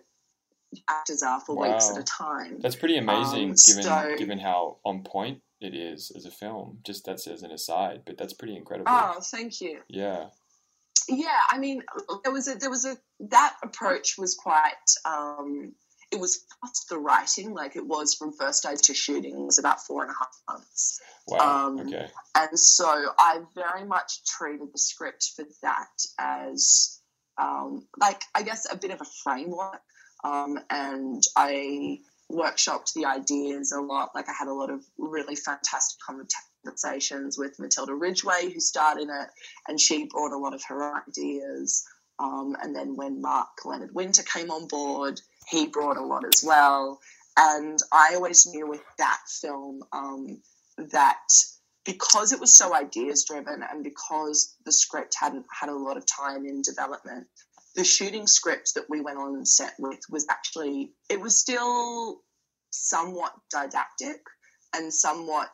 actors 0.90 1.22
are 1.22 1.42
for 1.42 1.58
weeks 1.58 1.90
at 1.90 1.98
a 1.98 2.04
time. 2.04 2.60
That's 2.62 2.78
pretty 2.78 2.98
amazing, 2.98 3.50
Um, 3.52 3.56
given 3.68 3.84
so- 3.84 4.16
given 4.18 4.40
how 4.40 4.78
on 4.86 5.04
point 5.04 5.42
it 5.60 5.76
is 5.76 6.12
as 6.16 6.26
a 6.26 6.32
film. 6.32 6.80
Just 6.84 7.06
that's 7.06 7.28
as 7.28 7.44
an 7.44 7.52
aside, 7.52 8.04
but 8.06 8.18
that's 8.18 8.34
pretty 8.34 8.56
incredible. 8.56 8.90
Oh, 8.92 9.20
thank 9.22 9.60
you. 9.62 9.82
Yeah. 9.88 10.30
Yeah, 11.10 11.42
I 11.50 11.58
mean, 11.58 11.84
there 12.24 12.32
was 12.32 12.48
a 12.48 12.56
there 12.56 12.70
was 12.70 12.86
a 12.86 12.98
that 13.20 13.58
approach 13.64 14.18
was 14.18 14.36
quite. 14.36 14.74
Um, 15.06 15.74
it 16.12 16.20
was 16.20 16.46
fast 16.62 16.90
the 16.90 17.00
writing, 17.00 17.54
like 17.54 17.76
it 17.76 17.86
was 17.86 18.14
from 18.14 18.34
first 18.34 18.64
day 18.64 18.76
to 18.76 18.94
shooting 18.94 19.46
was 19.46 19.60
about 19.60 19.82
four 19.86 20.04
and 20.04 20.12
a 20.12 20.14
half 20.14 20.42
months. 20.50 21.00
Wow. 21.28 21.68
Um, 21.68 21.80
okay. 21.80 22.08
And 22.36 22.60
so 22.60 23.14
I 23.18 23.42
very 23.56 23.86
much 23.86 24.24
treated 24.26 24.68
the 24.74 24.78
script 24.78 25.32
for 25.36 25.46
that 25.62 25.88
as, 26.20 27.01
um, 27.38 27.88
like, 28.00 28.22
I 28.36 28.44
guess 28.44 28.68
a 28.72 28.78
bit 28.78 28.92
of 28.92 29.02
a 29.02 29.06
framework. 29.24 29.82
Um, 30.24 30.60
and 30.70 31.24
I 31.36 32.00
workshopped 32.32 32.94
the 32.94 33.06
ideas 33.06 33.72
a 33.72 33.82
lot. 33.82 34.12
Like, 34.14 34.30
I 34.30 34.34
had 34.38 34.48
a 34.48 34.54
lot 34.54 34.70
of 34.70 34.84
really 34.98 35.36
fantastic 35.36 36.00
conversations 36.06 37.38
with 37.38 37.60
Matilda 37.60 37.94
Ridgway, 37.94 38.52
who 38.54 38.60
starred 38.60 39.00
in 39.00 39.10
it, 39.10 39.30
and 39.68 39.80
she 39.80 40.06
brought 40.06 40.32
a 40.32 40.38
lot 40.38 40.54
of 40.54 40.64
her 40.66 41.02
ideas. 41.08 41.84
Um, 42.20 42.56
and 42.62 42.76
then 42.76 42.96
when 42.96 43.22
Mark 43.22 43.66
Leonard 43.66 43.96
Winter 43.96 44.24
came 44.24 44.52
on 44.52 44.68
board, 44.68 45.20
he 45.50 45.68
brought 45.68 45.98
a 45.98 46.06
lot 46.06 46.24
as 46.24 46.44
well. 46.44 47.00
And 47.38 47.80
I 47.92 48.14
always 48.16 48.46
knew 48.46 48.68
with 48.68 48.84
that 48.98 49.20
film 49.28 49.82
um, 49.92 50.42
that 50.78 51.24
because 51.86 52.32
it 52.32 52.40
was 52.40 52.56
so 52.56 52.76
ideas 52.76 53.26
driven 53.26 53.64
and 53.64 53.84
because 53.84 54.56
the 54.66 54.72
script 54.72 55.16
hadn't 55.20 55.46
had 55.60 55.70
a 55.70 55.76
lot 55.76 55.98
of 55.98 56.06
time 56.06 56.46
in 56.46 56.62
development, 56.62 57.28
the 57.76 57.84
shooting 57.84 58.28
script 58.28 58.74
that 58.76 58.90
we 58.90 59.02
went 59.02 59.18
on 59.18 59.46
set 59.46 59.74
with 59.80 60.00
was 60.10 60.26
actually, 60.30 60.94
it 61.10 61.20
was 61.20 61.38
still 61.38 62.22
somewhat 62.72 63.34
didactic 63.50 64.22
and 64.76 64.94
somewhat 64.94 65.50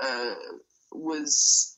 uh, 0.00 0.34
was 0.92 1.76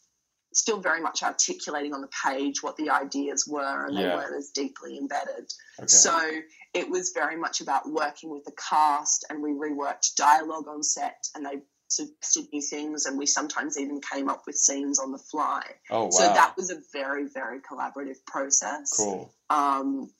still 0.54 0.80
very 0.80 1.00
much 1.00 1.22
articulating 1.22 1.94
on 1.94 2.02
the 2.02 2.10
page 2.26 2.62
what 2.62 2.76
the 2.76 2.90
ideas 2.90 3.46
were 3.46 3.86
and 3.86 3.94
Yeah. 3.94 4.02
they 4.02 4.14
weren't 4.16 4.36
as 4.36 4.50
deeply 4.50 4.98
embedded. 4.98 5.50
Okay. 5.78 5.86
So 5.88 6.30
it 6.74 6.88
was 6.90 7.12
very 7.14 7.36
much 7.36 7.60
about 7.60 7.90
working 7.90 8.30
with 8.30 8.44
the 8.44 8.52
cast, 8.52 9.24
and 9.28 9.42
we 9.42 9.50
reworked 9.50 10.14
dialogue 10.16 10.68
on 10.68 10.82
set, 10.82 11.26
and 11.34 11.44
they 11.44 11.62
suggested 11.96 12.46
new 12.52 12.62
things, 12.62 13.06
and 13.06 13.18
we 13.18 13.26
sometimes 13.26 13.78
even 13.78 14.00
came 14.00 14.28
up 14.28 14.42
with 14.46 14.56
scenes 14.56 14.98
on 14.98 15.12
the 15.12 15.18
fly. 15.18 15.62
oh 15.90 16.04
wow. 16.04 16.10
So 16.10 16.22
that 16.22 16.54
was 16.56 16.70
a 16.70 16.78
very, 16.92 17.28
very 17.28 17.60
collaborative 17.60 18.24
process, 18.26 18.94
cool. 18.96 19.32
um, 19.50 20.10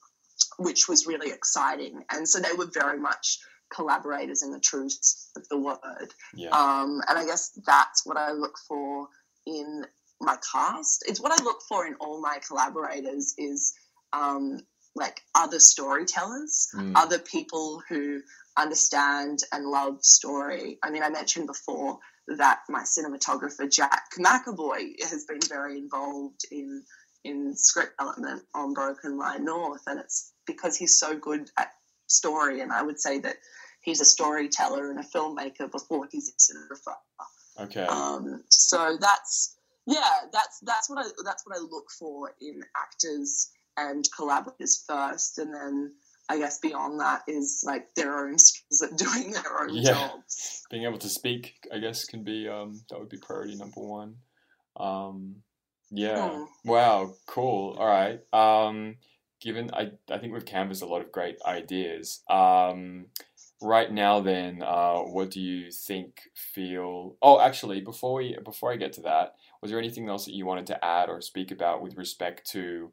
which 0.59 0.89
was 0.89 1.07
really 1.07 1.31
exciting. 1.31 2.05
And 2.11 2.29
so 2.29 2.41
they 2.41 2.53
were 2.53 2.71
very 2.73 2.99
much 2.99 3.39
collaborators 3.75 4.43
in 4.43 4.51
the 4.51 4.61
true 4.61 4.89
sense 4.89 5.31
of 5.37 5.49
the 5.49 5.59
word. 5.59 6.13
Yeah. 6.35 6.51
Um, 6.51 7.01
and 7.09 7.19
I 7.19 7.25
guess 7.25 7.51
that's 7.67 8.05
what 8.07 8.17
I 8.17 8.33
look 8.33 8.59
for 8.69 9.09
in 9.47 9.85
my 10.21 10.37
cast. 10.53 11.05
It's 11.09 11.21
what 11.21 11.39
I 11.39 11.43
look 11.43 11.63
for 11.69 11.87
in 11.87 11.95
all 11.95 12.21
my 12.21 12.39
collaborators 12.47 13.35
is 13.39 13.75
um, 14.13 14.61
like 14.95 15.21
other 15.35 15.59
storytellers, 15.59 16.69
Mm. 16.75 16.93
other 16.97 17.19
people 17.19 17.83
who 17.89 18.21
understand 18.57 19.41
and 19.53 19.67
love 19.67 20.05
story. 20.05 20.79
I 20.83 20.91
mean, 20.91 21.03
I 21.03 21.09
mentioned 21.09 21.47
before 21.47 21.99
that 22.29 22.61
my 22.69 22.83
cinematographer 22.83 23.71
Jack 23.71 24.11
McAvoy 24.19 25.01
has 25.03 25.25
been 25.25 25.41
very 25.49 25.79
involved 25.79 26.43
in 26.51 26.85
in 27.25 27.55
script 27.57 27.97
development 27.99 28.43
on 28.53 28.75
Broken 28.75 29.17
Line 29.17 29.45
North, 29.45 29.83
and 29.87 30.01
it's 30.01 30.33
because 30.45 30.77
he's 30.77 30.99
so 30.99 31.17
good 31.17 31.49
at 31.57 31.73
story. 32.09 32.61
And 32.61 32.73
I 32.73 32.83
would 32.83 33.01
say 33.01 33.21
that 33.21 33.37
he's 33.81 34.01
a 34.01 34.05
storyteller 34.05 34.91
and 34.91 34.99
a 34.99 35.05
filmmaker 35.05 35.71
before 35.71 36.09
he's 36.11 36.29
a 36.29 36.33
cinematographer. 36.33 36.97
okay. 37.65 37.85
Um, 37.87 38.43
so 38.49 38.97
that's 39.01 39.57
yeah, 39.87 40.11
that's 40.33 40.59
that's 40.61 40.91
what 40.91 40.99
I 41.07 41.09
that's 41.25 41.47
what 41.47 41.57
I 41.57 41.61
look 41.61 41.91
for 41.99 42.33
in 42.41 42.63
actors 42.77 43.51
and 43.77 44.05
collaborators 44.17 44.85
first, 44.87 45.39
and 45.39 45.55
then 45.55 45.95
I 46.29 46.39
guess 46.39 46.59
beyond 46.59 47.01
that 47.01 47.23
is 47.27 47.63
like 47.67 47.95
their 47.95 48.27
own 48.27 48.39
skills 48.39 48.83
at 48.83 48.97
doing 48.97 49.33
their 49.33 49.63
own 49.63 49.75
Yeah. 49.75 49.93
jobs. 49.95 50.63
Being 50.71 50.85
able 50.85 50.99
to 50.99 51.09
speak, 51.09 51.55
I 51.73 51.79
guess, 51.79 52.05
can 52.05 52.23
be 52.25 52.49
um 52.49 52.81
that 52.91 52.99
would 52.99 53.09
be 53.09 53.19
priority 53.19 53.57
number 53.57 53.81
one. 53.81 54.17
Um, 54.77 55.37
yeah. 55.91 56.31
Hmm. 56.31 56.45
Wow. 56.65 57.15
Cool. 57.27 57.77
All 57.79 57.87
right. 57.87 58.21
Um, 58.33 58.97
given 59.41 59.71
I 59.75 59.93
I 60.11 60.19
think 60.19 60.33
we've 60.33 60.45
canvassed 60.47 60.83
a 60.83 60.87
lot 60.87 61.03
of 61.03 61.13
great 61.13 61.37
ideas. 61.45 62.23
Um, 62.31 63.07
right 63.61 63.93
now, 63.93 64.21
then, 64.21 64.63
uh, 64.63 64.99
what 64.99 65.31
do 65.31 65.41
you 65.41 65.71
think? 65.71 66.23
Feel? 66.35 67.17
Oh, 67.23 67.41
actually, 67.41 67.81
before 67.81 68.15
we 68.15 68.37
before 68.45 68.73
I 68.73 68.77
get 68.77 68.93
to 68.95 69.03
that, 69.03 69.35
was 69.61 69.71
there 69.71 69.79
anything 69.79 70.09
else 70.09 70.25
that 70.25 70.35
you 70.35 70.47
wanted 70.47 70.67
to 70.69 70.85
add 70.85 71.09
or 71.09 71.21
speak 71.21 71.51
about 71.51 71.83
with 71.83 71.97
respect 71.97 72.51
to 72.53 72.93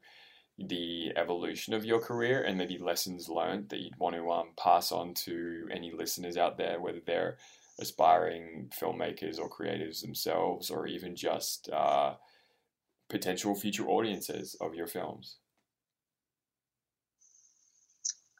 the 0.67 1.13
evolution 1.15 1.73
of 1.73 1.85
your 1.85 1.99
career 1.99 2.43
and 2.43 2.57
maybe 2.57 2.77
lessons 2.77 3.29
learned 3.29 3.69
that 3.69 3.79
you'd 3.79 3.97
want 3.97 4.15
to 4.15 4.29
um, 4.31 4.49
pass 4.57 4.91
on 4.91 5.13
to 5.13 5.67
any 5.71 5.91
listeners 5.91 6.37
out 6.37 6.57
there, 6.57 6.79
whether 6.79 6.99
they're 7.05 7.37
aspiring 7.79 8.69
filmmakers 8.79 9.39
or 9.39 9.49
creatives 9.49 10.01
themselves, 10.01 10.69
or 10.69 10.85
even 10.87 11.15
just 11.15 11.69
uh, 11.69 12.13
potential 13.09 13.55
future 13.55 13.87
audiences 13.87 14.55
of 14.59 14.75
your 14.75 14.87
films? 14.87 15.37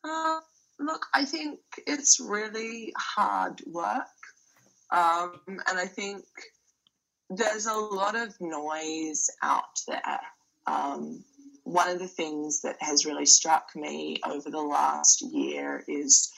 Uh, 0.04 0.40
look, 0.80 1.06
I 1.14 1.26
think 1.26 1.60
it's 1.88 2.20
really 2.20 2.94
hard 2.98 3.62
work, 3.66 4.08
um, 4.92 5.40
and 5.48 5.78
I 5.80 5.86
think 5.86 6.24
there's 7.30 7.66
a 7.66 7.74
lot 7.74 8.16
of 8.16 8.34
noise 8.40 9.30
out 9.42 9.80
there. 9.88 10.20
Um, 10.68 11.24
one 11.70 11.90
of 11.90 12.00
the 12.00 12.08
things 12.08 12.62
that 12.62 12.78
has 12.80 13.06
really 13.06 13.26
struck 13.28 13.76
me 13.76 14.18
over 14.26 14.50
the 14.50 14.62
last 14.62 15.22
year 15.22 15.84
is 15.88 16.32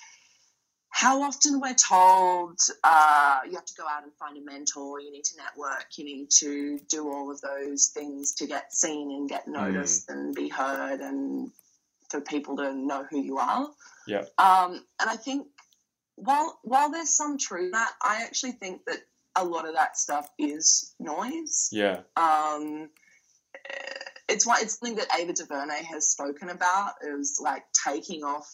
how 0.90 1.22
often 1.24 1.62
we're 1.62 1.74
told 1.74 2.60
uh, 2.84 3.40
you 3.46 3.56
have 3.56 3.66
to 3.66 3.74
go 3.78 3.86
out 3.90 4.04
and 4.04 4.12
find 4.20 4.38
a 4.38 4.42
mentor, 4.44 5.00
you 5.00 5.10
need 5.10 5.24
to 5.24 5.38
network, 5.38 5.86
you 5.98 6.04
need 6.04 6.30
to 6.30 6.80
do 6.90 7.10
all 7.10 7.32
of 7.32 7.40
those 7.40 7.92
things 7.94 8.34
to 8.36 8.46
get 8.46 8.74
seen 8.74 9.10
and 9.12 9.30
get 9.30 9.46
Hmm. 9.46 9.54
noticed 9.54 10.10
and 10.10 10.36
be 10.36 10.50
heard 10.50 11.00
and 11.00 11.52
for 12.10 12.20
people 12.20 12.58
to 12.58 12.74
know 12.74 13.06
who 13.10 13.22
you 13.22 13.38
are. 13.38 13.70
Yeah. 14.06 14.26
Um, 14.38 14.86
and 15.00 15.10
I 15.10 15.16
think 15.16 15.48
while 16.16 16.60
while 16.64 16.92
there's 16.92 17.16
some 17.16 17.38
truth 17.38 17.66
in 17.66 17.72
that, 17.72 17.94
I 18.02 18.24
actually 18.24 18.52
think 18.54 18.82
that 18.86 19.00
a 19.38 19.46
lot 19.46 19.66
of 19.66 19.76
that 19.76 19.98
stuff 19.98 20.28
is 20.38 20.94
noise. 21.00 21.70
Yeah. 21.72 22.02
Um, 22.18 22.90
it's 24.32 24.46
why 24.48 24.60
it's 24.62 24.80
something 24.80 24.98
that 24.98 25.08
Ava 25.18 25.34
DuVernay 25.34 25.84
has 25.84 26.08
spoken 26.08 26.50
about. 26.50 26.94
It 27.06 27.16
was 27.18 27.40
like 27.42 27.64
taking 27.88 28.24
off 28.24 28.48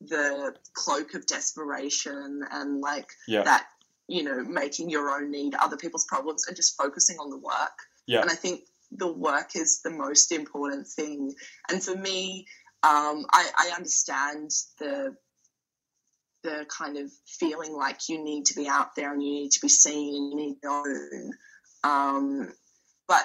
the 0.00 0.54
cloak 0.74 1.14
of 1.14 1.26
desperation 1.26 2.42
and 2.50 2.80
like 2.80 3.08
Yeah. 3.28 3.42
that 3.44 3.66
you 4.08 4.22
know 4.24 4.42
making 4.44 4.90
your 4.90 5.10
own 5.10 5.30
need 5.30 5.54
other 5.54 5.76
people's 5.76 6.04
problems 6.04 6.46
and 6.46 6.56
just 6.56 6.76
focusing 6.76 7.18
on 7.18 7.30
the 7.30 7.38
work. 7.38 7.78
Yeah. 8.06 8.20
And 8.22 8.30
I 8.30 8.34
think 8.34 8.62
the 8.90 9.10
work 9.12 9.50
is 9.54 9.80
the 9.82 9.90
most 9.90 10.32
important 10.32 10.86
thing. 10.86 11.32
And 11.70 11.82
for 11.82 11.96
me, 11.96 12.46
um, 12.82 13.24
I, 13.32 13.48
I 13.58 13.72
understand 13.76 14.50
the 14.78 15.16
the 16.42 16.66
kind 16.76 16.96
of 16.96 17.10
feeling 17.38 17.72
like 17.72 18.08
you 18.08 18.22
need 18.22 18.46
to 18.46 18.54
be 18.54 18.66
out 18.68 18.96
there 18.96 19.12
and 19.12 19.22
you 19.22 19.30
need 19.30 19.50
to 19.52 19.60
be 19.62 19.68
seen 19.68 20.14
and 20.16 20.30
you 20.30 20.36
need 20.36 20.56
known. 20.64 21.30
Um, 21.84 22.52
but 23.06 23.24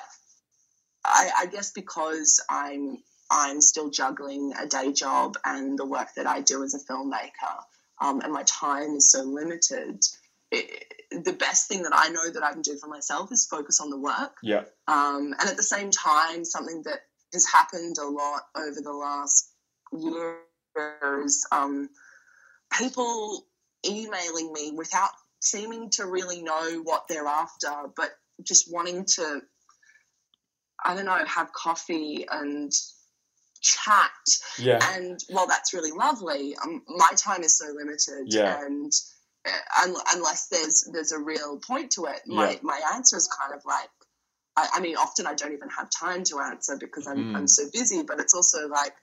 I, 1.07 1.29
I 1.39 1.45
guess 1.47 1.71
because 1.71 2.43
I'm 2.49 2.97
I'm 3.29 3.61
still 3.61 3.89
juggling 3.89 4.53
a 4.59 4.67
day 4.67 4.93
job 4.93 5.35
and 5.43 5.77
the 5.77 5.85
work 5.85 6.09
that 6.15 6.27
I 6.27 6.41
do 6.41 6.63
as 6.63 6.73
a 6.73 6.79
filmmaker, 6.79 7.57
um, 8.01 8.21
and 8.21 8.31
my 8.31 8.43
time 8.43 8.95
is 8.95 9.11
so 9.11 9.23
limited. 9.23 10.03
It, 10.51 10.93
the 11.11 11.33
best 11.33 11.67
thing 11.67 11.83
that 11.83 11.93
I 11.93 12.09
know 12.09 12.29
that 12.29 12.43
I 12.43 12.51
can 12.51 12.61
do 12.61 12.77
for 12.77 12.87
myself 12.87 13.31
is 13.31 13.45
focus 13.45 13.79
on 13.81 13.89
the 13.89 13.99
work. 13.99 14.37
Yeah. 14.43 14.63
Um, 14.87 15.33
and 15.39 15.49
at 15.49 15.57
the 15.57 15.63
same 15.63 15.91
time, 15.91 16.45
something 16.45 16.83
that 16.83 16.99
has 17.33 17.45
happened 17.45 17.97
a 17.97 18.07
lot 18.07 18.43
over 18.55 18.81
the 18.81 18.93
last 18.93 19.51
years, 19.97 20.37
is 21.25 21.47
um, 21.51 21.89
people 22.77 23.45
emailing 23.85 24.51
me 24.53 24.71
without 24.75 25.09
seeming 25.39 25.89
to 25.91 26.05
really 26.05 26.41
know 26.41 26.81
what 26.83 27.07
they're 27.07 27.27
after, 27.27 27.71
but 27.95 28.11
just 28.43 28.71
wanting 28.71 29.05
to, 29.05 29.41
I 30.87 30.95
don't 30.95 31.05
know, 31.05 31.23
have 31.25 31.51
coffee 31.53 32.25
and 32.31 32.71
chat. 33.61 34.11
Yeah. 34.57 34.79
And 34.95 35.19
while 35.29 35.47
that's 35.47 35.73
really 35.73 35.91
lovely, 35.91 36.55
um, 36.63 36.81
my 36.87 37.09
time 37.17 37.43
is 37.43 37.57
so 37.57 37.65
limited, 37.75 38.33
Yeah. 38.33 38.63
and 38.65 38.91
uh, 39.45 39.93
unless 40.13 40.47
there's 40.47 40.89
there's 40.93 41.11
a 41.11 41.19
real 41.19 41.57
point 41.59 41.91
to 41.91 42.05
it, 42.05 42.21
my 42.25 42.51
Yeah. 42.51 42.57
my 42.61 42.79
answer 42.95 43.17
is 43.17 43.27
kind 43.27 43.53
of 43.53 43.63
like, 43.65 43.89
I, 44.55 44.69
I 44.75 44.79
mean, 44.79 44.95
often 44.97 45.27
I 45.27 45.33
don't 45.33 45.53
even 45.53 45.69
have 45.69 45.89
time 45.89 46.23
to 46.25 46.39
answer 46.39 46.77
because 46.77 47.07
I'm 47.07 47.33
Mm. 47.33 47.35
I'm 47.37 47.47
so 47.47 47.63
busy. 47.71 48.03
But 48.03 48.19
it's 48.19 48.33
also 48.33 48.67
like 48.67 48.93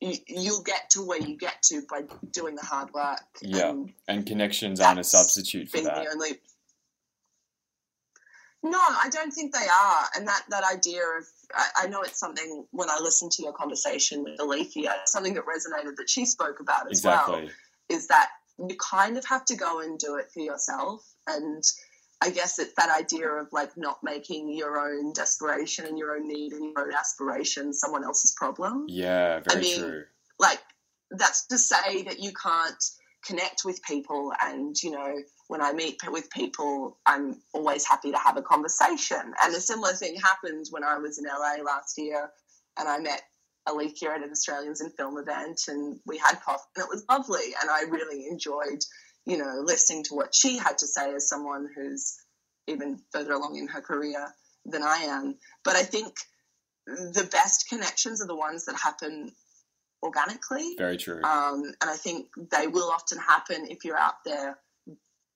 you, 0.00 0.14
you'll 0.28 0.62
get 0.62 0.90
to 0.90 1.02
where 1.02 1.20
you 1.20 1.36
get 1.36 1.62
to 1.70 1.82
by 1.90 2.02
doing 2.30 2.54
the 2.54 2.62
hard 2.62 2.92
work. 2.92 3.20
Yeah. 3.40 3.70
and 3.70 3.92
And 4.08 4.26
connections 4.26 4.78
aren't 4.80 5.00
a 5.00 5.04
substitute 5.04 5.70
for 5.70 5.80
that. 5.80 6.04
the 6.04 6.10
only. 6.10 6.40
No, 8.70 8.78
I 8.78 9.08
don't 9.10 9.30
think 9.30 9.52
they 9.52 9.66
are. 9.66 10.04
And 10.16 10.26
that, 10.26 10.42
that 10.50 10.64
idea 10.64 11.02
of, 11.02 11.24
I, 11.54 11.84
I 11.84 11.86
know 11.86 12.02
it's 12.02 12.18
something 12.18 12.66
when 12.72 12.90
I 12.90 12.98
listened 13.00 13.32
to 13.32 13.42
your 13.42 13.52
conversation 13.52 14.24
with 14.24 14.40
Alethea, 14.40 14.94
something 15.06 15.34
that 15.34 15.44
resonated 15.44 15.96
that 15.96 16.08
she 16.08 16.24
spoke 16.26 16.60
about 16.60 16.90
as 16.90 17.04
well, 17.04 17.42
is 17.88 18.08
that 18.08 18.28
you 18.58 18.76
kind 18.76 19.16
of 19.16 19.24
have 19.26 19.44
to 19.46 19.56
go 19.56 19.80
and 19.80 19.98
do 19.98 20.16
it 20.16 20.30
for 20.32 20.40
yourself. 20.40 21.06
And 21.26 21.62
I 22.20 22.30
guess 22.30 22.58
it's 22.58 22.72
that 22.74 22.96
idea 22.96 23.28
of 23.28 23.48
like 23.52 23.76
not 23.76 23.98
making 24.02 24.54
your 24.54 24.78
own 24.78 25.12
desperation 25.12 25.84
and 25.84 25.98
your 25.98 26.16
own 26.16 26.26
need 26.26 26.52
and 26.52 26.64
your 26.64 26.86
own 26.86 26.94
aspiration 26.94 27.72
someone 27.72 28.04
else's 28.04 28.32
problem 28.32 28.86
Yeah, 28.88 29.40
very 29.48 29.60
mean, 29.60 29.80
true. 29.80 30.04
like 30.38 30.60
that's 31.10 31.46
to 31.48 31.58
say 31.58 32.02
that 32.04 32.20
you 32.20 32.32
can't 32.32 32.82
connect 33.26 33.64
with 33.64 33.82
people 33.82 34.32
and 34.42 34.76
you 34.82 34.90
know 34.90 35.16
when 35.48 35.60
i 35.60 35.72
meet 35.72 35.98
with 36.08 36.30
people 36.30 36.98
i'm 37.06 37.40
always 37.52 37.86
happy 37.86 38.10
to 38.10 38.18
have 38.18 38.36
a 38.36 38.42
conversation 38.42 39.32
and 39.44 39.54
a 39.54 39.60
similar 39.60 39.92
thing 39.92 40.16
happened 40.16 40.66
when 40.70 40.84
i 40.84 40.96
was 40.98 41.18
in 41.18 41.24
la 41.24 41.64
last 41.64 41.98
year 41.98 42.30
and 42.78 42.88
i 42.88 42.98
met 42.98 43.22
Alethea 43.68 44.12
at 44.12 44.22
an 44.22 44.30
Australians 44.30 44.80
in 44.80 44.90
Film 44.90 45.18
event 45.18 45.62
and 45.68 45.98
we 46.06 46.18
had 46.18 46.40
coffee 46.40 46.62
and 46.76 46.84
it 46.84 46.88
was 46.88 47.04
lovely 47.08 47.54
and 47.60 47.68
I 47.68 47.82
really 47.90 48.26
enjoyed, 48.28 48.78
you 49.24 49.38
know, 49.38 49.60
listening 49.64 50.04
to 50.04 50.14
what 50.14 50.34
she 50.34 50.56
had 50.56 50.78
to 50.78 50.86
say 50.86 51.12
as 51.14 51.28
someone 51.28 51.68
who's 51.74 52.16
even 52.68 53.00
further 53.12 53.32
along 53.32 53.56
in 53.56 53.68
her 53.68 53.80
career 53.80 54.32
than 54.64 54.82
I 54.82 54.98
am. 55.08 55.36
But 55.64 55.76
I 55.76 55.82
think 55.82 56.14
the 56.86 57.28
best 57.30 57.68
connections 57.68 58.22
are 58.22 58.26
the 58.26 58.36
ones 58.36 58.66
that 58.66 58.76
happen 58.76 59.32
organically. 60.06 60.74
Very 60.78 60.96
true. 60.96 61.22
Um, 61.22 61.62
and 61.80 61.90
I 61.90 61.96
think 61.96 62.28
they 62.50 62.66
will 62.66 62.90
often 62.90 63.18
happen 63.18 63.66
if 63.68 63.84
you're 63.84 63.98
out 63.98 64.24
there 64.24 64.58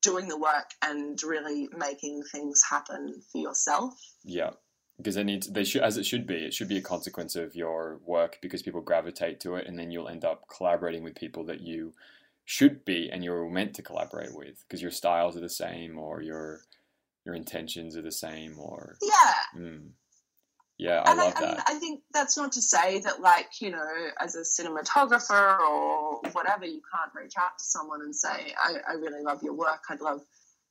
doing 0.02 0.28
the 0.28 0.38
work 0.38 0.70
and 0.82 1.22
really 1.22 1.68
making 1.76 2.22
things 2.32 2.62
happen 2.70 3.20
for 3.30 3.38
yourself. 3.38 3.94
Yeah, 4.24 4.50
because 4.96 5.16
it 5.16 5.24
needs 5.24 5.48
they 5.48 5.64
should 5.64 5.82
as 5.82 5.96
it 5.98 6.06
should 6.06 6.26
be. 6.26 6.36
It 6.36 6.54
should 6.54 6.68
be 6.68 6.78
a 6.78 6.82
consequence 6.82 7.36
of 7.36 7.54
your 7.54 8.00
work 8.06 8.38
because 8.40 8.62
people 8.62 8.80
gravitate 8.80 9.40
to 9.40 9.56
it, 9.56 9.66
and 9.66 9.78
then 9.78 9.90
you'll 9.90 10.08
end 10.08 10.24
up 10.24 10.44
collaborating 10.48 11.02
with 11.02 11.14
people 11.14 11.44
that 11.44 11.60
you 11.60 11.92
should 12.44 12.84
be 12.84 13.08
and 13.12 13.22
you're 13.22 13.48
meant 13.48 13.74
to 13.74 13.82
collaborate 13.82 14.34
with 14.34 14.64
because 14.66 14.82
your 14.82 14.90
styles 14.90 15.36
are 15.36 15.40
the 15.40 15.48
same 15.48 15.96
or 15.98 16.20
your 16.20 16.62
your 17.24 17.34
intentions 17.34 17.96
are 17.96 18.02
the 18.02 18.10
same 18.10 18.58
or 18.58 18.96
Yeah. 19.00 19.60
mm. 19.60 19.90
Yeah, 20.80 21.02
I 21.04 21.10
and 21.10 21.18
love 21.18 21.34
I, 21.36 21.44
I 21.44 21.46
mean. 21.46 21.56
I 21.68 21.74
think 21.74 22.00
that's 22.14 22.38
not 22.38 22.52
to 22.52 22.62
say 22.62 23.00
that, 23.00 23.20
like, 23.20 23.60
you 23.60 23.70
know, 23.70 23.86
as 24.18 24.34
a 24.34 24.40
cinematographer 24.40 25.60
or 25.60 26.22
whatever, 26.32 26.64
you 26.64 26.80
can't 26.90 27.14
reach 27.14 27.34
out 27.38 27.58
to 27.58 27.64
someone 27.64 28.00
and 28.00 28.16
say, 28.16 28.54
I, 28.58 28.76
I 28.88 28.92
really 28.94 29.22
love 29.22 29.42
your 29.42 29.52
work. 29.52 29.82
I'd 29.90 30.00
love 30.00 30.22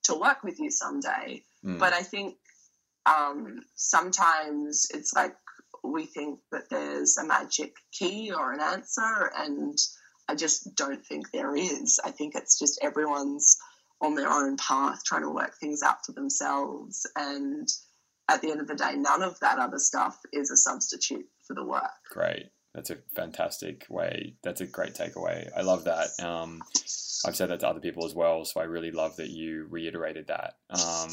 to 0.05 0.15
work 0.15 0.43
with 0.43 0.59
you 0.59 0.71
someday. 0.71 1.43
Mm. 1.63 1.77
But 1.77 1.93
I 1.93 2.01
think 2.01 2.37
um, 3.05 3.59
sometimes 3.75 4.87
it's 4.91 5.13
like 5.13 5.35
we 5.83 6.07
think 6.07 6.39
that 6.51 6.71
there's 6.71 7.19
a 7.19 7.25
magic 7.25 7.75
key 7.91 8.31
or 8.35 8.51
an 8.51 8.61
answer, 8.61 9.31
and 9.37 9.77
I 10.27 10.33
just 10.33 10.75
don't 10.75 11.05
think 11.05 11.29
there 11.29 11.55
is. 11.55 11.99
I 12.03 12.09
think 12.09 12.33
it's 12.33 12.57
just 12.57 12.79
everyone's 12.81 13.57
on 14.01 14.15
their 14.15 14.31
own 14.31 14.57
path 14.57 15.03
trying 15.05 15.21
to 15.21 15.29
work 15.29 15.53
things 15.59 15.83
out 15.83 16.03
for 16.03 16.13
themselves. 16.13 17.05
And 17.15 17.67
at 18.29 18.41
the 18.41 18.51
end 18.51 18.61
of 18.61 18.67
the 18.67 18.75
day, 18.75 18.93
none 18.95 19.23
of 19.23 19.39
that 19.39 19.59
other 19.59 19.79
stuff 19.79 20.19
is 20.31 20.51
a 20.51 20.57
substitute 20.57 21.27
for 21.45 21.55
the 21.55 21.63
work. 21.63 21.89
Great. 22.11 22.47
That's 22.73 22.91
a 22.91 22.97
fantastic 23.15 23.85
way. 23.89 24.35
That's 24.43 24.61
a 24.61 24.67
great 24.67 24.93
takeaway. 24.93 25.49
I 25.55 25.61
love 25.61 25.85
that. 25.85 26.09
Um, 26.23 26.61
I've 27.25 27.35
said 27.35 27.49
that 27.49 27.61
to 27.61 27.67
other 27.67 27.79
people 27.79 28.05
as 28.05 28.13
well, 28.13 28.45
so 28.45 28.61
I 28.61 28.65
really 28.65 28.91
love 28.91 29.15
that 29.17 29.29
you 29.29 29.67
reiterated 29.69 30.27
that. 30.27 30.57
Um, 30.69 31.09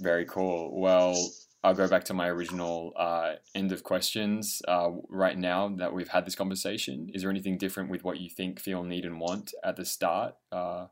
very 0.00 0.24
cool. 0.24 0.78
Well, 0.78 1.30
I'll 1.62 1.74
go 1.74 1.88
back 1.88 2.04
to 2.04 2.14
my 2.14 2.28
original 2.28 2.92
uh, 2.96 3.34
end 3.54 3.70
of 3.70 3.84
questions. 3.84 4.60
Uh, 4.66 4.90
right 5.08 5.38
now 5.38 5.68
that 5.68 5.92
we've 5.92 6.08
had 6.08 6.26
this 6.26 6.34
conversation, 6.34 7.10
is 7.14 7.22
there 7.22 7.30
anything 7.30 7.56
different 7.56 7.90
with 7.90 8.02
what 8.02 8.18
you 8.18 8.28
think, 8.28 8.58
feel, 8.58 8.82
need, 8.82 9.04
and 9.04 9.20
want 9.20 9.54
at 9.62 9.76
the 9.76 9.84
start 9.84 10.34
uh, 10.50 10.86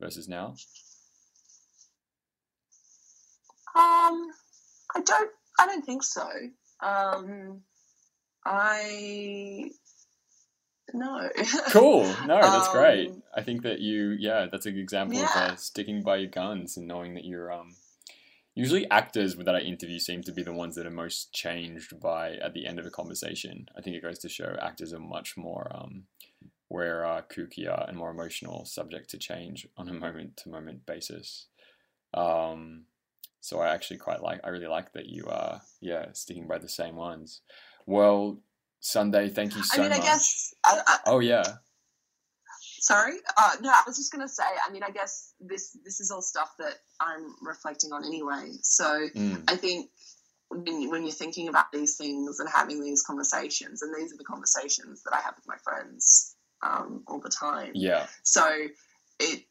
versus 0.00 0.28
now? 0.28 0.54
Um, 3.78 4.30
I 4.94 5.00
don't. 5.04 5.30
I 5.60 5.66
don't 5.66 5.84
think 5.84 6.02
so. 6.02 6.28
Um, 6.80 7.62
I 8.44 9.70
no. 10.94 11.28
Cool. 11.70 12.04
No, 12.26 12.40
that's 12.40 12.70
great. 12.70 13.10
Um, 13.10 13.22
I 13.36 13.42
think 13.42 13.62
that 13.62 13.80
you, 13.80 14.16
yeah, 14.18 14.46
that's 14.50 14.66
an 14.66 14.78
example 14.78 15.18
of 15.18 15.28
uh, 15.34 15.56
sticking 15.56 16.02
by 16.02 16.16
your 16.16 16.30
guns 16.30 16.76
and 16.76 16.86
knowing 16.86 17.14
that 17.14 17.24
you're. 17.24 17.52
Um, 17.52 17.76
usually, 18.54 18.90
actors 18.90 19.36
that 19.36 19.54
I 19.54 19.60
interview 19.60 19.98
seem 19.98 20.22
to 20.22 20.32
be 20.32 20.42
the 20.42 20.52
ones 20.52 20.76
that 20.76 20.86
are 20.86 20.90
most 20.90 21.32
changed 21.32 22.00
by 22.00 22.32
at 22.34 22.54
the 22.54 22.66
end 22.66 22.78
of 22.78 22.86
a 22.86 22.90
conversation. 22.90 23.66
I 23.76 23.82
think 23.82 23.96
it 23.96 24.02
goes 24.02 24.18
to 24.20 24.28
show 24.28 24.56
actors 24.60 24.92
are 24.92 24.98
much 24.98 25.36
more, 25.36 25.70
um, 25.74 26.04
where 26.68 27.04
uh, 27.04 27.22
kookier 27.22 27.88
and 27.88 27.96
more 27.96 28.10
emotional, 28.10 28.64
subject 28.64 29.10
to 29.10 29.18
change 29.18 29.66
on 29.76 29.88
a 29.88 29.94
moment 29.94 30.36
to 30.38 30.48
moment 30.48 30.86
basis. 30.86 31.46
Um, 32.14 32.84
so 33.40 33.60
I 33.60 33.68
actually 33.68 33.98
quite 33.98 34.22
like. 34.22 34.40
I 34.44 34.48
really 34.48 34.66
like 34.66 34.92
that 34.92 35.06
you 35.06 35.26
are, 35.28 35.60
yeah, 35.80 36.12
sticking 36.12 36.46
by 36.46 36.58
the 36.58 36.68
same 36.68 36.96
ones. 36.96 37.40
Well, 37.86 38.38
Sunday, 38.80 39.28
thank 39.28 39.56
you 39.56 39.62
so 39.62 39.80
I 39.82 39.88
mean, 39.88 39.90
much. 39.90 40.00
I 40.00 40.02
guess. 40.02 40.54
I, 40.64 40.80
I, 40.86 40.98
Oh 41.06 41.18
yeah. 41.20 41.44
sorry. 42.80 43.14
Uh, 43.36 43.52
no, 43.60 43.70
I 43.70 43.82
was 43.86 43.96
just 43.96 44.12
gonna 44.12 44.28
say. 44.28 44.44
I 44.66 44.70
mean, 44.72 44.82
I 44.82 44.90
guess 44.90 45.32
this 45.40 45.76
this 45.84 46.00
is 46.00 46.10
all 46.10 46.22
stuff 46.22 46.50
that 46.58 46.74
I'm 47.00 47.34
reflecting 47.42 47.92
on 47.92 48.04
anyway. 48.04 48.52
So 48.62 49.08
Mm. 49.14 49.44
I 49.48 49.56
think 49.56 49.90
when, 50.48 50.90
when 50.90 51.02
you're 51.02 51.12
thinking 51.12 51.48
about 51.48 51.72
these 51.72 51.96
things 51.96 52.40
and 52.40 52.48
having 52.48 52.82
these 52.82 53.02
conversations, 53.02 53.82
and 53.82 53.94
these 53.94 54.12
are 54.12 54.16
the 54.16 54.24
conversations 54.24 55.02
that 55.04 55.14
I 55.14 55.20
have 55.20 55.34
with 55.36 55.46
my 55.46 55.56
friends 55.62 56.36
um, 56.62 57.02
all 57.06 57.20
the 57.20 57.30
time. 57.30 57.72
Yeah. 57.74 58.06
So 58.22 58.48
it 59.18 59.44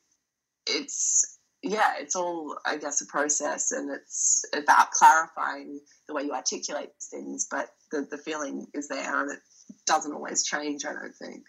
it's 0.66 1.37
yeah, 1.64 1.94
it's 2.00 2.16
all 2.16 2.58
I 2.66 2.78
guess 2.78 3.02
a 3.02 3.06
process, 3.06 3.72
and 3.72 3.92
it's 3.92 4.44
about 4.54 4.92
clarifying 4.92 5.80
the 6.08 6.14
way 6.14 6.24
you 6.24 6.34
articulate 6.34 6.92
things. 7.12 7.48
But 7.50 7.70
the 7.92 8.08
the 8.10 8.18
feeling 8.18 8.68
is 8.74 8.88
there, 8.88 9.22
and 9.22 9.32
it 9.32 9.40
doesn't 9.86 10.14
always 10.14 10.44
change. 10.44 10.86
I 10.86 10.94
don't 10.94 11.16
think. 11.16 11.44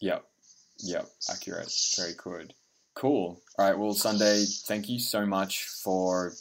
Yep. 0.00 0.24
Yep. 0.80 1.08
Accurate. 1.30 1.72
Very 1.96 2.14
good. 2.16 2.54
Cool. 2.94 3.40
All 3.58 3.66
right. 3.66 3.78
Well, 3.78 3.94
Sunday, 3.94 4.44
thank 4.66 4.88
you 4.88 4.98
so 4.98 5.26
much 5.26 5.64
for 5.64 6.32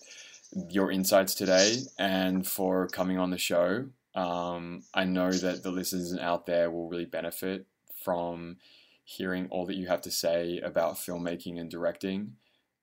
your 0.69 0.91
insights 0.91 1.33
today 1.33 1.77
and 1.97 2.45
for 2.45 2.87
coming 2.87 3.17
on 3.17 3.31
the 3.31 3.37
show. 3.37 3.85
Um, 4.15 4.83
I 4.93 5.05
know 5.05 5.31
that 5.31 5.63
the 5.63 5.71
listeners 5.71 6.15
out 6.17 6.45
there 6.45 6.69
will 6.69 6.89
really 6.89 7.05
benefit 7.05 7.65
from 8.03 8.57
hearing 9.03 9.47
all 9.49 9.65
that 9.65 9.75
you 9.75 9.87
have 9.87 10.01
to 10.01 10.11
say 10.11 10.59
about 10.59 10.95
filmmaking 10.95 11.59
and 11.59 11.69
directing. 11.69 12.33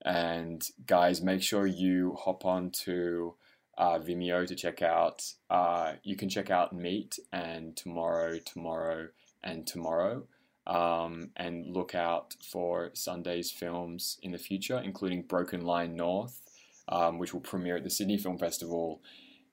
And 0.05 0.63
guys, 0.87 1.21
make 1.21 1.43
sure 1.43 1.67
you 1.67 2.17
hop 2.19 2.45
on 2.45 2.71
to 2.85 3.35
uh, 3.77 3.99
Vimeo 3.99 4.47
to 4.47 4.55
check 4.55 4.83
out. 4.83 5.23
Uh, 5.49 5.95
you 6.03 6.17
can 6.17 6.29
check 6.29 6.51
out 6.51 6.75
Meat 6.75 7.19
and 7.33 7.77
Tomorrow, 7.77 8.39
Tomorrow, 8.39 9.09
and 9.43 9.67
Tomorrow. 9.67 10.25
Um, 10.67 11.31
and 11.37 11.67
look 11.67 11.95
out 11.95 12.35
for 12.45 12.91
Sunday's 12.95 13.51
films 13.51 14.19
in 14.23 14.33
the 14.33 14.39
future, 14.39 14.79
including 14.79 15.23
Broken 15.23 15.63
Line 15.63 15.97
North, 15.97 16.41
um, 16.89 17.19
which 17.19 17.33
will 17.33 17.41
premiere 17.41 17.77
at 17.77 17.85
the 17.85 17.91
Sydney 17.91 18.19
Film 18.19 18.39
Festival 18.39 19.03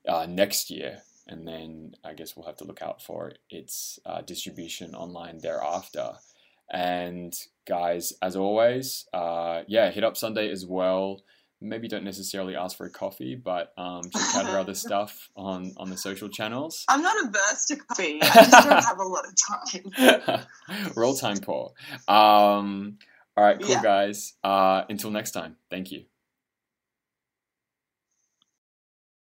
uh, 0.08 0.28
next 0.30 0.70
year. 0.70 1.00
And 1.28 1.48
then 1.48 1.96
I 2.04 2.14
guess 2.14 2.36
we'll 2.36 2.46
have 2.46 2.58
to 2.58 2.66
look 2.66 2.82
out 2.82 3.02
for 3.02 3.34
its 3.50 4.00
uh, 4.06 4.22
distribution 4.22 4.94
online 4.94 5.40
thereafter. 5.40 6.14
And 6.72 7.34
guys, 7.66 8.14
as 8.22 8.36
always, 8.36 9.06
uh, 9.14 9.64
yeah, 9.68 9.92
hit 9.92 10.04
up 10.04 10.18
Sunday 10.18 10.52
as 10.52 10.66
well. 10.66 11.22
Maybe 11.60 11.88
don't 11.88 12.04
necessarily 12.04 12.56
ask 12.56 12.78
for 12.78 12.86
a 12.86 12.90
coffee, 12.90 13.36
but 13.36 13.74
um, 13.78 14.04
check 14.14 14.36
out 14.36 14.46
her 14.46 14.60
other 14.60 14.76
stuff 14.76 15.30
on, 15.36 15.74
on 15.78 15.90
the 15.90 15.98
social 15.98 16.30
channels. 16.30 16.86
I'm 16.88 17.02
not 17.02 17.16
averse 17.26 17.66
to 17.68 17.78
coffee. 17.78 18.20
I 18.22 18.26
just 18.26 18.52
don't 18.52 18.84
have 18.84 19.00
a 19.00 19.04
lot 19.04 19.26
of 19.26 19.34
time. 19.64 20.46
We're 20.96 21.06
all 21.06 21.16
time 21.16 21.38
poor. 21.38 21.72
Um, 22.08 23.00
all 23.36 23.44
right, 23.44 23.60
cool, 23.60 23.70
yeah. 23.70 23.84
guys. 23.84 24.34
Uh, 24.44 24.84
until 24.90 25.12
next 25.12 25.32
time, 25.32 25.56
thank 25.70 25.92
you. 25.92 26.06